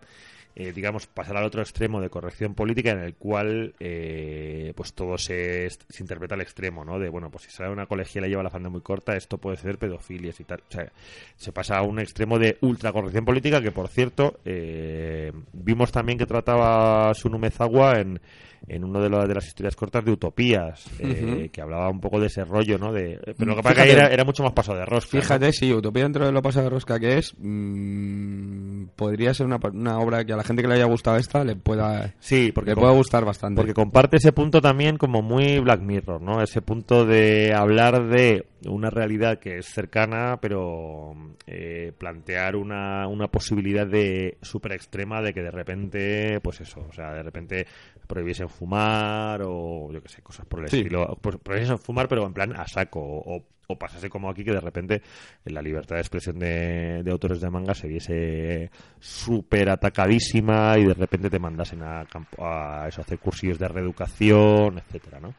eh, 0.55 0.73
digamos, 0.73 1.09
pasar 1.09 1.37
al 1.37 1.45
otro 1.45 1.61
extremo 1.61 2.01
de 2.01 2.09
corrección 2.09 2.55
política 2.55 2.93
en 2.93 3.01
el 3.01 3.15
cual 3.17 3.75
eh, 3.81 4.73
pues 4.77 4.95
todo 4.95 5.19
se, 5.19 5.69
se 5.69 6.03
interpreta 6.03 6.37
al 6.37 6.41
extremo, 6.41 6.85
¿no? 6.85 7.01
De, 7.01 7.09
bueno, 7.09 7.31
pues 7.31 7.45
si 7.45 7.51
sale 7.51 7.73
una 7.73 7.87
colegiala 7.87 8.29
y 8.29 8.31
lleva 8.31 8.45
la 8.45 8.49
falda 8.49 8.71
muy 8.71 8.81
corta, 8.81 9.17
esto 9.17 9.39
puede 9.39 9.57
ser 9.57 9.77
pedofilias 9.77 10.39
y 10.39 10.45
tal. 10.45 10.61
O 10.61 10.73
sea, 10.73 10.91
se 11.37 11.51
pasa 11.51 11.77
a 11.77 11.83
un 11.83 11.99
extremo 11.99 12.39
de 12.39 12.59
ultracorrección 12.61 13.25
política 13.25 13.61
que, 13.61 13.73
por 13.73 13.89
cierto, 13.89 14.39
eh, 14.45 15.33
vimos 15.53 15.91
también 15.91 16.17
que 16.17 16.27
trataba 16.27 17.13
Sunu 17.13 17.39
Mezawa 17.39 17.99
en, 17.99 18.21
en 18.69 18.85
una 18.85 19.01
de, 19.01 19.11
las- 19.11 19.29
de 19.29 19.35
las 19.35 19.47
historias 19.47 19.77
cortas 19.77 20.05
de 20.05 20.13
Utopías, 20.13 20.85
eh, 20.99 21.49
que 21.53 21.61
hablaba 21.61 21.89
un 21.91 22.01
poco 22.01 22.19
de 22.21 22.27
ese 22.27 22.45
rollo, 22.45 22.79
¿no? 22.79 22.93
De, 22.93 23.19
pero 23.39 23.51
lo 23.51 23.57
que 23.57 23.63
pasa 23.63 23.83
es 23.83 23.87
que 23.87 23.93
era, 23.93 24.09
era 24.09 24.25
mucho 24.25 24.43
más 24.43 24.53
pasado 24.53 24.79
de 24.79 24.85
rosca. 24.87 25.17
¿no? 25.17 25.23
Fíjate, 25.23 25.53
sí, 25.53 25.73
Utopía 25.73 26.03
dentro 26.05 26.25
de 26.27 26.33
lo 26.33 26.43
pasado 26.43 26.65
de 26.65 26.71
rosca 26.71 26.99
que 26.99 27.19
es, 27.19 27.35
mm, 27.39 28.85
podría 28.97 29.35
ser 29.35 29.47
una, 29.47 29.59
una 29.73 29.99
obra 29.99 30.25
que 30.25 30.33
a 30.33 30.37
la 30.37 30.45
gente 30.45 30.63
que 30.63 30.69
le 30.69 30.75
haya 30.75 30.85
gustado 30.87 31.17
esta 31.17 31.45
le 31.45 31.57
pueda, 31.57 32.15
Sí, 32.21 32.53
porque 32.53 32.71
le 32.71 32.77
pueda 32.77 32.93
gustar 32.93 33.25
bastante. 33.25 33.57
Porque 33.61 33.75
comparte 33.75 34.17
ese 34.17 34.33
punto 34.33 34.61
también 34.61 34.97
como 34.97 35.23
muy 35.23 35.59
Black 35.61 35.81
Mirror, 35.81 36.21
¿no? 36.23 36.43
Ese 36.43 36.63
punto 36.63 37.05
de 37.05 37.53
hablar 37.55 38.09
de 38.09 38.47
una 38.67 38.91
realidad 38.91 39.39
que 39.39 39.59
es 39.59 39.67
cercana, 39.67 40.39
pero 40.41 41.13
eh, 41.47 41.93
plantear 41.99 42.57
una, 42.57 43.07
una 43.07 43.29
posibilidad 43.29 43.87
de 43.87 44.39
súper 44.43 44.73
extrema 44.73 45.23
de 45.23 45.33
que 45.33 45.43
de 45.43 45.51
repente, 45.51 46.41
pues 46.43 46.61
eso, 46.61 46.85
o 46.89 46.93
sea, 46.93 47.13
de 47.13 47.23
repente 47.23 47.67
prohibiesen 48.07 48.46
fumar 48.49 49.41
o 49.45 49.91
yo 49.93 50.03
qué 50.03 50.09
sé, 50.09 50.23
cosas 50.23 50.47
por 50.47 50.61
el 50.61 50.69
Sí. 50.69 50.79
estilo. 50.79 51.17
Pues 51.21 51.37
prohibiesen 51.37 51.79
fumar, 51.79 52.09
pero 52.09 52.27
en 52.27 52.33
plan 52.33 52.55
a 52.57 52.67
saco. 52.67 53.01
O, 53.01 53.45
o 53.69 53.77
pasase 53.77 54.09
como 54.09 54.31
aquí 54.31 54.45
que 54.45 54.53
de 54.53 54.61
repente 54.61 55.03
la 55.45 55.61
libertad 55.61 55.97
de 55.97 56.01
expresión 56.01 56.39
de, 56.39 57.03
de 57.03 57.11
autores 57.11 57.41
de 57.41 57.51
manga 57.51 57.75
se 57.75 57.89
viese 57.89 58.71
súper 59.01 59.69
atacadísima 59.71 60.79
y 60.79 60.85
de 60.85 60.95
repente 60.95 61.29
te 61.31 61.39
mandasen 61.41 61.83
a, 61.83 62.05
campo, 62.05 62.47
a 62.47 62.87
eso, 62.89 63.01
a 63.01 63.05
hacer 63.05 63.19
cursillos 63.19 63.59
de 63.59 63.67
reeducación, 63.67 64.79
etcétera, 64.79 65.19
¿no? 65.21 65.35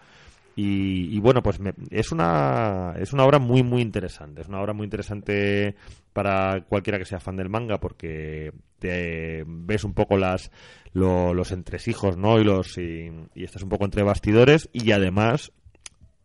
Y, 0.60 1.16
y 1.16 1.20
bueno, 1.20 1.44
pues 1.44 1.60
me- 1.60 1.76
es 1.92 2.12
una 2.12 2.96
es 3.00 3.14
una 3.14 3.24
obra 3.26 3.38
muy 3.38 3.62
muy 3.62 3.82
interesante. 3.82 4.42
Es 4.42 4.48
una 4.48 4.60
obra 4.60 4.74
muy 4.74 4.86
interesante 4.86 5.76
para 6.14 6.62
cualquiera 6.68 6.98
que 6.98 7.06
sea 7.06 7.20
fan 7.20 7.36
del 7.38 7.48
manga 7.48 7.80
porque 7.80 8.52
te 8.80 9.44
ves 9.48 9.84
un 9.84 9.94
poco 9.94 10.18
las 10.18 10.52
lo- 10.94 11.36
los 11.36 11.52
entresijos, 11.52 12.18
¿no? 12.18 12.40
Y 12.40 12.44
los 12.44 12.76
y, 12.80 13.12
y 13.36 13.44
estás 13.44 13.62
un 13.62 13.70
poco 13.70 13.86
entre 13.86 14.02
bastidores 14.02 14.68
y 14.74 14.92
además 14.92 15.52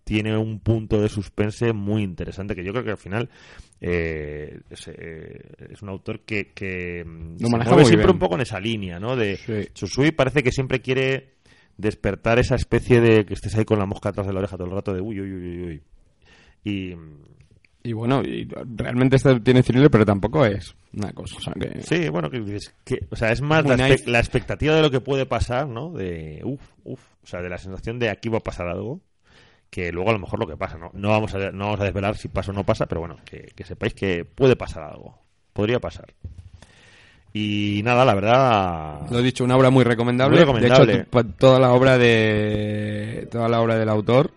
tiene 0.04 0.36
un 0.36 0.60
punto 0.60 1.00
de 1.00 1.08
suspense 1.10 1.72
muy 1.74 2.02
interesante 2.02 2.54
que 2.56 2.64
yo 2.64 2.72
creo 2.72 2.84
que 2.84 2.90
al 2.90 2.96
final 2.98 3.28
eh, 3.82 4.60
es, 4.70 4.88
eh, 4.88 5.40
es 5.70 5.82
un 5.82 5.90
autor 5.90 6.20
que, 6.20 6.52
que 6.52 7.04
se 7.04 7.48
mueve 7.68 7.84
siempre 7.84 8.06
bien. 8.06 8.16
un 8.16 8.18
poco 8.18 8.34
en 8.36 8.40
esa 8.40 8.58
línea, 8.58 8.98
¿no? 8.98 9.14
De 9.14 9.36
Sí. 9.36 9.68
Susui 9.74 10.10
parece 10.12 10.42
que 10.42 10.50
siempre 10.52 10.80
quiere 10.80 11.34
despertar 11.76 12.38
esa 12.38 12.54
especie 12.54 13.00
de 13.00 13.24
que 13.26 13.34
estés 13.34 13.54
ahí 13.56 13.64
con 13.64 13.78
la 13.78 13.86
mosca 13.86 14.10
atrás 14.10 14.26
de 14.26 14.32
la 14.32 14.38
oreja 14.40 14.56
todo 14.56 14.66
el 14.68 14.74
rato 14.74 14.92
de 14.94 15.00
uy, 15.00 15.20
uy, 15.20 15.32
uy, 15.32 15.62
uy. 15.64 15.82
Y 16.64 16.94
Y 17.84 17.92
bueno, 17.94 18.22
y 18.22 18.48
realmente 18.76 19.16
este 19.16 19.40
tiene 19.40 19.62
thriller, 19.64 19.90
pero 19.90 20.04
tampoco 20.06 20.46
es 20.46 20.74
una 20.94 21.12
cosa. 21.12 21.36
O 21.36 21.40
sea, 21.40 21.52
que... 21.54 21.82
sí, 21.82 22.08
bueno, 22.10 22.30
que, 22.30 22.38
dices 22.40 22.72
que- 22.84 23.06
o 23.10 23.16
sea, 23.16 23.32
es 23.32 23.40
más 23.42 23.64
la, 23.66 23.76
nice. 23.76 24.04
espe- 24.04 24.10
la 24.10 24.20
expectativa 24.20 24.74
de 24.76 24.82
lo 24.82 24.90
que 24.90 25.00
puede 25.00 25.26
pasar, 25.26 25.66
¿no? 25.66 25.90
De 25.90 26.40
uff, 26.44 26.60
uff, 26.84 27.00
o 27.24 27.26
sea, 27.26 27.40
de 27.42 27.48
la 27.48 27.58
sensación 27.58 27.98
de 27.98 28.10
aquí 28.10 28.28
va 28.28 28.38
a 28.38 28.42
pasar 28.42 28.68
algo 28.68 29.00
que 29.70 29.90
luego 29.90 30.10
a 30.10 30.12
lo 30.12 30.18
mejor 30.20 30.38
lo 30.38 30.46
que 30.46 30.56
pasa, 30.56 30.76
¿no? 30.78 30.90
No 30.92 31.08
vamos 31.08 31.34
a, 31.34 31.50
no 31.50 31.64
vamos 31.64 31.80
a 31.80 31.84
desvelar 31.84 32.16
si 32.16 32.28
pasa 32.28 32.52
o 32.52 32.54
no 32.54 32.62
pasa, 32.64 32.86
pero 32.86 33.00
bueno, 33.00 33.16
que, 33.24 33.50
que 33.56 33.64
sepáis 33.64 33.94
que 33.94 34.24
puede 34.26 34.54
pasar 34.54 34.84
algo. 34.84 35.18
Podría 35.54 35.80
pasar. 35.80 36.12
Y 37.34 37.80
nada, 37.82 38.04
la 38.04 38.14
verdad... 38.14 39.10
Lo 39.10 39.18
he 39.18 39.22
dicho, 39.22 39.44
una 39.44 39.56
obra 39.56 39.70
muy 39.70 39.84
recomendable. 39.84 40.36
Muy 40.36 40.40
recomendable. 40.40 40.92
De 40.92 41.00
hecho, 41.00 41.24
toda 41.38 41.58
la 41.58 41.72
obra 41.72 41.96
de 41.96 43.28
toda 43.30 43.48
la 43.48 43.60
obra 43.60 43.76
del 43.78 43.88
autor 43.88 44.30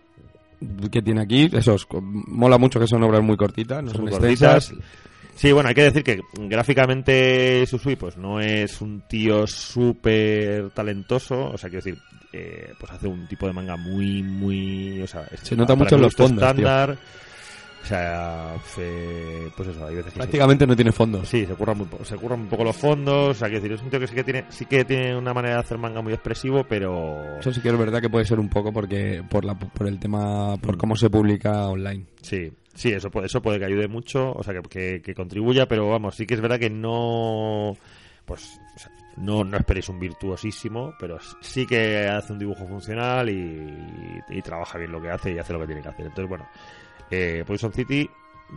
que 0.92 1.02
tiene 1.02 1.22
aquí, 1.22 1.50
eso 1.52 1.76
es- 1.76 1.86
mola 2.02 2.58
mucho 2.58 2.80
que 2.80 2.88
son 2.88 3.04
obras 3.04 3.22
muy 3.22 3.36
cortitas, 3.36 3.84
no 3.84 3.92
Son 3.92 4.08
cortitas. 4.08 4.74
Sí, 5.36 5.52
bueno, 5.52 5.68
hay 5.68 5.76
que 5.76 5.84
decir 5.84 6.04
que 6.04 6.22
gráficamente 6.34 7.66
Susui 7.66 7.98
pues 7.98 8.16
no 8.16 8.40
es 8.40 8.80
un 8.80 9.02
tío 9.02 9.46
súper 9.46 10.70
talentoso, 10.70 11.52
o 11.52 11.58
sea, 11.58 11.70
quiero 11.70 11.84
decir, 11.84 12.02
eh, 12.32 12.72
pues 12.80 12.92
hace 12.94 13.08
un 13.08 13.28
tipo 13.28 13.46
de 13.46 13.52
manga 13.52 13.76
muy, 13.76 14.24
muy, 14.24 15.02
o 15.02 15.08
sea, 15.08 15.28
Se 15.44 15.58
nota 15.58 15.76
mucho 15.76 15.96
en 15.96 16.02
los 16.04 16.16
tío. 16.16 16.26
O 17.86 17.88
sea, 17.88 18.56
pues 18.66 19.68
eso, 19.70 19.86
hay 19.86 19.96
veces 19.96 20.12
que 20.12 20.18
Prácticamente 20.18 20.66
no 20.66 20.76
tiene 20.76 20.92
fondos. 20.92 21.30
Sí, 21.30 21.46
se 21.46 21.54
curran 21.54 21.78
muy, 21.78 21.88
se 22.04 22.16
curran 22.16 22.40
un 22.42 22.48
poco 22.48 22.64
los 22.64 22.76
fondos, 22.76 23.30
o 23.30 23.34
sea, 23.36 23.48
quiero 23.48 23.62
decir, 23.62 23.76
es 23.78 23.84
un 23.84 23.92
tío 23.92 24.00
que 24.00 24.08
sí 24.08 24.16
que 24.16 24.24
tiene, 24.24 24.46
sí 24.50 24.66
que 24.66 24.84
tiene 24.86 25.16
una 25.16 25.36
manera 25.36 25.56
de 25.56 25.60
hacer 25.62 25.78
manga 25.78 26.02
muy 26.02 26.12
expresivo, 26.14 26.64
pero 26.68 27.38
Eso 27.40 27.54
sí 27.54 27.62
que 27.62 27.70
es 27.70 27.78
verdad 27.78 28.02
que 28.02 28.10
puede 28.10 28.26
ser 28.26 28.40
un 28.40 28.50
poco 28.50 28.74
porque 28.74 29.24
por 29.30 29.46
la 29.46 29.54
por 29.54 29.88
el 29.88 30.00
tema 30.00 30.58
por 30.58 30.76
Mm. 30.76 30.80
cómo 30.80 30.96
se 30.96 31.12
publica 31.12 31.68
online. 31.68 32.06
Sí, 32.24 32.52
sí, 32.74 32.92
eso 32.92 33.12
puede, 33.12 33.28
eso 33.28 33.40
puede 33.40 33.60
que 33.60 33.66
ayude 33.66 33.88
mucho, 33.88 34.32
o 34.34 34.42
sea, 34.42 34.56
que, 34.56 34.62
que, 34.64 35.02
que 35.04 35.14
contribuya, 35.14 35.68
pero 35.68 35.88
vamos, 35.88 36.16
sí 36.16 36.26
que 36.26 36.34
es 36.34 36.42
verdad 36.42 36.60
que 36.60 36.72
no, 36.72 37.78
pues, 38.26 38.60
o 38.76 38.80
sea, 38.80 38.92
no, 39.18 39.44
no 39.44 39.58
esperéis 39.58 39.88
un 39.90 40.00
virtuosísimo, 40.00 40.96
pero 41.00 41.20
sí 41.40 41.68
que 41.68 42.08
hace 42.08 42.34
un 42.34 42.40
dibujo 42.40 42.66
funcional 42.68 43.30
y, 43.30 43.64
y 44.30 44.42
trabaja 44.42 44.80
bien 44.80 44.92
lo 44.92 45.00
que 45.00 45.12
hace 45.12 45.34
y 45.34 45.38
hace 45.38 45.54
lo 45.54 45.60
que 45.60 45.68
tiene 45.68 45.82
que 45.84 45.90
hacer. 45.90 46.08
Entonces, 46.08 46.28
bueno, 46.28 46.48
eh, 47.12 47.44
Poison 47.46 47.72
City, 47.74 48.10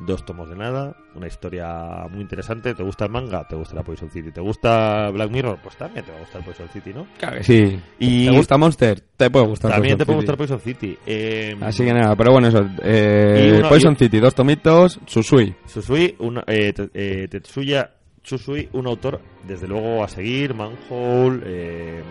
dos 0.06 0.24
tomos 0.24 0.48
de 0.50 0.56
nada, 0.56 0.94
una 1.14 1.26
historia 1.26 2.06
muy 2.10 2.20
interesante. 2.20 2.74
¿Te 2.74 2.82
gusta 2.82 3.06
el 3.06 3.10
manga? 3.10 3.46
Te 3.48 3.56
gustará 3.56 3.82
Poison 3.82 4.10
City. 4.10 4.30
¿Te 4.32 4.40
gusta 4.40 5.10
Black 5.10 5.30
Mirror? 5.30 5.58
Pues 5.62 5.76
también 5.76 6.04
te 6.04 6.10
va 6.12 6.18
a 6.18 6.20
gustar 6.20 6.44
Poison 6.44 6.68
City, 6.72 6.92
¿no? 6.94 7.06
Claro 7.18 7.38
que 7.38 7.44
sí. 7.44 7.80
Y 7.98 8.26
¿Te 8.26 8.36
gusta 8.36 8.58
Monster? 8.58 9.00
Te 9.16 9.30
puede 9.30 9.46
gustar. 9.46 9.72
también 9.72 9.96
te 9.96 10.04
Poison 10.04 10.24
puede 10.24 10.38
City. 10.38 10.56
gustar 10.56 10.58
Poison 10.58 10.60
City. 10.60 10.98
Eh, 11.06 11.56
Así 11.62 11.84
que 11.84 11.92
nada, 11.94 12.14
pero 12.16 12.32
bueno, 12.32 12.48
eso. 12.48 12.66
Eh, 12.82 13.56
uno- 13.60 13.68
Poison 13.68 13.92
y- 13.94 13.96
City, 13.96 14.18
dos 14.20 14.34
tomitos, 14.34 15.00
Susui. 15.06 15.54
Susui, 15.66 16.14
una, 16.18 16.44
eh, 16.46 16.72
te- 16.72 16.90
eh, 16.94 17.28
Tetsuya 17.28 17.90
Susui, 18.22 18.68
un 18.74 18.86
autor, 18.86 19.20
desde 19.46 19.66
luego, 19.66 20.04
a 20.04 20.08
seguir, 20.08 20.52
Manhole, 20.54 21.40
eh, 21.46 22.02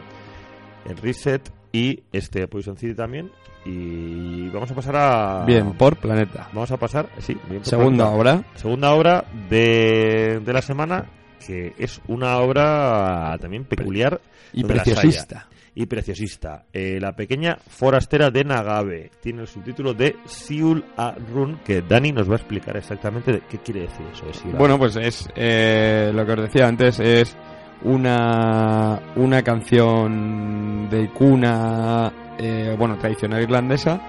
el 0.89 0.97
Reset 0.97 1.47
y 1.71 2.03
este 2.11 2.47
Poison 2.47 2.77
City 2.77 2.93
también. 2.95 3.31
Y 3.65 4.49
vamos 4.49 4.71
a 4.71 4.75
pasar 4.75 4.95
a... 4.95 5.43
Bien, 5.45 5.73
por 5.73 5.97
Planeta. 5.97 6.47
Vamos 6.53 6.71
a 6.71 6.77
pasar, 6.77 7.09
sí, 7.19 7.33
bien 7.49 7.61
por 7.61 7.65
Segunda 7.67 8.05
Planeta. 8.05 8.17
obra. 8.39 8.43
Segunda 8.55 8.93
obra 8.93 9.25
de, 9.49 10.41
de 10.45 10.53
la 10.53 10.61
semana, 10.61 11.05
que 11.45 11.73
es 11.77 12.01
una 12.07 12.37
obra 12.37 13.37
también 13.41 13.65
peculiar 13.65 14.21
Y 14.53 14.63
preciosista. 14.63 15.47
y 15.75 15.85
preciosista. 15.85 16.63
Eh, 16.71 16.97
la 17.01 17.13
pequeña 17.13 17.57
forastera 17.67 18.31
de 18.31 18.45
Nagabe 18.45 19.11
tiene 19.21 19.41
el 19.41 19.47
subtítulo 19.47 19.93
de 19.93 20.15
Siul 20.25 20.85
a 20.95 21.13
Run, 21.33 21.59
que 21.65 21.81
Dani 21.81 22.13
nos 22.13 22.29
va 22.29 22.33
a 22.33 22.37
explicar 22.37 22.77
exactamente 22.77 23.33
de 23.33 23.41
qué 23.41 23.57
quiere 23.57 23.81
decir 23.81 24.05
eso 24.13 24.25
de 24.27 24.33
Siul 24.33 24.53
Bueno, 24.55 24.77
pues 24.79 24.95
es 24.95 25.27
eh, 25.35 26.11
lo 26.13 26.25
que 26.25 26.31
os 26.31 26.41
decía 26.43 26.67
antes, 26.67 26.99
es 27.01 27.35
una, 27.83 28.99
una 29.15 29.41
canción 29.43 30.89
de 30.89 31.09
cuna, 31.09 32.11
eh, 32.37 32.75
bueno, 32.77 32.97
tradicional 32.97 33.41
irlandesa, 33.43 33.99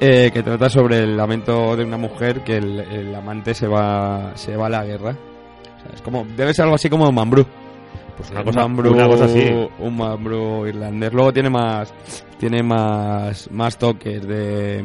eh, 0.00 0.30
que 0.32 0.42
trata 0.42 0.68
sobre 0.70 0.98
el 1.00 1.16
lamento 1.16 1.76
de 1.76 1.84
una 1.84 1.96
mujer 1.98 2.42
que 2.42 2.56
el, 2.56 2.80
el 2.80 3.14
amante 3.14 3.52
se 3.54 3.66
va, 3.66 4.32
se 4.34 4.56
va 4.56 4.66
a 4.66 4.70
la 4.70 4.84
guerra. 4.84 5.10
O 5.10 5.82
sea, 5.82 5.92
es 5.94 6.02
como, 6.02 6.24
debe 6.36 6.54
ser 6.54 6.64
algo 6.64 6.74
así 6.76 6.88
como 6.88 7.10
Mambrú. 7.12 7.44
Pues 8.16 8.30
una 8.30 8.40
Un 8.40 8.46
cosa, 8.46 8.60
Mambrú- 8.66 8.92
una 8.92 9.06
cosa 9.08 9.24
así. 9.26 9.50
Un 9.78 9.96
Mambrú 9.96 10.66
irlandés. 10.66 11.12
Luego 11.12 11.32
tiene 11.32 11.50
más, 11.50 11.92
tiene 12.38 12.62
más, 12.62 13.50
más 13.50 13.78
toques 13.78 14.26
de, 14.26 14.84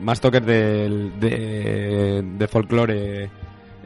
más 0.00 0.20
toques 0.20 0.44
del- 0.44 1.18
de, 1.20 2.22
de 2.36 2.48
folclore 2.48 3.30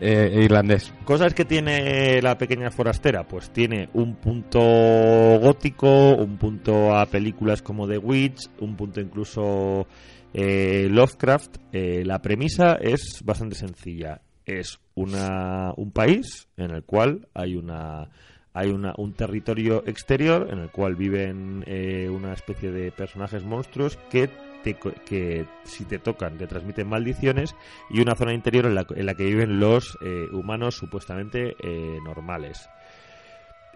eh, 0.00 0.40
irlandés. 0.42 0.92
Cosas 1.04 1.34
que 1.34 1.44
tiene 1.44 2.20
la 2.22 2.36
pequeña 2.38 2.70
forastera, 2.70 3.26
pues 3.26 3.50
tiene 3.50 3.88
un 3.94 4.16
punto 4.16 4.60
gótico, 4.60 6.14
un 6.16 6.36
punto 6.36 6.96
a 6.96 7.06
películas 7.06 7.62
como 7.62 7.86
The 7.88 7.98
Witch, 7.98 8.48
un 8.60 8.76
punto 8.76 9.00
incluso 9.00 9.86
eh, 10.32 10.88
Lovecraft. 10.90 11.56
Eh, 11.72 12.04
la 12.04 12.20
premisa 12.20 12.74
es 12.74 13.22
bastante 13.24 13.56
sencilla. 13.56 14.20
Es 14.44 14.78
una, 14.94 15.72
un 15.76 15.90
país 15.90 16.48
en 16.56 16.70
el 16.70 16.84
cual 16.84 17.28
hay 17.34 17.56
una 17.56 18.08
hay 18.56 18.70
una, 18.70 18.94
un 18.96 19.12
territorio 19.12 19.86
exterior 19.86 20.48
en 20.50 20.60
el 20.60 20.70
cual 20.70 20.96
viven 20.96 21.62
eh, 21.66 22.08
una 22.08 22.32
especie 22.32 22.70
de 22.70 22.90
personajes 22.90 23.44
monstruos 23.44 23.98
que, 24.08 24.30
te 24.74 24.74
que 25.04 25.46
si 25.64 25.84
te 25.84 25.98
tocan 25.98 26.38
te 26.38 26.46
transmiten 26.46 26.88
maldiciones 26.88 27.54
y 27.90 28.00
una 28.00 28.16
zona 28.16 28.32
interior 28.32 28.66
en 28.66 28.74
la, 28.74 28.86
en 28.94 29.06
la 29.06 29.14
que 29.14 29.24
viven 29.24 29.60
los 29.60 29.96
eh, 30.00 30.26
humanos 30.32 30.76
supuestamente 30.76 31.56
eh, 31.60 31.98
normales. 32.04 32.68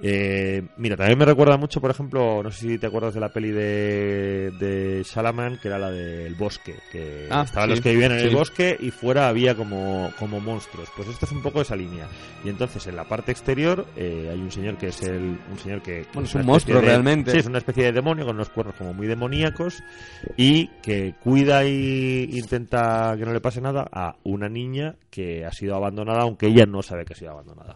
Eh, 0.03 0.63
mira, 0.79 0.97
también 0.97 1.19
me 1.19 1.27
recuerda 1.27 1.59
mucho, 1.59 1.81
por 1.81 1.91
ejemplo, 1.91 2.43
no 2.43 2.51
sé 2.51 2.69
si 2.69 2.79
te 2.79 2.87
acuerdas 2.87 3.13
de 3.13 3.21
la 3.21 3.29
peli 3.29 3.51
de, 3.51 4.51
de 4.59 5.05
Salaman, 5.05 5.59
que 5.59 5.69
era 5.69 5.79
la 5.79 5.91
del 5.91 6.35
bosque, 6.37 6.75
que 6.91 7.29
Ah, 7.31 7.43
estaban 7.45 7.69
sí, 7.69 7.71
los 7.75 7.81
que 7.83 7.91
vivían 7.93 8.13
en 8.13 8.19
el 8.21 8.35
bosque 8.35 8.77
y 8.81 8.91
fuera 8.91 9.29
había 9.29 9.55
como, 9.55 10.11
como 10.19 10.41
monstruos. 10.41 10.89
Pues 10.97 11.09
esto 11.09 11.27
es 11.27 11.33
un 11.33 11.43
poco 11.43 11.61
esa 11.61 11.77
línea. 11.77 12.09
Y 12.45 12.49
entonces 12.49 12.87
en 12.87 12.97
la 12.97 13.05
parte 13.05 13.31
exterior 13.33 13.87
eh, 13.95 14.29
hay 14.33 14.41
un 14.41 14.51
señor 14.51 14.79
que 14.79 14.89
es 14.89 15.03
el, 15.03 15.39
un 15.51 15.59
señor 15.59 15.83
que... 15.83 16.07
Bueno, 16.15 16.27
es 16.27 16.35
un 16.35 16.47
monstruo 16.47 16.81
de- 16.81 16.87
realmente. 16.87 17.33
Sí, 17.33 17.39
es 17.39 17.47
una 17.47 17.59
especie 17.59 17.85
de 17.85 17.93
demonio 17.93 18.25
con 18.25 18.37
unos 18.37 18.49
cuernos 18.49 18.77
como 18.77 18.95
muy 18.95 19.07
demoníacos 19.07 19.83
y 20.37 20.69
que 20.83 21.15
cuida 21.23 21.65
y 21.67 22.31
intenta 22.39 23.15
que 23.19 23.27
no 23.27 23.33
le 23.35 23.41
pase 23.43 23.61
nada 23.61 23.87
a 23.93 24.17
una 24.25 24.49
niña 24.49 24.95
que 25.11 25.45
ha 25.45 25.53
sido 25.53 25.75
abandonada, 25.77 26.23
aunque 26.23 26.47
ella 26.47 26.65
no 26.65 26.83
sabe 26.83 27.05
que 27.05 27.13
ha 27.13 27.17
sido 27.17 27.33
abandonada. 27.33 27.75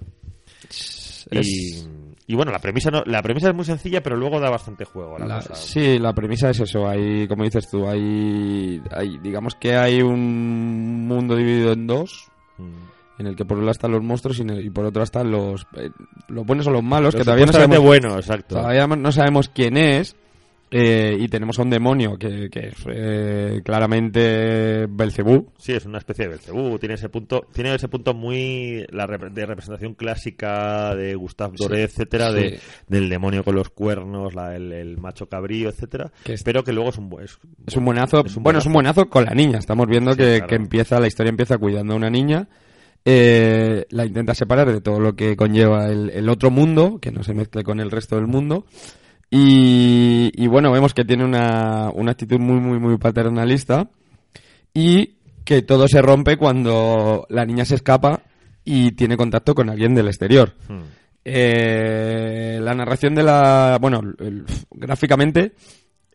Y, 1.30 1.38
Es- 1.38 1.88
y 2.26 2.34
bueno, 2.34 2.50
la 2.52 2.58
premisa 2.58 2.90
no, 2.90 3.02
la 3.04 3.22
premisa 3.22 3.48
es 3.50 3.54
muy 3.54 3.64
sencilla, 3.64 4.02
pero 4.02 4.16
luego 4.16 4.40
da 4.40 4.48
bastante 4.50 4.84
juego. 4.84 5.18
La 5.18 5.26
La- 5.26 5.36
cosa. 5.40 5.54
sí, 5.54 5.98
la 5.98 6.12
premisa 6.14 6.50
es 6.50 6.60
eso. 6.60 6.88
Hay, 6.88 7.28
como 7.28 7.44
dices 7.44 7.68
tú, 7.70 7.86
hay, 7.86 8.80
hay, 8.90 9.18
digamos 9.18 9.54
que 9.56 9.76
hay 9.76 10.00
un 10.02 11.06
mundo 11.06 11.36
dividido 11.36 11.72
en 11.72 11.86
dos, 11.86 12.28
Mm. 12.56 13.20
en 13.20 13.26
el 13.26 13.36
que 13.36 13.44
por 13.44 13.58
un 13.58 13.64
lado 13.64 13.72
están 13.72 13.92
los 13.92 14.02
monstruos 14.02 14.38
y, 14.38 14.42
en 14.42 14.50
el- 14.50 14.64
y 14.64 14.70
por 14.70 14.84
otro 14.86 15.00
lado 15.00 15.04
están 15.04 15.30
los, 15.30 15.66
eh, 15.76 15.90
los 16.28 16.46
buenos 16.46 16.66
o 16.66 16.70
los 16.70 16.82
malos, 16.82 17.14
que 17.14 17.24
todavía 17.24 17.46
no 17.46 17.52
sabemos, 17.52 17.80
bueno, 17.80 18.16
exacto. 18.16 18.56
todavía 18.56 18.86
no 18.86 19.12
sabemos 19.12 19.48
quién 19.48 19.76
es. 19.76 20.16
Eh, 20.76 21.16
y 21.20 21.28
tenemos 21.28 21.56
a 21.58 21.62
un 21.62 21.70
demonio 21.70 22.18
que, 22.18 22.48
que 22.50 22.68
es 22.68 22.74
eh, 22.88 23.60
claramente 23.64 24.86
Belcebú. 24.88 25.52
Sí, 25.56 25.72
es 25.72 25.86
una 25.86 25.98
especie 25.98 26.24
de 26.24 26.30
Belcebú, 26.32 26.78
tiene 26.80 26.96
ese 26.96 27.08
punto, 27.08 27.46
tiene 27.52 27.72
ese 27.74 27.86
punto 27.88 28.12
muy 28.12 28.84
la 28.90 29.06
rep- 29.06 29.32
de 29.32 29.46
representación 29.46 29.94
clásica 29.94 30.94
de 30.96 31.14
Gustave 31.14 31.56
Doré, 31.58 31.82
etcétera, 31.84 32.30
sí. 32.30 32.34
de 32.34 32.60
del 32.88 33.08
demonio 33.08 33.44
con 33.44 33.54
los 33.54 33.70
cuernos, 33.70 34.34
la- 34.34 34.56
el, 34.56 34.72
el 34.72 34.98
macho 34.98 35.26
cabrío, 35.28 35.68
etcétera, 35.68 36.10
Que 36.24 36.32
es- 36.34 36.42
pero 36.42 36.64
que 36.64 36.72
luego 36.72 36.90
es 36.90 36.98
un 36.98 37.14
es, 37.22 37.38
Es 37.66 37.76
un 37.76 37.84
buenazo. 37.84 38.24
Es 38.24 38.36
un 38.36 38.42
bueno, 38.42 38.58
es 38.58 38.66
un 38.66 38.72
buenazo 38.72 39.08
con 39.08 39.24
la 39.24 39.34
niña. 39.34 39.58
Estamos 39.58 39.86
viendo 39.86 40.12
Sí, 40.12 40.18
que, 40.18 40.24
claro. 40.38 40.46
que 40.48 40.54
empieza, 40.56 40.98
la 40.98 41.06
historia 41.06 41.30
empieza 41.30 41.56
cuidando 41.58 41.92
a 41.94 41.96
una 41.96 42.10
niña. 42.10 42.48
eh, 43.06 43.84
la 43.90 44.06
intenta 44.06 44.34
separar 44.34 44.72
de 44.72 44.80
todo 44.80 44.98
lo 44.98 45.14
que 45.14 45.36
conlleva 45.36 45.88
el, 45.88 46.08
el 46.10 46.28
otro 46.30 46.50
mundo, 46.50 46.98
que 47.00 47.12
no 47.12 47.22
se 47.22 47.34
mezcle 47.34 47.62
con 47.62 47.78
el 47.80 47.90
resto 47.90 48.16
del 48.16 48.26
mundo. 48.26 48.64
Y, 49.30 50.30
y 50.34 50.46
bueno, 50.46 50.70
vemos 50.70 50.94
que 50.94 51.04
tiene 51.04 51.24
una, 51.24 51.90
una 51.94 52.12
actitud 52.12 52.38
muy, 52.38 52.60
muy, 52.60 52.78
muy 52.78 52.96
paternalista. 52.98 53.88
Y 54.72 55.16
que 55.44 55.62
todo 55.62 55.86
se 55.88 56.00
rompe 56.02 56.36
cuando 56.36 57.26
la 57.28 57.44
niña 57.44 57.64
se 57.64 57.74
escapa 57.76 58.22
y 58.64 58.92
tiene 58.92 59.16
contacto 59.16 59.54
con 59.54 59.68
alguien 59.70 59.94
del 59.94 60.06
exterior. 60.08 60.54
Hmm. 60.68 60.80
Eh, 61.24 62.58
la 62.62 62.74
narración 62.74 63.14
de 63.14 63.22
la. 63.22 63.78
Bueno, 63.80 64.00
el- 64.18 64.44
gráficamente 64.70 65.52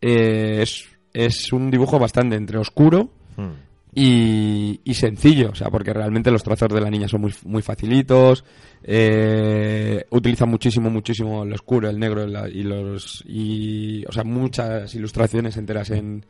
eh, 0.02 0.60
es, 0.62 0.86
es 1.14 1.52
un 1.54 1.70
dibujo 1.72 2.00
bastante 2.00 2.36
entre 2.36 2.58
oscuro 2.58 3.10
Hmm. 3.38 3.52
Y, 3.94 4.80
sencillo. 4.94 5.50
O 5.52 5.56
sea, 5.56 5.70
porque 5.70 5.94
realmente 5.94 6.32
los 6.32 6.44
trazos 6.44 6.70
de 6.70 6.82
la 6.82 6.90
niña 6.90 7.08
son 7.08 7.22
muy, 7.22 7.34
muy 7.46 7.62
facilitos. 7.62 8.44
Eh, 8.84 10.06
utiliza 10.12 10.46
muchísimo, 10.46 10.90
muchísimo 10.90 11.44
el 11.44 11.54
oscuro, 11.54 11.90
el 11.90 12.00
negro 12.00 12.26
la- 12.28 12.48
y 12.50 12.64
los. 12.64 13.24
Y, 13.28 14.06
o 14.08 14.12
sea, 14.12 14.24
muchas 14.24 14.94
ilustraciones 14.96 15.58
enteras 15.58 15.90
en, 15.92 16.26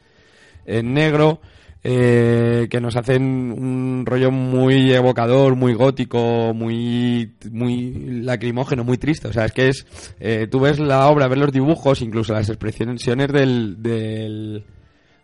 en 0.65 0.93
negro. 0.93 1.41
eh, 1.81 2.67
que 2.69 2.81
nos 2.81 2.97
hacen 2.97 3.23
un 3.23 4.03
rollo 4.05 4.31
muy 4.31 4.91
evocador, 4.91 5.55
muy 5.55 5.73
gótico, 5.73 6.53
muy, 6.53 7.31
muy 7.49 8.21
lacrimógeno, 8.21 8.83
muy 8.83 8.97
triste. 8.97 9.29
O 9.29 9.33
sea, 9.33 9.45
es 9.45 9.53
que 9.53 9.69
es. 9.69 9.87
eh, 10.19 10.47
tú 10.51 10.59
ves 10.59 10.77
la 10.79 11.07
obra, 11.07 11.29
ves 11.29 11.39
los 11.39 11.51
dibujos, 11.53 12.01
incluso 12.01 12.33
las 12.33 12.49
expresiones 12.49 13.01
del, 13.31 13.81
del, 13.81 14.65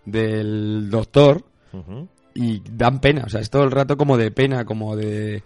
del 0.05 0.89
doctor, 0.89 1.43
Ujú. 1.73 2.07
Y 2.37 2.61
dan 2.69 2.99
pena, 2.99 3.23
o 3.25 3.29
sea, 3.29 3.39
es 3.39 3.49
todo 3.49 3.63
el 3.63 3.71
rato 3.71 3.95
como 3.95 4.17
de 4.17 4.29
pena, 4.29 4.65
como 4.65 4.95
de... 4.97 5.37
eh, 5.37 5.41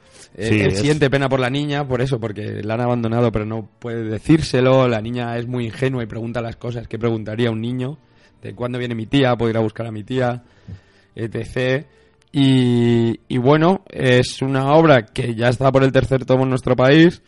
Sí, 0.50 0.60
él 0.60 0.72
es- 0.72 0.80
siente 0.80 1.10
pena 1.12 1.30
por 1.30 1.40
la 1.40 1.50
niña, 1.52 1.88
por 1.88 2.02
eso, 2.02 2.20
porque 2.20 2.64
la 2.64 2.74
han 2.74 2.82
abandonado, 2.82 3.32
pero 3.32 3.46
no 3.46 3.70
puede 3.80 4.04
decírselo, 4.06 4.88
la 4.88 5.00
niña 5.00 5.38
es 5.38 5.46
muy 5.48 5.66
ingenua 5.66 6.02
y 6.04 6.08
pregunta 6.08 6.42
las 6.42 6.56
cosas 6.56 6.88
que 6.88 6.98
preguntaría 6.98 7.52
un 7.52 7.62
niño, 7.62 8.00
de 8.42 8.56
cuándo 8.56 8.80
viene 8.80 8.96
mi 8.96 9.06
tía, 9.06 9.36
puedo 9.36 9.52
ir 9.52 9.58
a 9.58 9.62
buscar 9.62 9.86
a 9.86 9.92
mi 9.92 10.04
tía, 10.04 10.42
etc. 11.16 11.86
Y, 12.32 13.20
y 13.28 13.38
bueno, 13.38 13.84
es 13.90 14.42
una 14.42 14.74
obra 14.74 15.06
que 15.06 15.36
ya 15.36 15.50
está 15.50 15.72
por 15.72 15.84
el 15.84 15.92
tercer 15.92 16.26
tomo 16.26 16.44
en 16.44 16.50
nuestro 16.50 16.76
país, 16.76 17.22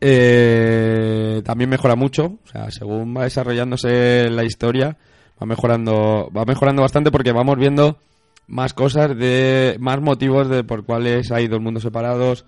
eh, 0.00 1.42
también 1.44 1.68
mejora 1.70 1.94
mucho, 1.96 2.38
o 2.44 2.48
sea, 2.50 2.70
según 2.70 3.14
va 3.16 3.24
desarrollándose 3.24 4.30
la 4.30 4.44
historia, 4.44 4.96
va 5.40 5.46
mejorando, 5.46 6.30
va 6.34 6.44
mejorando 6.44 6.82
bastante 6.82 7.10
porque 7.10 7.32
vamos 7.32 7.56
viendo 7.58 7.98
más 8.48 8.74
cosas 8.74 9.16
de, 9.16 9.76
más 9.78 10.00
motivos 10.00 10.48
de 10.48 10.64
por 10.64 10.84
cuáles 10.84 11.30
hay 11.30 11.46
dos 11.48 11.60
mundos 11.60 11.82
separados, 11.82 12.44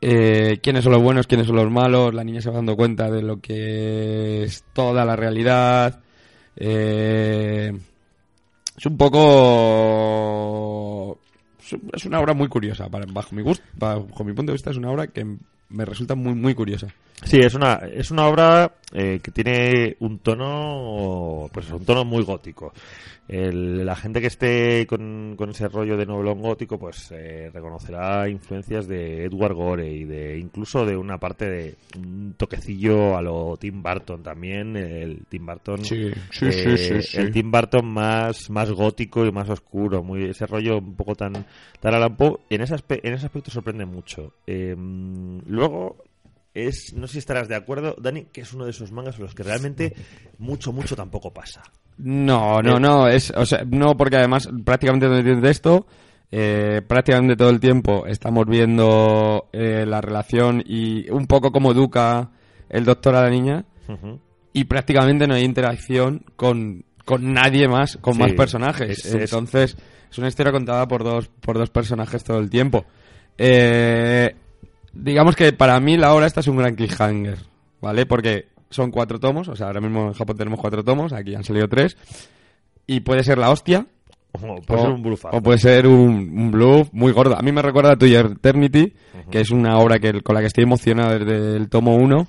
eh, 0.00 0.58
quiénes 0.62 0.84
son 0.84 0.92
los 0.92 1.02
buenos, 1.02 1.26
quiénes 1.26 1.46
son 1.46 1.56
los 1.56 1.70
malos, 1.70 2.12
la 2.14 2.24
niña 2.24 2.40
se 2.40 2.50
va 2.50 2.56
dando 2.56 2.76
cuenta 2.76 3.10
de 3.10 3.22
lo 3.22 3.40
que 3.40 4.42
es 4.44 4.64
toda 4.72 5.04
la 5.04 5.16
realidad, 5.16 6.00
eh, 6.56 7.72
es 8.76 8.86
un 8.86 8.96
poco 10.18 11.18
es 11.60 11.72
un- 11.72 11.90
es 11.92 12.04
una 12.04 12.20
obra 12.20 12.34
muy 12.34 12.48
curiosa 12.48 12.88
para, 12.88 13.06
bajo 13.10 13.34
mi 13.34 13.42
gusto 13.42 13.64
bajo 13.76 14.24
mi 14.24 14.32
punto 14.32 14.52
de 14.52 14.54
vista 14.54 14.70
es 14.70 14.76
una 14.76 14.90
obra 14.90 15.06
que 15.08 15.24
me 15.68 15.84
resulta 15.84 16.14
muy 16.14 16.34
muy 16.34 16.54
curiosa 16.54 16.88
Sí, 17.24 17.38
es 17.40 17.54
una, 17.54 17.74
es 17.92 18.10
una 18.10 18.26
obra 18.28 18.72
eh, 18.92 19.20
que 19.22 19.30
tiene 19.32 19.96
un 20.00 20.18
tono, 20.20 21.48
pues 21.52 21.70
un 21.70 21.84
tono 21.84 22.04
muy 22.04 22.22
gótico. 22.22 22.72
El- 23.26 23.84
la 23.84 23.94
gente 23.94 24.22
que 24.22 24.28
esté 24.28 24.86
con, 24.86 25.34
con 25.36 25.50
ese 25.50 25.68
rollo 25.68 25.98
de 25.98 26.06
novelón 26.06 26.40
gótico, 26.40 26.78
pues 26.78 27.10
eh, 27.12 27.50
reconocerá 27.52 28.26
influencias 28.28 28.88
de 28.88 29.24
Edward 29.24 29.52
Gore 29.52 29.90
y 29.92 30.04
de 30.04 30.38
incluso 30.38 30.86
de 30.86 30.96
una 30.96 31.18
parte 31.18 31.50
de 31.50 31.74
un 31.98 32.34
toquecillo 32.38 33.18
a 33.18 33.20
lo 33.22 33.58
Tim 33.58 33.82
Burton 33.82 34.22
también. 34.22 34.76
El 34.78 35.26
Tim 35.28 35.44
Burton, 35.44 35.84
Sí, 35.84 36.10
sí, 36.30 36.46
eh, 36.46 37.02
sí, 37.02 37.16
el 37.18 37.30
Tim 37.30 37.50
Burton 37.50 37.84
más, 37.86 38.48
más 38.48 38.70
gótico 38.70 39.26
y 39.26 39.32
más 39.32 39.50
oscuro, 39.50 40.02
muy 40.02 40.24
ese 40.30 40.46
rollo 40.46 40.78
un 40.78 40.94
poco 40.94 41.14
tan, 41.14 41.32
tan 41.80 41.94
Alan 41.94 42.16
Poe, 42.16 42.38
en 42.48 42.62
ese, 42.62 42.76
en 42.88 43.12
ese 43.12 43.26
aspecto 43.26 43.50
sorprende 43.50 43.84
mucho. 43.84 44.32
Eh, 44.46 44.74
luego 45.46 45.96
es, 46.66 46.92
no 46.94 47.06
sé 47.06 47.14
si 47.14 47.18
estarás 47.20 47.48
de 47.48 47.54
acuerdo, 47.54 47.94
Dani, 47.98 48.24
que 48.32 48.40
es 48.40 48.52
uno 48.52 48.64
de 48.64 48.70
esos 48.70 48.90
mangas 48.90 49.16
en 49.16 49.22
los 49.22 49.34
que 49.34 49.42
realmente 49.42 49.94
mucho, 50.38 50.72
mucho 50.72 50.96
tampoco 50.96 51.32
pasa. 51.32 51.62
No, 51.98 52.60
no, 52.62 52.76
Eh, 52.76 52.80
no, 52.80 53.08
es, 53.08 53.30
o 53.36 53.44
sea, 53.46 53.64
no, 53.66 53.96
porque 53.96 54.16
además 54.16 54.48
prácticamente 54.64 55.08
de 55.08 55.50
esto, 55.50 55.86
eh, 56.30 56.82
prácticamente 56.86 57.36
todo 57.36 57.50
el 57.50 57.58
tiempo 57.60 58.06
estamos 58.06 58.46
viendo 58.46 59.48
eh, 59.52 59.84
la 59.86 60.00
relación 60.00 60.62
y 60.64 61.08
un 61.10 61.26
poco 61.26 61.50
cómo 61.52 61.72
educa 61.72 62.30
el 62.68 62.84
doctor 62.84 63.14
a 63.14 63.22
la 63.22 63.30
niña 63.30 63.64
y 64.52 64.64
prácticamente 64.64 65.26
no 65.26 65.34
hay 65.34 65.44
interacción 65.44 66.24
con, 66.36 66.84
con 67.04 67.32
nadie 67.32 67.66
más, 67.68 67.96
con 67.96 68.14
Sí, 68.14 68.20
más 68.20 68.32
personajes. 68.32 68.90
es- 68.98 69.06
es- 69.06 69.14
Entonces, 69.32 69.76
es 70.10 70.18
una 70.18 70.28
historia 70.28 70.52
contada 70.52 70.86
por 70.86 71.02
dos, 71.04 71.28
por 71.28 71.56
dos 71.58 71.70
personajes 71.70 72.22
todo 72.24 72.38
el 72.38 72.50
tiempo. 72.50 72.84
Eh, 73.38 74.34
digamos 74.92 75.36
que 75.36 75.52
para 75.52 75.78
mí 75.80 75.96
la 75.96 76.14
obra 76.14 76.26
esta 76.26 76.40
es 76.40 76.48
un 76.48 76.56
gran 76.56 76.74
cliffhanger, 76.74 77.38
¿vale? 77.80 78.06
Porque 78.06 78.46
son 78.70 78.90
cuatro 78.90 79.18
tomos, 79.18 79.48
o 79.48 79.56
sea, 79.56 79.68
ahora 79.68 79.80
mismo 79.80 80.08
en 80.08 80.12
Japón 80.14 80.36
tenemos 80.36 80.60
cuatro 80.60 80.84
tomos, 80.84 81.12
aquí 81.12 81.34
han 81.34 81.44
salido 81.44 81.68
tres, 81.68 81.96
y 82.86 83.00
puede 83.00 83.22
ser 83.24 83.38
la 83.38 83.50
hostia, 83.50 83.86
O 84.32 84.38
puede 84.60 84.80
o, 84.80 84.84
ser 84.84 84.92
un 84.92 85.02
blufazo. 85.02 85.36
o 85.36 85.42
puede 85.42 85.58
ser 85.58 85.86
un, 85.86 86.30
un 86.38 86.50
bluff 86.50 86.88
muy 86.92 87.12
gordo. 87.12 87.36
A 87.38 87.42
mí 87.42 87.50
me 87.52 87.62
recuerda 87.62 87.92
a 87.92 87.96
To 87.96 88.06
Your 88.06 88.32
Eternity, 88.32 88.92
que 89.30 89.40
es 89.40 89.50
una 89.50 89.78
obra 89.78 89.98
que, 89.98 90.20
con 90.22 90.34
la 90.34 90.40
que 90.40 90.48
estoy 90.48 90.64
emocionado 90.64 91.18
desde 91.18 91.56
el 91.56 91.68
tomo 91.68 91.96
1. 91.96 92.26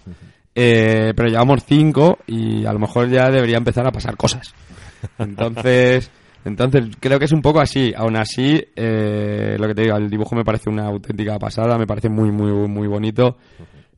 eh, 0.56 1.13
pero 1.15 1.30
llevamos 1.30 1.63
cinco 1.65 2.17
y 2.28 2.65
a 2.65 2.74
lo 2.74 2.80
mejor 2.80 3.10
ya 3.10 3.30
debería 3.30 3.58
empezar 3.58 3.86
a 3.88 3.91
pasar 3.91 4.15
cosas. 4.17 4.54
Entonces, 5.17 6.10
entonces 6.45 6.86
creo 6.99 7.19
que 7.19 7.25
es 7.25 7.32
un 7.32 7.41
poco 7.41 7.60
así. 7.60 7.93
Aún 7.95 8.15
así, 8.15 8.63
eh, 8.75 9.56
lo 9.60 9.67
que 9.67 9.75
te 9.75 9.82
digo, 9.84 9.97
el 9.97 10.10
dibujo 10.10 10.36
me 10.36 10.43
parece 10.45 10.69
una 10.69 10.86
auténtica 10.88 11.38
pasada, 11.39 11.78
me 11.78 11.88
parece 11.88 12.10
muy, 12.10 12.32
muy, 12.32 12.52
muy 12.67 12.88
bonito. 12.88 13.38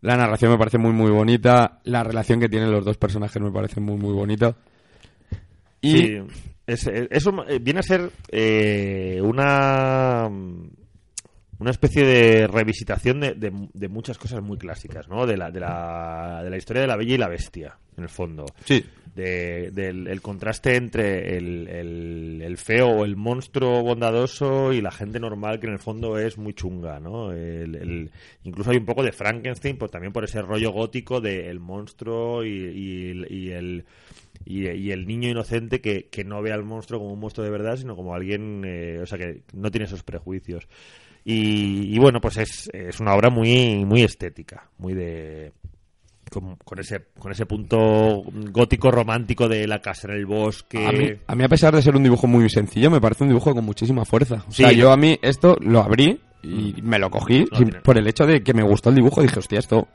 La 0.01 0.17
narración 0.17 0.51
me 0.51 0.58
parece 0.58 0.77
muy, 0.80 0.91
muy 0.93 1.12
bonita. 1.12 1.80
La 1.84 2.04
relación 2.04 2.39
que 2.39 2.49
tienen 2.49 2.71
los 2.71 2.84
dos 2.84 2.97
personajes 2.97 3.41
me 3.41 3.51
parece 3.51 3.80
muy, 3.80 3.97
muy 3.97 4.13
bonita. 4.13 4.56
Y 5.82 5.91
Sí, 5.97 6.17
es- 6.67 6.88
es- 6.88 7.08
eso 7.12 7.32
eh, 7.47 7.60
viene 7.60 7.80
a 7.80 7.84
ser 7.84 8.10
eh, 8.32 9.19
una 9.23 10.30
una 11.60 11.69
especie 11.69 12.04
de 12.04 12.47
revisitación 12.47 13.19
de, 13.19 13.34
de- 13.36 13.69
de 13.71 13.88
muchas 13.88 14.17
cosas 14.17 14.41
muy 14.41 14.58
clásicas, 14.58 15.08
¿no? 15.08 15.27
De 15.27 15.38
la, 15.38 15.51
de, 15.51 15.60
la, 15.60 16.41
de 16.43 16.49
la 16.49 16.58
historia 16.58 16.82
de 16.82 16.88
la 16.88 16.95
bella 16.97 17.13
y 17.13 17.17
la 17.19 17.27
bestia, 17.27 17.77
en 18.01 18.03
el 18.05 18.09
fondo. 18.09 18.45
Sí. 18.65 18.83
De- 19.15 19.71
del 19.71 20.07
el 20.07 20.21
contraste 20.21 20.75
entre 20.77 21.35
el, 21.37 21.67
el- 21.67 22.41
el 22.43 22.57
feo 22.57 22.87
o 22.89 23.03
el 23.05 23.17
monstruo 23.17 23.83
bondadoso 23.83 24.71
y 24.71 24.79
la 24.81 24.91
gente 24.91 25.19
normal 25.19 25.59
que 25.59 25.67
en 25.67 25.73
el 25.73 25.79
fondo 25.79 26.17
es 26.17 26.37
muy 26.37 26.53
chunga, 26.53 26.99
¿no? 27.01 27.31
El- 27.33 28.09
incluso 28.45 28.71
hay 28.71 28.77
un 28.77 28.85
poco 28.85 29.03
de 29.03 29.11
Frankenstein, 29.11 29.77
pues 29.77 29.91
también 29.91 30.13
por 30.13 30.23
ese 30.23 30.41
rollo 30.41 30.71
gótico 30.71 31.19
del 31.19 31.59
monstruo 31.59 32.45
y, 32.45 32.49
y- 32.49 33.25
y 33.29 33.49
el 33.51 33.85
y, 34.45 34.67
y 34.69 34.91
el 34.91 35.05
niño 35.05 35.29
inocente 35.29 35.81
que, 35.81 36.05
que 36.07 36.23
no 36.23 36.41
ve 36.41 36.51
al 36.53 36.63
monstruo 36.63 36.99
como 36.99 37.13
un 37.13 37.19
monstruo 37.19 37.43
de 37.45 37.51
verdad, 37.51 37.75
sino 37.77 37.95
como 37.97 38.15
alguien, 38.15 38.63
eh, 38.65 38.99
o 39.01 39.05
sea, 39.05 39.17
que 39.17 39.41
no 39.53 39.69
tiene 39.69 39.85
esos 39.85 40.01
prejuicios. 40.03 40.67
Y, 41.23 41.93
y 41.93 41.99
bueno, 41.99 42.19
pues 42.21 42.37
es, 42.37 42.69
es 42.73 42.99
una 42.99 43.13
obra 43.13 43.29
muy, 43.29 43.85
muy 43.85 44.01
estética, 44.01 44.67
muy 44.79 44.95
de, 44.95 45.51
con, 46.31 46.55
con 46.55 46.79
ese 46.79 47.07
con 47.19 47.31
ese 47.31 47.45
punto 47.45 48.23
gótico 48.51 48.89
romántico 48.89 49.47
de 49.49 49.67
la 49.67 49.79
casa 49.79 50.07
en 50.07 50.15
el 50.15 50.25
bosque. 50.25 50.85
A 50.87 50.91
mí, 50.91 51.09
a 51.27 51.35
mí, 51.35 51.43
a 51.43 51.49
pesar 51.49 51.75
de 51.75 51.81
ser 51.81 51.95
un 51.95 52.03
dibujo 52.03 52.25
muy 52.27 52.49
sencillo, 52.49 52.89
me 52.89 53.01
parece 53.01 53.23
un 53.23 53.29
dibujo 53.29 53.53
con 53.53 53.65
muchísima 53.65 54.05
fuerza. 54.05 54.43
O 54.47 54.51
sea, 54.51 54.71
yo- 54.71 54.77
yo 54.79 54.91
a 54.91 54.97
mí 54.97 55.19
esto 55.21 55.57
lo 55.59 55.81
abrí 55.81 56.19
y 56.43 56.75
me 56.81 56.97
lo 56.97 57.09
cogí 57.11 57.45
No, 57.51 57.57
sin- 57.57 57.67
tiene- 57.67 57.81
por 57.81 57.97
el 57.97 58.07
hecho 58.07 58.25
de 58.25 58.41
que 58.41 58.53
me 58.53 58.63
gustó 58.63 58.89
el 58.89 58.95
dibujo. 58.95 59.21
Dije, 59.21 59.37
hostia, 59.37 59.59
esto, 59.59 59.87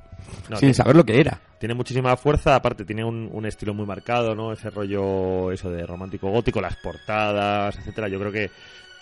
No, 0.50 0.56
sin 0.56 0.58
tiene- 0.60 0.74
saber 0.74 0.94
lo 0.94 1.04
que 1.04 1.18
era. 1.20 1.40
Tiene 1.58 1.74
muchísima 1.74 2.16
fuerza, 2.16 2.54
aparte 2.54 2.84
tiene 2.84 3.02
un, 3.02 3.28
un 3.32 3.46
estilo 3.46 3.72
muy 3.74 3.86
marcado, 3.86 4.34
¿no? 4.34 4.52
Ese 4.52 4.68
rollo, 4.70 5.50
eso 5.50 5.70
de 5.70 5.86
romántico 5.86 6.30
gótico, 6.30 6.60
las 6.60 6.76
portadas, 6.76 7.76
etcétera. 7.78 8.08
Yo 8.08 8.18
creo 8.20 8.30
que, 8.30 8.50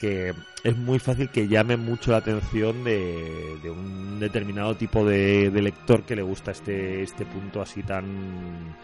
que 0.04 0.34
es 0.64 0.76
muy 0.76 0.98
fácil 0.98 1.30
que 1.30 1.48
llame 1.48 1.76
mucho 1.76 2.10
la 2.12 2.18
atención 2.18 2.84
de, 2.84 3.56
de 3.62 3.70
un 3.70 4.20
determinado 4.20 4.74
tipo 4.76 5.04
de, 5.04 5.50
de 5.50 5.62
lector 5.62 6.02
que 6.02 6.14
le 6.16 6.22
gusta 6.22 6.50
este, 6.50 7.02
este 7.02 7.24
punto 7.24 7.62
así 7.62 7.82
tan 7.82 8.76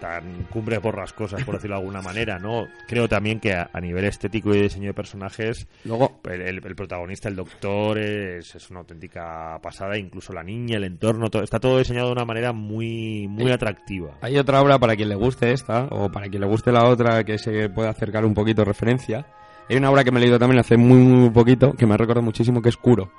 tan 0.00 0.42
cumbre 0.50 0.80
por 0.80 0.98
las 0.98 1.12
cosas, 1.14 1.42
por 1.44 1.54
decirlo 1.54 1.76
de 1.76 1.80
alguna 1.82 2.02
manera, 2.10 2.38
¿no? 2.38 2.66
Creo 2.88 3.08
también 3.08 3.40
que 3.40 3.54
a, 3.54 3.70
a 3.72 3.80
nivel 3.80 4.04
estético 4.04 4.54
y 4.54 4.60
diseño 4.60 4.88
de 4.88 4.94
personajes 4.94 5.66
Luego, 5.84 6.20
el, 6.24 6.42
el- 6.42 6.66
el 6.66 6.74
protagonista, 6.76 7.28
el 7.28 7.36
doctor, 7.36 7.98
es, 7.98 8.54
es 8.54 8.70
una 8.70 8.80
auténtica 8.80 9.58
pasada, 9.62 9.96
incluso 9.96 10.32
la 10.32 10.42
niña, 10.42 10.76
el 10.76 10.84
entorno, 10.84 11.30
todo, 11.30 11.42
está 11.42 11.58
todo 11.60 11.78
diseñado 11.78 12.08
de 12.08 12.12
una 12.14 12.24
manera 12.24 12.52
muy, 12.52 13.28
muy 13.28 13.50
atractiva. 13.50 14.18
hay 14.20 14.36
otra 14.36 14.60
obra 14.60 14.78
para 14.78 14.94
quien 14.96 15.08
le 15.08 15.14
guste 15.14 15.52
esta, 15.52 15.84
o 15.90 16.10
para 16.10 16.28
quien 16.28 16.42
le 16.42 16.48
guste 16.48 16.70
la 16.72 16.84
otra, 16.86 17.24
que 17.24 17.38
se 17.38 17.70
pueda 17.70 17.90
acercar 17.90 18.24
un 18.26 18.34
poquito 18.34 18.64
referencia. 18.64 19.24
Hay 19.68 19.76
una 19.76 19.90
obra 19.90 20.04
que 20.04 20.10
me 20.10 20.18
he 20.18 20.22
leído 20.22 20.38
también 20.38 20.60
hace 20.60 20.76
muy, 20.76 20.98
muy 20.98 21.30
poquito, 21.30 21.72
que 21.72 21.86
me 21.86 21.94
ha 21.94 21.96
recordado 21.96 22.24
muchísimo, 22.24 22.60
que 22.60 22.68
es 22.68 22.76
Curo. 22.76 23.10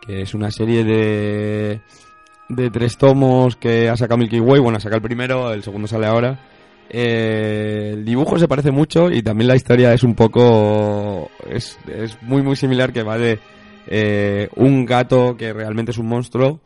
Que 0.00 0.22
es 0.22 0.34
una 0.34 0.50
serie 0.50 0.84
de, 0.84 1.80
de 2.48 2.70
tres 2.70 2.96
tomos 2.98 3.56
que 3.56 3.88
ha 3.88 3.96
sacado 3.96 4.18
Milky 4.18 4.40
Way. 4.40 4.60
Bueno, 4.60 4.76
ha 4.76 4.80
sacado 4.80 4.96
el 4.98 5.02
primero, 5.02 5.52
el 5.52 5.62
segundo 5.62 5.88
sale 5.88 6.06
ahora. 6.06 6.38
Eh, 6.88 7.90
el 7.94 8.04
dibujo 8.04 8.38
se 8.38 8.46
parece 8.46 8.70
mucho 8.70 9.10
y 9.10 9.22
también 9.22 9.48
la 9.48 9.56
historia 9.56 9.92
es 9.92 10.02
un 10.04 10.14
poco... 10.14 11.30
Es, 11.50 11.78
es 11.88 12.20
muy, 12.22 12.42
muy 12.42 12.56
similar, 12.56 12.92
que 12.92 13.02
va 13.02 13.18
de 13.18 13.38
eh, 13.88 14.48
un 14.56 14.84
gato 14.84 15.36
que 15.36 15.52
realmente 15.52 15.90
es 15.92 15.98
un 15.98 16.06
monstruo 16.08 16.60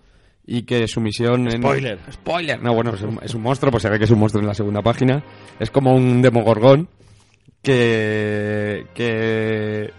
y 0.47 0.63
que 0.63 0.87
su 0.89 1.01
misión... 1.01 1.49
en- 1.51 1.63
Spoiler. 1.63 1.99
Spoiler. 2.13 2.63
No, 2.63 2.75
bueno, 2.75 2.95
es 2.95 3.03
un, 3.03 3.19
es 3.23 3.35
un 3.35 3.43
monstruo, 3.43 3.71
pues 3.71 3.83
se 3.83 3.89
ve 3.89 3.99
que 3.99 4.05
es 4.05 4.11
un 4.11 4.19
monstruo 4.19 4.43
en 4.43 4.49
la 4.49 4.55
segunda 4.55 4.83
página. 4.83 5.23
Es 5.59 5.71
como 5.71 5.95
un 5.95 6.21
demogorgón 6.21 6.89
que, 7.63 8.87
que 8.95 9.93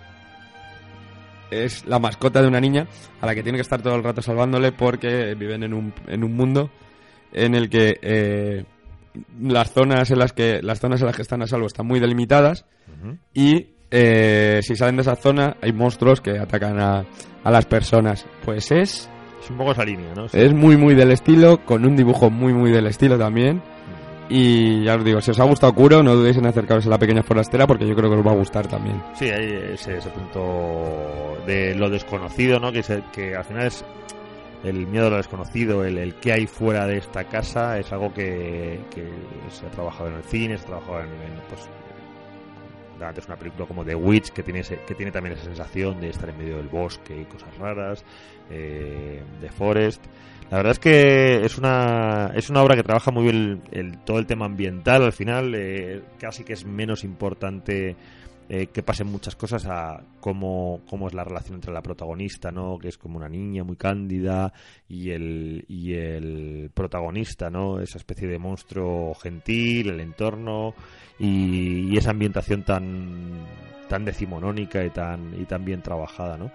es 1.52 1.86
la 1.86 2.00
mascota 2.00 2.41
de 2.41 2.47
una 2.47 2.60
niña 2.60 2.88
a 3.19 3.26
la 3.26 3.36
que 3.36 3.43
tiene 3.43 3.58
que 3.58 3.63
estar 3.63 3.82
todo 3.82 3.95
el 3.95 4.04
rato 4.04 4.21
salvándole 4.21 4.71
porque 4.71 5.36
viven 5.36 5.63
en 5.63 5.74
un, 5.74 5.93
en 6.08 6.24
un 6.24 6.36
mundo 6.36 6.71
en 7.34 7.56
el 7.56 7.69
que 7.69 8.00
eh, 8.02 8.65
las 9.39 9.71
zonas 9.71 10.10
en 10.12 10.19
las 10.19 10.34
que 10.34 10.62
las 10.62 10.80
zonas 10.80 11.02
en 11.02 11.08
las 11.08 11.15
que 11.15 11.21
están 11.21 11.41
a 11.41 11.47
salvo 11.47 11.67
están 11.67 11.86
muy 11.86 12.00
delimitadas 12.00 12.65
y 13.34 13.67
eh, 13.89 14.62
si 14.63 14.76
salen 14.76 14.95
de 14.95 15.02
esa 15.02 15.15
zona 15.15 15.58
hay 15.62 15.74
monstruos 15.74 16.21
que 16.21 16.39
atacan 16.39 16.80
a, 16.80 17.06
a 17.43 17.52
las 17.52 17.65
personas. 17.65 18.26
Pues 18.45 18.71
es 18.71 19.10
Es 19.43 19.50
un 19.50 19.58
poco 19.58 19.74
esa 19.74 19.84
línea, 19.84 20.13
¿no? 20.15 20.26
es 20.32 20.54
muy 20.54 20.78
muy 20.78 20.95
del 20.95 21.12
estilo, 21.12 21.65
con 21.65 21.86
un 21.86 21.95
dibujo 21.95 22.30
muy 22.30 22.54
muy 22.54 22.71
del 22.71 22.88
estilo 22.88 23.17
también. 23.17 23.62
Y 24.34 24.84
ya 24.86 24.96
os 24.96 25.04
digo, 25.04 25.20
si 25.22 25.32
os 25.32 25.39
ha 25.39 25.44
gustado 25.44 25.74
Kuro, 25.76 26.02
no 26.02 26.15
dudéis 26.15 26.38
en 26.38 26.46
acercaros 26.46 26.86
a 26.88 26.89
la 26.89 26.98
pequeña 26.98 27.22
forastera 27.22 27.67
porque 27.67 27.86
yo 27.86 27.94
creo 27.96 28.10
que 28.10 28.15
os 28.15 28.26
va 28.26 28.32
a 28.32 28.36
gustar 28.36 28.65
también. 28.67 29.02
Sí, 29.15 29.26
hay 29.30 29.74
ese, 29.74 29.98
ese 29.98 30.10
punto 30.10 31.38
de 31.46 31.76
lo 31.76 31.89
desconocido, 31.89 32.58
¿no? 32.60 32.72
Que, 32.72 32.82
se- 32.82 33.04
que 33.12 33.36
al 33.36 33.44
final 33.44 33.67
es 33.67 33.84
el 34.63 34.88
miedo 34.88 35.08
a 35.08 35.10
lo 35.10 35.17
desconocido, 35.17 35.84
el, 35.84 35.98
el 35.98 36.15
que 36.15 36.32
hay 36.32 36.48
fuera 36.48 36.88
de 36.88 36.98
esta 37.00 37.26
casa, 37.26 37.78
es 37.80 37.91
algo 37.91 38.13
que, 38.13 38.80
que 38.94 39.04
se 39.50 39.65
ha 39.65 39.70
trabajado 39.72 40.10
en 40.12 40.15
el 40.15 40.24
cine, 40.24 40.58
se 40.58 40.63
ha 40.63 40.67
trabajado 40.67 41.00
en, 41.02 41.08
en, 41.08 41.41
pues, 41.50 41.67
antes 43.04 43.26
una 43.26 43.36
película 43.36 43.65
como 43.65 43.84
The 43.84 43.96
Witch, 43.96 44.30
que 44.30 44.44
tiene, 44.44 44.60
ese- 44.60 44.80
que 44.88 44.94
tiene 44.96 45.12
también 45.12 45.34
esa 45.36 45.46
sensación 45.46 46.00
de 46.00 46.10
estar 46.10 46.30
en 46.30 46.38
medio 46.38 46.58
del 46.58 46.67
bosque 46.67 47.20
y 47.20 47.26
cosas 47.26 47.50
raras, 47.58 48.06
eh, 48.50 49.22
The 49.41 49.50
Forest. 49.50 50.04
La 50.52 50.58
verdad 50.58 50.74
es 50.74 50.80
que 50.80 51.46
es 51.46 51.58
una, 51.58 52.34
es 52.36 52.50
una 52.50 52.62
obra 52.62 52.76
que 52.76 52.84
trabaja 52.84 53.10
muy 53.10 53.24
bien 53.24 53.62
el, 53.72 54.00
todo 54.00 54.20
el 54.20 54.26
tema 54.26 54.46
ambiental. 54.46 55.02
Al 55.02 55.14
final, 55.14 55.56
eh, 55.56 56.02
casi 56.20 56.44
que 56.44 56.52
es 56.52 56.66
menos 56.66 57.06
importante 57.06 57.96
eh, 58.50 58.68
que 58.68 58.84
pasen 58.84 59.08
muchas 59.08 59.38
cosas 59.38 59.66
a 59.66 60.04
cómo, 60.20 60.82
cómo 60.90 61.08
es 61.08 61.14
la 61.14 61.24
relación 61.24 61.56
entre 61.56 61.72
la 61.72 61.82
protagonista, 61.82 62.52
¿no? 62.52 62.78
Que 62.78 62.90
es 62.90 62.98
como 62.98 63.16
una 63.16 63.30
niña 63.30 63.64
muy 63.64 63.78
cándida 63.78 64.52
y 64.90 65.12
el, 65.12 65.64
y 65.70 65.94
el 65.94 66.70
protagonista, 66.74 67.50
¿no? 67.50 67.80
Esa 67.80 67.98
especie 67.98 68.28
de 68.28 68.38
monstruo 68.38 69.14
gentil, 69.14 69.92
el 69.92 70.02
entorno 70.02 70.74
y, 71.18 71.94
y 71.94 71.98
esa 71.98 72.12
ambientación 72.12 72.64
tan, 72.64 73.46
tan 73.88 74.04
decimonónica 74.04 74.84
y 74.84 74.90
tan, 74.90 75.34
y 75.42 75.46
tan 75.46 75.64
bien 75.64 75.82
trabajada, 75.82 76.38
¿no? 76.38 76.52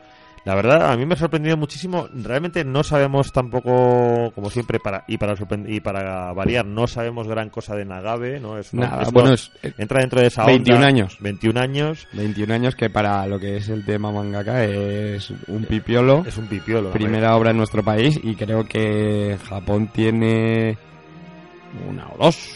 La 0.47 0.55
verdad, 0.55 0.93
a 0.93 0.97
mí 0.97 1.05
me 1.05 1.15
ha 1.15 1.17
sorprendido 1.17 1.57
muchísimo. 1.57 2.07
Realmente 2.15 2.65
no 2.65 2.85
sabemos 2.85 3.33
tampoco, 3.33 4.31
como 4.33 4.49
siempre, 4.49 4.79
para 4.79 5.03
y 5.09 5.19
para 5.19 5.35
y 5.67 5.81
para 5.81 6.33
variar, 6.35 6.65
no 6.65 6.87
sabemos 6.87 7.27
gran 7.27 7.51
cosa 7.51 7.75
de 7.75 7.85
Nagabe, 7.85 8.39
¿no? 8.39 8.57
Es 8.57 8.73
una- 8.73 8.87
Nada, 8.91 9.03
es 9.03 9.11
bueno, 9.13 9.33
es 9.33 9.51
eh, 9.65 9.73
entra 9.77 9.99
dentro 10.03 10.21
de 10.21 10.29
esa 10.29 10.47
21 10.47 10.77
onda. 10.77 10.87
años. 10.87 11.17
21 11.19 11.61
años. 11.61 12.07
21 12.13 12.55
años 12.55 12.77
que 12.77 12.89
para 12.89 13.27
lo 13.27 13.41
que 13.41 13.57
es 13.57 13.69
el 13.69 13.85
tema 13.85 14.13
mangaka 14.13 14.63
es 14.65 15.33
un 15.49 15.65
pipiolo. 15.65 16.23
Es 16.25 16.39
un 16.39 16.47
pipiolo. 16.47 16.93
Primera 16.93 17.35
obra 17.37 17.51
en 17.51 17.57
nuestro 17.57 17.83
país 17.83 18.21
y 18.23 18.37
creo 18.37 18.65
que 18.67 19.37
Japón 19.49 19.89
tiene 19.93 20.79
una 21.91 22.07
o 22.11 22.19
dos 22.19 22.53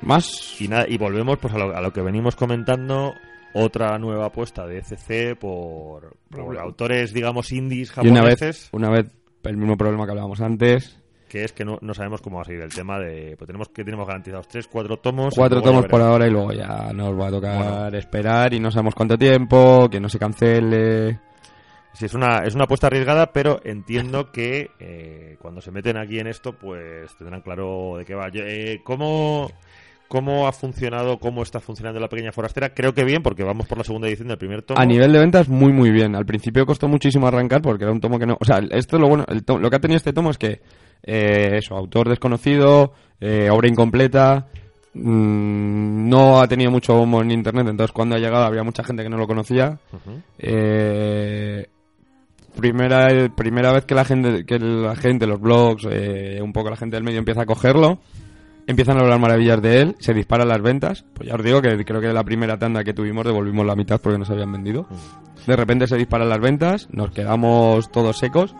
más. 0.00 0.58
Y, 0.58 0.68
nada, 0.68 0.86
y 0.88 0.96
volvemos 0.96 1.36
pues 1.38 1.52
a 1.52 1.58
lo, 1.58 1.76
a 1.76 1.82
lo 1.82 1.92
que 1.92 2.00
venimos 2.00 2.34
comentando. 2.34 3.14
Otra 3.54 3.98
nueva 3.98 4.26
apuesta 4.26 4.66
de 4.66 4.78
ECC 4.78 5.36
por, 5.38 6.16
por 6.30 6.58
autores, 6.58 7.12
digamos, 7.12 7.50
indies 7.52 7.92
Y 8.02 8.08
una 8.08 8.22
vez, 8.22 8.38
japoneses. 8.38 8.68
una 8.72 8.90
vez 8.90 9.06
el 9.44 9.56
mismo 9.56 9.76
problema 9.76 10.04
que 10.04 10.10
hablábamos 10.12 10.40
antes. 10.40 10.96
que 11.28 11.44
es 11.44 11.52
que 11.52 11.64
no, 11.64 11.78
no 11.80 11.94
sabemos 11.94 12.20
cómo 12.20 12.36
va 12.36 12.42
a 12.42 12.44
seguir 12.44 12.62
el 12.62 12.72
tema 12.74 12.98
de 12.98 13.34
pues 13.36 13.46
tenemos 13.46 13.68
que 13.68 13.84
tenemos 13.84 14.06
garantizados 14.06 14.46
tres 14.48 14.66
cuatro 14.68 14.96
tomos 14.98 15.34
Cuatro 15.36 15.62
tomos 15.62 15.86
por 15.86 16.00
ahora 16.02 16.26
y 16.26 16.30
luego 16.30 16.52
ya 16.52 16.92
nos 16.92 17.18
va 17.18 17.28
a 17.28 17.30
tocar 17.30 17.80
Bueno. 17.82 17.98
esperar 17.98 18.52
y 18.54 18.60
no 18.60 18.70
sabemos 18.70 18.94
cuánto 18.94 19.16
tiempo, 19.16 19.88
que 19.90 19.98
no 20.00 20.08
se 20.08 20.18
cancele. 20.18 21.18
Sí, 21.92 22.04
es 22.06 22.14
una 22.14 22.44
es 22.44 22.54
una 22.54 22.64
apuesta 22.64 22.86
arriesgada 22.86 23.32
pero 23.32 23.60
entiendo 23.64 24.30
que 24.30 24.70
eh, 24.78 25.36
cuando 25.40 25.60
se 25.60 25.72
meten 25.72 25.96
aquí 25.96 26.18
en 26.20 26.28
esto 26.28 26.52
pues 26.52 27.16
tendrán 27.16 27.40
claro 27.42 27.94
de 27.98 28.04
qué 28.04 28.14
va 28.14 28.28
Yo, 28.28 28.42
eh, 28.44 28.80
cómo 28.84 29.50
cómo 30.10 30.48
ha 30.48 30.52
funcionado 30.52 31.18
cómo 31.18 31.42
está 31.42 31.60
funcionando 31.60 32.00
la 32.00 32.08
pequeña 32.08 32.32
forastera 32.32 32.74
creo 32.74 32.92
que 32.92 33.04
bien 33.04 33.22
porque 33.22 33.44
vamos 33.44 33.66
por 33.68 33.78
la 33.78 33.84
segunda 33.84 34.08
edición 34.08 34.26
del 34.28 34.38
primer 34.38 34.62
tomo 34.62 34.78
A 34.80 34.84
nivel 34.84 35.12
de 35.12 35.18
ventas, 35.20 35.48
muy, 35.48 35.72
muy 35.72 35.90
bien. 35.92 36.16
Al 36.16 36.26
principio 36.26 36.66
costó 36.66 36.88
muchísimo 36.88 37.28
arrancar 37.28 37.62
porque 37.62 37.84
era 37.84 37.92
un 37.92 38.00
tomo 38.00 38.18
que 38.18 38.26
no. 38.26 38.36
O 38.40 38.44
sea, 38.44 38.58
esto 38.72 38.98
lo 38.98 39.08
bueno. 39.08 39.24
el 39.28 39.44
to- 39.44 39.58
lo 39.58 39.70
que 39.70 39.76
ha 39.76 39.80
tenido 39.80 39.96
este 39.98 40.12
tomo 40.12 40.30
es 40.30 40.36
que. 40.38 40.60
Eh, 41.02 41.56
eso, 41.58 41.76
autor 41.76 42.08
desconocido, 42.10 42.92
eh, 43.20 43.48
obra 43.50 43.68
incompleta. 43.68 44.48
mm, 44.94 46.08
no 46.08 46.40
ha 46.40 46.48
tenido 46.48 46.70
mucho 46.72 46.94
bombo 46.94 47.22
en 47.22 47.30
internet, 47.30 47.68
entonces 47.68 47.92
cuando 47.92 48.16
ha 48.16 48.18
llegado 48.18 48.44
había 48.44 48.64
mucha 48.64 48.82
gente 48.82 49.04
que 49.04 49.08
no 49.08 49.16
lo 49.16 49.26
conocía. 49.28 49.78
Eh, 50.40 51.66
primera 52.58 53.08
primera 53.34 53.72
vez 53.72 53.84
que 53.84 53.94
la 53.94 54.04
gente, 54.04 54.44
que 54.44 54.58
la 54.58 54.96
gente, 54.96 55.26
los 55.26 55.40
blogs, 55.40 55.86
eh, 55.90 56.40
un 56.42 56.52
poco 56.52 56.70
la 56.70 56.76
gente 56.76 56.96
del 56.96 57.04
medio 57.04 57.18
empieza 57.20 57.42
a 57.42 57.46
cogerlo, 57.46 58.00
empiezan 58.66 58.96
a 58.98 59.00
hablar 59.00 59.18
maravillas 59.18 59.60
de 59.62 59.80
él, 59.80 59.96
se 59.98 60.14
disparan 60.14 60.48
las 60.48 60.60
ventas. 60.62 61.04
Pues 61.14 61.28
ya 61.28 61.34
os 61.34 61.42
digo 61.42 61.60
que 61.62 61.84
creo 61.84 62.00
que 62.00 62.08
de 62.08 62.14
la 62.14 62.24
primera 62.24 62.58
tanda 62.58 62.84
que 62.84 62.94
tuvimos 62.94 63.24
devolvimos 63.24 63.66
la 63.66 63.76
mitad 63.76 64.00
porque 64.00 64.18
no 64.18 64.24
se 64.24 64.32
habían 64.32 64.52
vendido. 64.52 64.86
De 65.46 65.56
repente 65.56 65.86
se 65.86 65.96
disparan 65.96 66.28
las 66.28 66.40
ventas, 66.40 66.88
nos 66.92 67.10
quedamos 67.10 67.90
todos 67.90 68.18
secos 68.18 68.54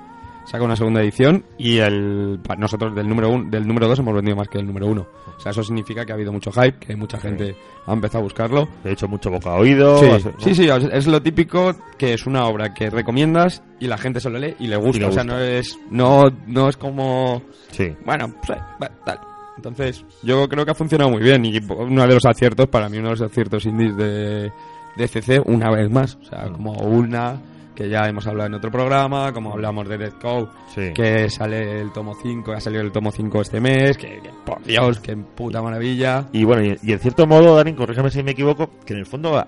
saca 0.50 0.64
una 0.64 0.74
segunda 0.74 1.00
edición 1.00 1.44
y 1.58 1.78
el, 1.78 2.40
nosotros 2.58 2.92
del 2.94 3.08
número 3.08 3.30
un, 3.30 3.50
del 3.50 3.66
número 3.66 3.86
2 3.86 4.00
hemos 4.00 4.14
vendido 4.14 4.36
más 4.36 4.48
que 4.48 4.58
el 4.58 4.66
número 4.66 4.86
1. 4.88 5.00
O 5.36 5.40
sea, 5.40 5.50
eso 5.52 5.62
significa 5.62 6.04
que 6.04 6.12
ha 6.12 6.16
habido 6.16 6.32
mucho 6.32 6.50
hype, 6.50 6.78
que 6.78 6.96
mucha 6.96 7.18
gente 7.18 7.54
ha 7.86 7.92
empezado 7.92 8.18
a 8.18 8.22
buscarlo. 8.22 8.68
De 8.82 8.92
hecho, 8.92 9.06
mucho 9.06 9.30
boca 9.30 9.50
a 9.50 9.54
oído. 9.54 9.98
Sí, 10.00 10.28
sí, 10.38 10.54
sí, 10.54 10.68
es 10.68 11.06
lo 11.06 11.22
típico 11.22 11.74
que 11.96 12.14
es 12.14 12.26
una 12.26 12.46
obra 12.46 12.74
que 12.74 12.90
recomiendas 12.90 13.62
y 13.78 13.86
la 13.86 13.96
gente 13.96 14.20
se 14.20 14.28
lo 14.28 14.38
lee 14.38 14.56
y 14.58 14.66
le 14.66 14.76
gusta. 14.76 14.98
Y 14.98 15.00
le 15.00 15.06
O 15.06 15.12
sea, 15.12 15.24
no 15.24 15.38
es, 15.38 15.78
no, 15.90 16.30
no 16.46 16.68
es 16.68 16.76
como, 16.76 17.42
Sí. 17.70 17.94
bueno, 18.04 18.34
pues, 18.44 18.58
eh, 18.58 18.88
tal. 19.04 19.20
Entonces, 19.60 20.04
yo 20.22 20.48
creo 20.48 20.64
que 20.64 20.70
ha 20.70 20.74
funcionado 20.74 21.10
muy 21.10 21.22
bien 21.22 21.44
y 21.44 21.58
uno 21.68 22.02
de 22.06 22.14
los 22.14 22.24
aciertos, 22.24 22.66
para 22.68 22.88
mí 22.88 22.96
uno 22.98 23.08
de 23.08 23.16
los 23.16 23.20
aciertos 23.22 23.66
indies 23.66 23.94
de, 23.96 24.50
de 24.96 25.08
CC, 25.08 25.40
una 25.44 25.70
vez 25.70 25.90
más. 25.90 26.16
O 26.16 26.24
sea, 26.24 26.46
Mm. 26.46 26.52
como 26.52 26.72
una 26.72 27.38
que 27.74 27.88
ya 27.88 28.06
hemos 28.08 28.26
hablado 28.26 28.48
en 28.48 28.54
otro 28.54 28.70
programa, 28.70 29.32
como 29.32 29.52
hablamos 29.52 29.88
de 29.88 29.96
Dead 29.96 30.12
Code, 30.20 30.48
Sí. 30.74 30.92
que 30.94 31.30
sale 31.30 31.80
el 31.80 31.92
tomo 31.92 32.14
5, 32.20 32.52
ha 32.52 32.60
salido 32.60 32.82
el 32.82 32.92
tomo 32.92 33.10
5 33.10 33.40
este 33.40 33.58
mes, 33.60 33.96
que, 33.96 34.20
que, 34.20 34.30
por 34.44 34.62
Dios, 34.64 35.00
que 35.00 35.16
puta 35.16 35.62
maravilla. 35.62 36.26
Y 36.32 36.44
bueno, 36.44 36.62
y, 36.62 36.78
y 36.82 36.92
en 36.92 36.98
cierto 36.98 37.26
modo, 37.26 37.56
Dani, 37.56 37.72
corrígeme 37.74 38.10
si 38.10 38.22
me 38.22 38.32
equivoco, 38.32 38.68
que 38.84 38.92
en 38.92 38.98
el 38.98 39.06
fondo, 39.06 39.42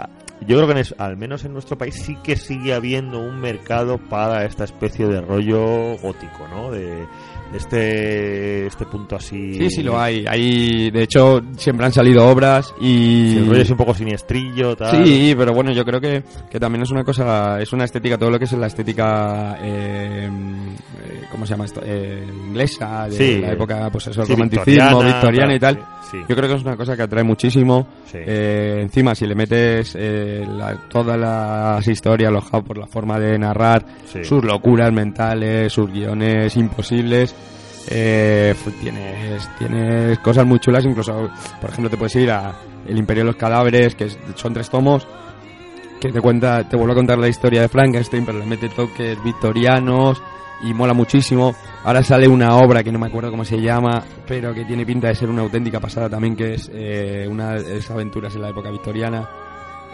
yo 0.47 0.57
creo 0.57 0.67
que 0.67 0.73
en 0.73 0.79
es- 0.79 0.95
al 0.99 1.19
menos 1.19 1.45
en 1.45 1.53
nuestro 1.53 1.77
país 1.77 1.95
sí 1.95 2.17
que 2.25 2.37
sigue 2.37 2.73
habiendo 2.73 3.19
un 3.21 3.39
mercado 3.39 3.99
para 3.99 4.47
esta 4.47 4.65
especie 4.65 5.07
de 5.07 5.21
rollo 5.21 5.97
gótico, 5.99 6.49
¿no? 6.49 6.71
De 6.71 7.05
este, 7.55 8.67
este 8.67 8.87
punto 8.87 9.17
así. 9.17 9.55
Sí, 9.55 9.71
sí 9.71 9.83
lo 9.83 10.01
hay. 10.01 10.25
hay. 10.27 10.91
De 10.91 11.03
hecho, 11.03 11.43
siempre 11.57 11.87
han 11.87 11.93
salido 11.93 12.27
obras 12.27 12.75
y... 12.81 13.33
Sí, 13.33 13.39
el 13.39 13.47
rollo 13.49 13.63
es 13.63 13.71
un 13.71 13.77
poco 13.77 13.95
siniestrillo, 13.95 14.77
tal. 14.77 15.05
Sí, 15.05 15.35
pero 15.37 15.53
bueno, 15.53 15.73
yo 15.73 15.85
creo 15.85 16.01
que, 16.01 16.23
que 16.51 16.61
también 16.61 16.83
es 16.83 16.91
una 16.91 17.05
cosa, 17.05 17.61
es 17.61 17.73
una 17.73 17.85
estética, 17.85 18.19
todo 18.19 18.31
lo 18.31 18.39
que 18.39 18.45
es 18.45 18.53
la 18.53 18.67
estética, 18.67 19.59
eh, 19.63 20.31
eh, 21.13 21.25
¿cómo 21.31 21.45
se 21.47 21.51
llama 21.53 21.65
esto? 21.65 21.81
Eh, 21.85 22.27
inglesa, 22.49 23.07
de 23.09 23.13
Sí. 23.17 23.41
la 23.41 23.53
época, 23.53 23.89
pues 23.91 24.07
eso, 24.09 24.21
el 24.23 24.27
Sí, 24.27 24.33
romanticismo, 24.35 25.03
victoriana, 25.03 25.55
y 25.55 25.59
tal. 25.61 25.79
Yo 26.29 26.37
creo 26.37 26.49
que 26.49 26.55
es 26.57 26.63
una 26.63 26.77
cosa 26.77 26.95
que 26.97 27.03
atrae 27.03 27.23
muchísimo. 27.25 27.87
Eh, 28.13 28.79
encima, 28.83 29.15
si 29.15 29.27
le 29.27 29.35
metes 29.35 29.95
eh, 29.99 30.47
la- 30.47 30.77
todas 30.89 31.19
las 31.19 31.87
historias, 31.89 32.31
los 32.31 32.45
por 32.45 32.77
la 32.77 32.87
forma 32.87 33.19
de 33.19 33.39
narrar, 33.39 33.85
sus 34.23 34.45
locuras 34.45 34.93
mentales, 34.93 35.73
sus 35.73 35.91
guiones 35.91 36.55
imposibles. 36.57 37.35
Eh, 37.89 38.55
tienes, 38.81 39.49
tienes 39.59 40.19
cosas 40.21 40.47
muy 40.47 40.59
chulas, 40.61 40.85
incluso, 40.85 41.29
por 41.61 41.71
ejemplo, 41.71 41.91
te 41.91 41.97
puedes 41.97 42.15
ir 42.17 42.31
a 42.31 42.53
El 42.87 42.97
Imperio 42.99 43.23
de 43.23 43.27
los 43.29 43.37
Cadáveres, 43.37 43.95
que 43.95 44.05
es- 44.05 44.19
son 44.37 44.53
tres 44.55 44.69
tomos, 44.71 45.07
que 46.01 46.11
te 46.13 46.21
cuenta, 46.21 46.69
te 46.69 46.77
vuelvo 46.77 46.93
a 46.93 46.97
contar 46.97 47.19
la 47.19 47.29
historia 47.29 47.63
de 47.63 47.69
Frankenstein, 47.69 48.25
pero 48.27 48.39
le 48.39 48.47
mete 48.47 48.69
toques 48.69 49.23
victorianos 49.25 50.23
y 50.63 50.73
mola 50.75 50.95
muchísimo. 50.95 51.55
Ahora 51.85 52.03
sale 52.03 52.29
una 52.29 52.57
obra 52.57 52.83
que 52.83 52.93
no 52.93 52.99
me 52.99 53.07
acuerdo 53.07 53.31
cómo 53.31 53.45
se 53.45 53.61
llama, 53.61 54.03
pero 54.27 54.55
que 54.55 54.65
tiene 54.65 54.87
pinta 54.87 55.09
de 55.09 55.15
ser 55.15 55.29
una 55.29 55.43
auténtica 55.43 55.81
pasada 55.81 56.09
también, 56.09 56.37
que 56.37 56.55
es 56.55 56.71
eh, 56.73 57.27
una 57.29 57.55
de 57.55 57.79
esas 57.79 57.91
aventuras 57.93 58.35
en 58.35 58.43
la 58.43 58.51
época 58.51 58.71
victoriana. 58.71 59.29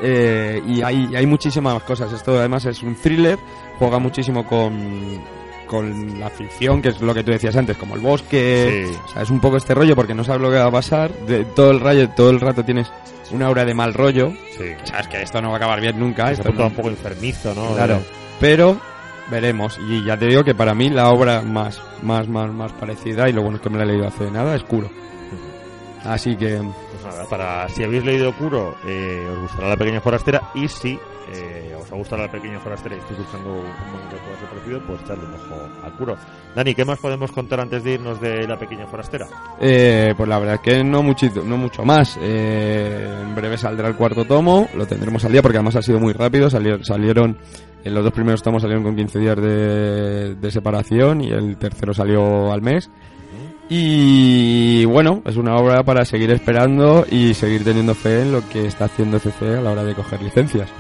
Eh, 0.01 0.63
y 0.67 0.83
hay, 0.83 1.15
hay 1.17 1.27
muchísimas 1.27 1.83
cosas. 1.83 2.13
Esto 2.13 2.39
además 2.39 2.65
es 2.67 2.83
un 2.83 2.95
thriller, 2.95 3.39
juega 3.79 3.99
muchísimo 3.99 4.45
con, 4.47 5.19
con 5.67 6.21
la 6.21 6.31
ficción, 6.31 6.81
que 6.81 6.91
es 6.91 7.01
lo 7.01 7.13
que 7.15 7.25
tú 7.25 7.33
decías 7.33 7.57
antes, 7.57 7.77
como 7.77 7.95
el 7.97 8.01
bosque. 8.01 8.87
Sí. 8.93 8.99
O 9.05 9.09
sea, 9.09 9.23
es 9.23 9.31
un 9.31 9.41
poco 9.41 9.57
este 9.57 9.75
rollo 9.75 9.97
porque 9.97 10.15
no 10.15 10.23
sabes 10.23 10.41
lo 10.43 10.51
que 10.51 10.59
va 10.59 10.67
a 10.67 10.71
pasar. 10.71 11.13
De, 11.27 11.45
todo 11.47 11.71
el 11.73 11.81
rayo, 11.81 12.09
todo 12.11 12.31
el 12.31 12.41
rato 12.41 12.65
tienes 12.65 12.93
una 13.33 13.47
aura 13.47 13.65
de 13.65 13.75
mal 13.75 13.93
rollo. 13.95 14.31
Sí. 14.57 14.65
que 14.79 14.87
Sabes 14.87 15.09
que 15.09 15.23
esto 15.23 15.41
no 15.43 15.49
va 15.49 15.55
a 15.55 15.57
acabar 15.59 15.81
bien 15.81 15.99
nunca. 15.99 16.31
Esto 16.31 16.53
no- 16.53 16.67
un 16.67 16.73
poco 16.75 16.89
enfermizo, 16.91 17.55
¿no? 17.55 17.75
Claro. 17.75 18.01
Pero 18.39 18.79
veremos. 19.31 19.79
Y 19.89 20.05
ya 20.05 20.17
te 20.17 20.27
digo 20.27 20.45
que 20.45 20.55
para 20.55 20.75
mí 20.75 20.91
la 20.91 21.11
obra 21.11 21.43
más, 21.43 21.81
más, 22.03 22.29
más, 22.29 22.53
más 22.53 22.73
parecida, 22.73 23.29
y 23.29 23.33
lo 23.33 23.43
bueno 23.43 23.57
es 23.57 23.63
que 23.63 23.71
me 23.71 23.79
la 23.79 23.85
he 23.85 23.87
leído 23.89 24.07
hace 24.07 24.31
nada, 24.31 24.55
es 24.55 24.63
Kuro. 24.65 24.91
Así 26.05 26.37
que 26.37 26.57
Pues 26.57 27.05
nada, 27.05 27.25
para 27.29 27.69
si 27.69 27.83
habéis 27.83 28.05
leído 28.05 28.33
Kuro, 28.37 28.77
eh, 28.87 29.27
os 29.31 29.41
gustará 29.41 29.69
La 29.69 29.77
Pequeña 29.77 30.01
Forastera 30.01 30.51
y 30.55 30.69
si 30.69 30.99
eh, 31.35 31.77
os 31.79 31.91
ha 31.93 31.97
gustado 31.97 32.23
La 32.23 32.31
Pequeña 32.31 32.61
Forastera 32.61 32.95
y 32.95 32.99
estáis 32.99 33.19
buscando 33.19 33.53
un 33.53 33.63
que 34.09 34.17
pueda 34.17 34.39
ser 34.39 34.49
parecido, 34.49 34.81
pues 34.87 35.03
echarle 35.03 35.25
un 35.25 35.35
ojo 35.35 35.69
a 35.85 35.91
Kuro. 35.91 36.17
Dani, 36.55 36.75
¿qué 36.75 36.85
más 36.85 36.99
podemos 37.01 37.33
contar 37.33 37.61
antes 37.61 37.83
de 37.85 37.95
irnos 37.95 38.21
de 38.21 38.47
La 38.47 38.59
Pequeña 38.59 38.87
Forastera? 38.87 39.27
Eh, 39.61 40.15
pues 40.17 40.29
la 40.29 40.39
verdad 40.39 40.55
es 40.55 40.61
que 40.61 40.85
no, 40.85 41.03
muchito, 41.03 41.43
no 41.43 41.57
mucho 41.57 41.85
más. 41.85 42.17
Eh, 42.23 43.19
en 43.23 43.35
breve 43.35 43.59
saldrá 43.59 43.89
el 43.89 43.97
cuarto 43.97 44.25
tomo, 44.25 44.69
lo 44.75 44.87
tendremos 44.87 45.25
al 45.25 45.33
día 45.33 45.43
porque 45.43 45.59
además 45.59 45.77
ha 45.77 45.83
sido 45.83 45.99
muy 45.99 46.13
rápido. 46.13 46.49
Salieron, 46.49 46.85
salieron 46.85 47.37
en 47.89 47.95
los 47.95 48.05
dos 48.05 48.13
primeros 48.13 48.43
tomos 48.43 48.63
salieron 48.63 48.85
con 48.85 48.95
15 48.95 49.19
días 49.19 49.37
de, 49.37 50.35
de 50.37 50.51
separación 50.51 51.21
y 51.21 51.31
el 51.31 51.57
tercero 51.57 51.93
salió 51.93 52.53
al 52.53 52.63
mes. 52.63 52.91
Y 53.71 54.87
bueno, 54.87 55.23
es 55.27 55.37
una 55.37 55.57
obra 55.57 55.83
para 55.83 56.05
seguir 56.05 56.31
esperando 56.31 57.05
y 57.11 57.35
seguir 57.35 57.65
teniendo 57.65 57.95
fe 57.95 58.23
en 58.23 58.33
lo 58.33 58.49
que 58.49 58.67
está 58.67 58.87
haciendo 58.87 59.19
CC 59.19 59.59
a 59.59 59.61
la 59.61 59.73
hora 59.73 59.85
de 59.85 59.95
coger 59.95 60.23
licencias. 60.23 60.71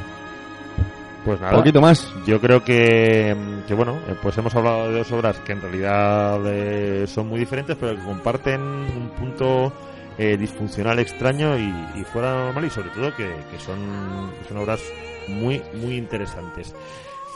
Pues 1.25 1.39
nada, 1.41 1.53
Un 1.53 1.61
poquito 1.61 1.83
más. 1.83 2.11
yo 2.27 2.41
creo 2.41 2.65
que, 2.65 3.37
que 3.67 3.75
bueno, 3.75 3.99
eh, 4.09 4.15
pues 4.23 4.39
hemos 4.39 4.55
hablado 4.55 4.91
de 4.91 4.99
dos 4.99 5.13
obras 5.13 5.39
que 5.41 5.53
en 5.53 5.61
realidad 5.61 6.41
eh, 6.47 7.07
son 7.07 7.29
muy 7.29 7.39
diferentes, 7.39 7.77
pero 7.79 7.95
que 7.95 8.03
comparten 8.03 8.61
un 8.63 9.11
punto 9.19 9.73
eh, 10.19 10.37
disfuncional 10.37 10.99
extraño 10.99 11.59
y, 11.59 11.73
y 12.01 12.05
fuera 12.05 12.35
normal 12.45 12.65
y 12.65 12.71
sobre 12.71 12.91
todo 12.91 13.15
que, 13.15 13.33
que 13.51 13.59
son, 13.59 14.31
que 14.39 14.49
son 14.49 14.59
obras 14.59 14.81
muy, 15.29 15.63
muy 15.75 15.97
interesantes. 15.97 16.75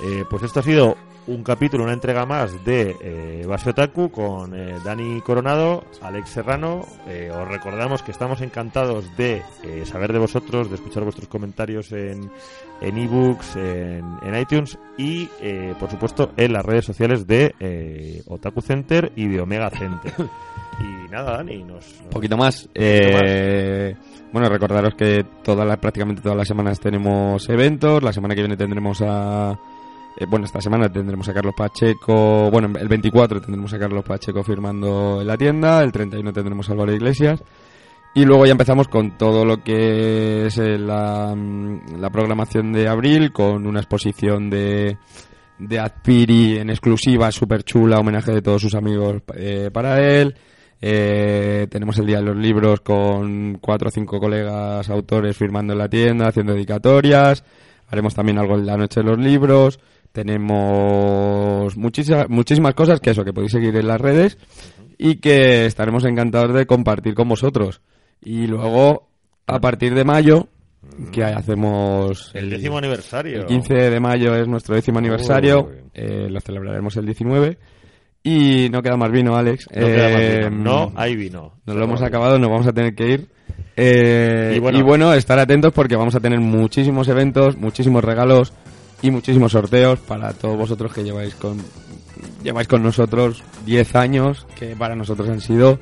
Eh, 0.04 0.24
pues 0.28 0.42
esto 0.42 0.60
ha 0.60 0.62
sido 0.62 0.96
un 1.26 1.44
capítulo, 1.44 1.84
una 1.84 1.92
entrega 1.92 2.26
más 2.26 2.64
de 2.64 2.96
eh, 3.00 3.44
Base 3.46 3.70
Otaku 3.70 4.10
con 4.10 4.54
eh, 4.54 4.78
Dani 4.84 5.20
Coronado, 5.20 5.84
Alex 6.00 6.30
Serrano. 6.30 6.84
Eh, 7.06 7.30
os 7.32 7.46
recordamos 7.46 8.02
que 8.02 8.10
estamos 8.10 8.40
encantados 8.40 9.16
de 9.16 9.42
saber 9.84 10.12
de 10.12 10.18
vosotros, 10.18 10.68
de 10.68 10.76
escuchar 10.76 11.04
vuestros 11.04 11.28
comentarios 11.28 11.92
en 11.92 12.30
en 12.80 12.98
ebooks, 12.98 13.54
en, 13.54 14.04
en 14.22 14.40
iTunes 14.40 14.76
y, 14.98 15.28
eh, 15.40 15.72
por 15.78 15.88
supuesto, 15.88 16.32
en 16.36 16.52
las 16.52 16.64
redes 16.64 16.84
sociales 16.84 17.28
de 17.28 18.24
Otaku 18.26 18.60
Center 18.60 19.12
y 19.14 19.28
de 19.28 19.40
Omega 19.40 19.70
Center. 19.70 20.12
y 20.80 21.01
nada, 21.12 21.36
Dani, 21.36 21.62
nos... 21.62 22.00
Un 22.00 22.10
poquito 22.10 22.36
más. 22.36 22.68
Eh, 22.74 23.94
bueno, 24.32 24.48
recordaros 24.48 24.94
que 24.94 25.24
todas 25.44 25.66
las, 25.66 25.78
prácticamente 25.78 26.22
todas 26.22 26.36
las 26.38 26.48
semanas 26.48 26.80
tenemos 26.80 27.48
eventos. 27.48 28.02
La 28.02 28.12
semana 28.12 28.34
que 28.34 28.40
viene 28.40 28.56
tendremos 28.56 29.00
a. 29.02 29.52
eh, 30.18 30.26
bueno, 30.26 30.46
esta 30.46 30.60
semana 30.60 30.90
tendremos 30.90 31.28
a 31.28 31.34
Carlos 31.34 31.54
Pacheco. 31.56 32.50
Bueno, 32.50 32.72
el 32.78 32.88
24 32.88 33.42
tendremos 33.42 33.72
a 33.74 33.78
Carlos 33.78 34.04
Pacheco 34.04 34.42
firmando 34.42 35.20
en 35.20 35.26
la 35.26 35.36
tienda. 35.36 35.82
El 35.82 35.92
31 35.92 36.32
tendremos 36.32 36.68
a 36.68 36.72
Álvaro 36.72 36.92
Iglesias. 36.92 37.42
Y 38.14 38.24
luego 38.24 38.44
ya 38.44 38.52
empezamos 38.52 38.88
con 38.88 39.16
todo 39.16 39.44
lo 39.44 39.62
que 39.62 40.46
es 40.46 40.58
eh, 40.58 40.78
la, 40.78 41.34
mm, 41.34 42.00
la 42.00 42.10
programación 42.10 42.72
de 42.72 42.88
abril, 42.88 43.32
con 43.32 43.66
una 43.66 43.80
exposición 43.80 44.50
de, 44.50 44.98
de 45.58 45.78
Adpiri 45.78 46.58
en 46.58 46.70
exclusiva, 46.70 47.30
súper 47.32 47.62
chula, 47.64 47.98
homenaje 47.98 48.32
de 48.32 48.42
todos 48.42 48.60
sus 48.60 48.74
amigos 48.74 49.22
eh, 49.34 49.70
para 49.72 50.00
él. 50.00 50.34
Eh, 50.84 51.68
tenemos 51.70 51.96
el 51.98 52.06
Día 52.06 52.16
de 52.16 52.24
los 52.24 52.36
Libros 52.36 52.80
con 52.80 53.58
cuatro 53.60 53.88
o 53.88 53.92
cinco 53.92 54.18
colegas 54.18 54.90
autores 54.90 55.36
firmando 55.36 55.74
en 55.74 55.78
la 55.78 55.88
tienda, 55.88 56.26
haciendo 56.26 56.54
dedicatorias. 56.54 57.44
Haremos 57.86 58.16
también 58.16 58.38
algo 58.38 58.56
en 58.56 58.66
la 58.66 58.76
Noche 58.76 59.00
de 59.00 59.06
los 59.06 59.18
Libros. 59.18 59.78
Tenemos 60.10 61.76
muchísimas, 61.76 62.28
muchísimas 62.28 62.74
cosas 62.74 62.98
que 62.98 63.10
eso, 63.10 63.24
que 63.24 63.32
podéis 63.32 63.52
seguir 63.52 63.76
en 63.76 63.86
las 63.86 64.00
redes 64.00 64.36
y 64.98 65.16
que 65.16 65.66
estaremos 65.66 66.04
encantados 66.04 66.52
de 66.52 66.66
compartir 66.66 67.14
con 67.14 67.28
vosotros. 67.28 67.80
Y 68.20 68.48
luego, 68.48 69.08
a 69.46 69.60
partir 69.60 69.94
de 69.94 70.04
mayo, 70.04 70.48
que 71.12 71.22
hacemos 71.22 72.32
El 72.34 72.50
décimo 72.50 72.78
aniversario. 72.78 73.42
el 73.42 73.46
15 73.46 73.74
de 73.74 74.00
mayo 74.00 74.34
es 74.34 74.48
nuestro 74.48 74.74
décimo 74.74 74.98
aniversario, 74.98 75.70
eh, 75.94 76.28
lo 76.28 76.40
celebraremos 76.40 76.96
el 76.96 77.06
19. 77.06 77.56
Y 78.22 78.68
no 78.70 78.82
queda 78.82 78.96
más 78.96 79.10
vino, 79.10 79.36
Alex. 79.36 79.66
No, 79.74 79.86
queda 79.86 80.08
más 80.10 80.20
Eh, 80.20 80.48
vino. 80.50 80.62
no 80.62 80.92
hay 80.94 81.16
vino. 81.16 81.54
Nos 81.66 81.76
lo 81.76 81.84
hemos 81.84 82.02
acabado, 82.02 82.38
nos 82.38 82.50
vamos 82.50 82.66
a 82.66 82.72
tener 82.72 82.94
que 82.94 83.08
ir. 83.08 83.28
Eh, 83.76 84.52
Y 84.54 84.56
y, 84.56 84.60
bueno- 84.60 84.84
bueno, 84.84 85.12
estar 85.14 85.38
atentos 85.38 85.72
porque 85.72 85.96
vamos 85.96 86.14
a 86.14 86.20
tener 86.20 86.38
muchísimos 86.40 87.08
eventos, 87.08 87.56
muchísimos 87.56 88.04
regalos 88.04 88.52
y 89.02 89.10
muchísimos 89.10 89.52
sorteos 89.52 89.98
para 90.00 90.32
todos 90.34 90.56
vosotros 90.56 90.92
que 90.92 91.02
lleváis 91.02 91.34
con 91.34 91.58
lleváis 92.44 92.68
con 92.68 92.82
nosotros 92.82 93.42
10 93.66 93.96
años 93.96 94.46
que 94.56 94.76
para 94.76 94.94
nosotros 94.94 95.28
han 95.28 95.40
sido 95.40 95.78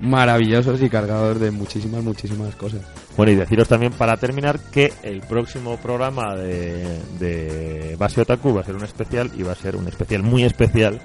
maravillosos 0.00 0.82
y 0.82 0.88
cargados 0.90 1.38
de 1.40 1.50
muchísimas, 1.50 2.02
muchísimas 2.02 2.54
cosas. 2.56 2.80
Bueno, 3.16 3.32
y 3.32 3.36
deciros 3.36 3.68
también 3.68 3.92
para 3.92 4.16
terminar 4.16 4.58
que 4.72 4.92
el 5.02 5.20
próximo 5.20 5.76
programa 5.78 6.34
de, 6.36 6.98
de 7.18 7.96
Base 7.98 8.20
Otaku 8.22 8.54
va 8.54 8.62
a 8.62 8.64
ser 8.64 8.76
un 8.76 8.84
especial 8.84 9.30
y 9.36 9.42
va 9.42 9.52
a 9.52 9.56
ser 9.56 9.76
un 9.76 9.88
especial 9.88 10.22
muy 10.22 10.44
especial 10.44 11.00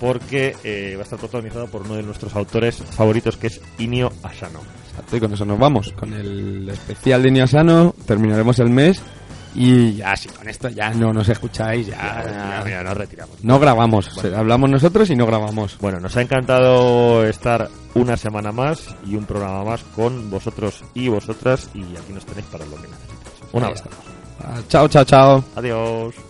porque 0.00 0.56
eh, 0.64 0.94
va 0.96 1.00
a 1.00 1.04
estar 1.04 1.18
protagonizado 1.18 1.66
por 1.68 1.82
uno 1.82 1.94
de 1.96 2.02
nuestros 2.02 2.34
autores 2.34 2.76
favoritos 2.76 3.36
que 3.36 3.48
es 3.48 3.60
Inio 3.78 4.10
Asano. 4.22 4.60
Exacto, 4.90 5.16
y 5.16 5.20
con 5.20 5.32
eso 5.34 5.44
nos 5.44 5.58
vamos. 5.58 5.92
Con 5.92 6.12
el 6.14 6.68
especial 6.70 7.22
de 7.22 7.30
Niasano 7.30 7.94
terminaremos 8.06 8.58
el 8.58 8.70
mes 8.70 9.00
Y 9.54 9.94
ya, 9.94 10.16
si 10.16 10.28
con 10.28 10.48
esto 10.48 10.68
ya 10.68 10.90
no 10.90 11.12
nos 11.12 11.28
escucháis, 11.28 11.86
ya, 11.88 11.96
Ya, 11.96 12.24
ya- 12.58 12.62
mira, 12.64 12.82
nos 12.84 12.96
retiramos. 12.96 13.36
no 13.42 13.58
grabamos. 13.58 14.08
Hablamos 14.34 14.70
nosotros 14.70 15.10
y 15.10 15.16
no 15.16 15.26
grabamos. 15.26 15.76
Bueno, 15.80 15.98
nos 16.00 16.16
ha 16.16 16.22
encantado 16.22 17.24
estar 17.26 17.68
una 17.94 18.16
semana 18.16 18.52
más 18.52 18.94
y 19.06 19.16
un 19.16 19.24
programa 19.24 19.64
más 19.64 19.82
con 19.96 20.30
vosotros 20.30 20.82
y 20.94 21.08
vosotras 21.08 21.68
y 21.74 21.82
aquí 21.82 22.12
nos 22.14 22.24
tenéis 22.24 22.46
para 22.46 22.64
lo 22.64 22.76
que 22.76 22.88
necesitéis. 22.88 23.52
Un 23.52 23.64
abrazo. 23.64 23.84
Chao, 24.68 24.88
chao, 24.88 25.04
chao. 25.04 25.44
Adiós. 25.56 26.29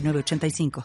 906985. 0.00 0.70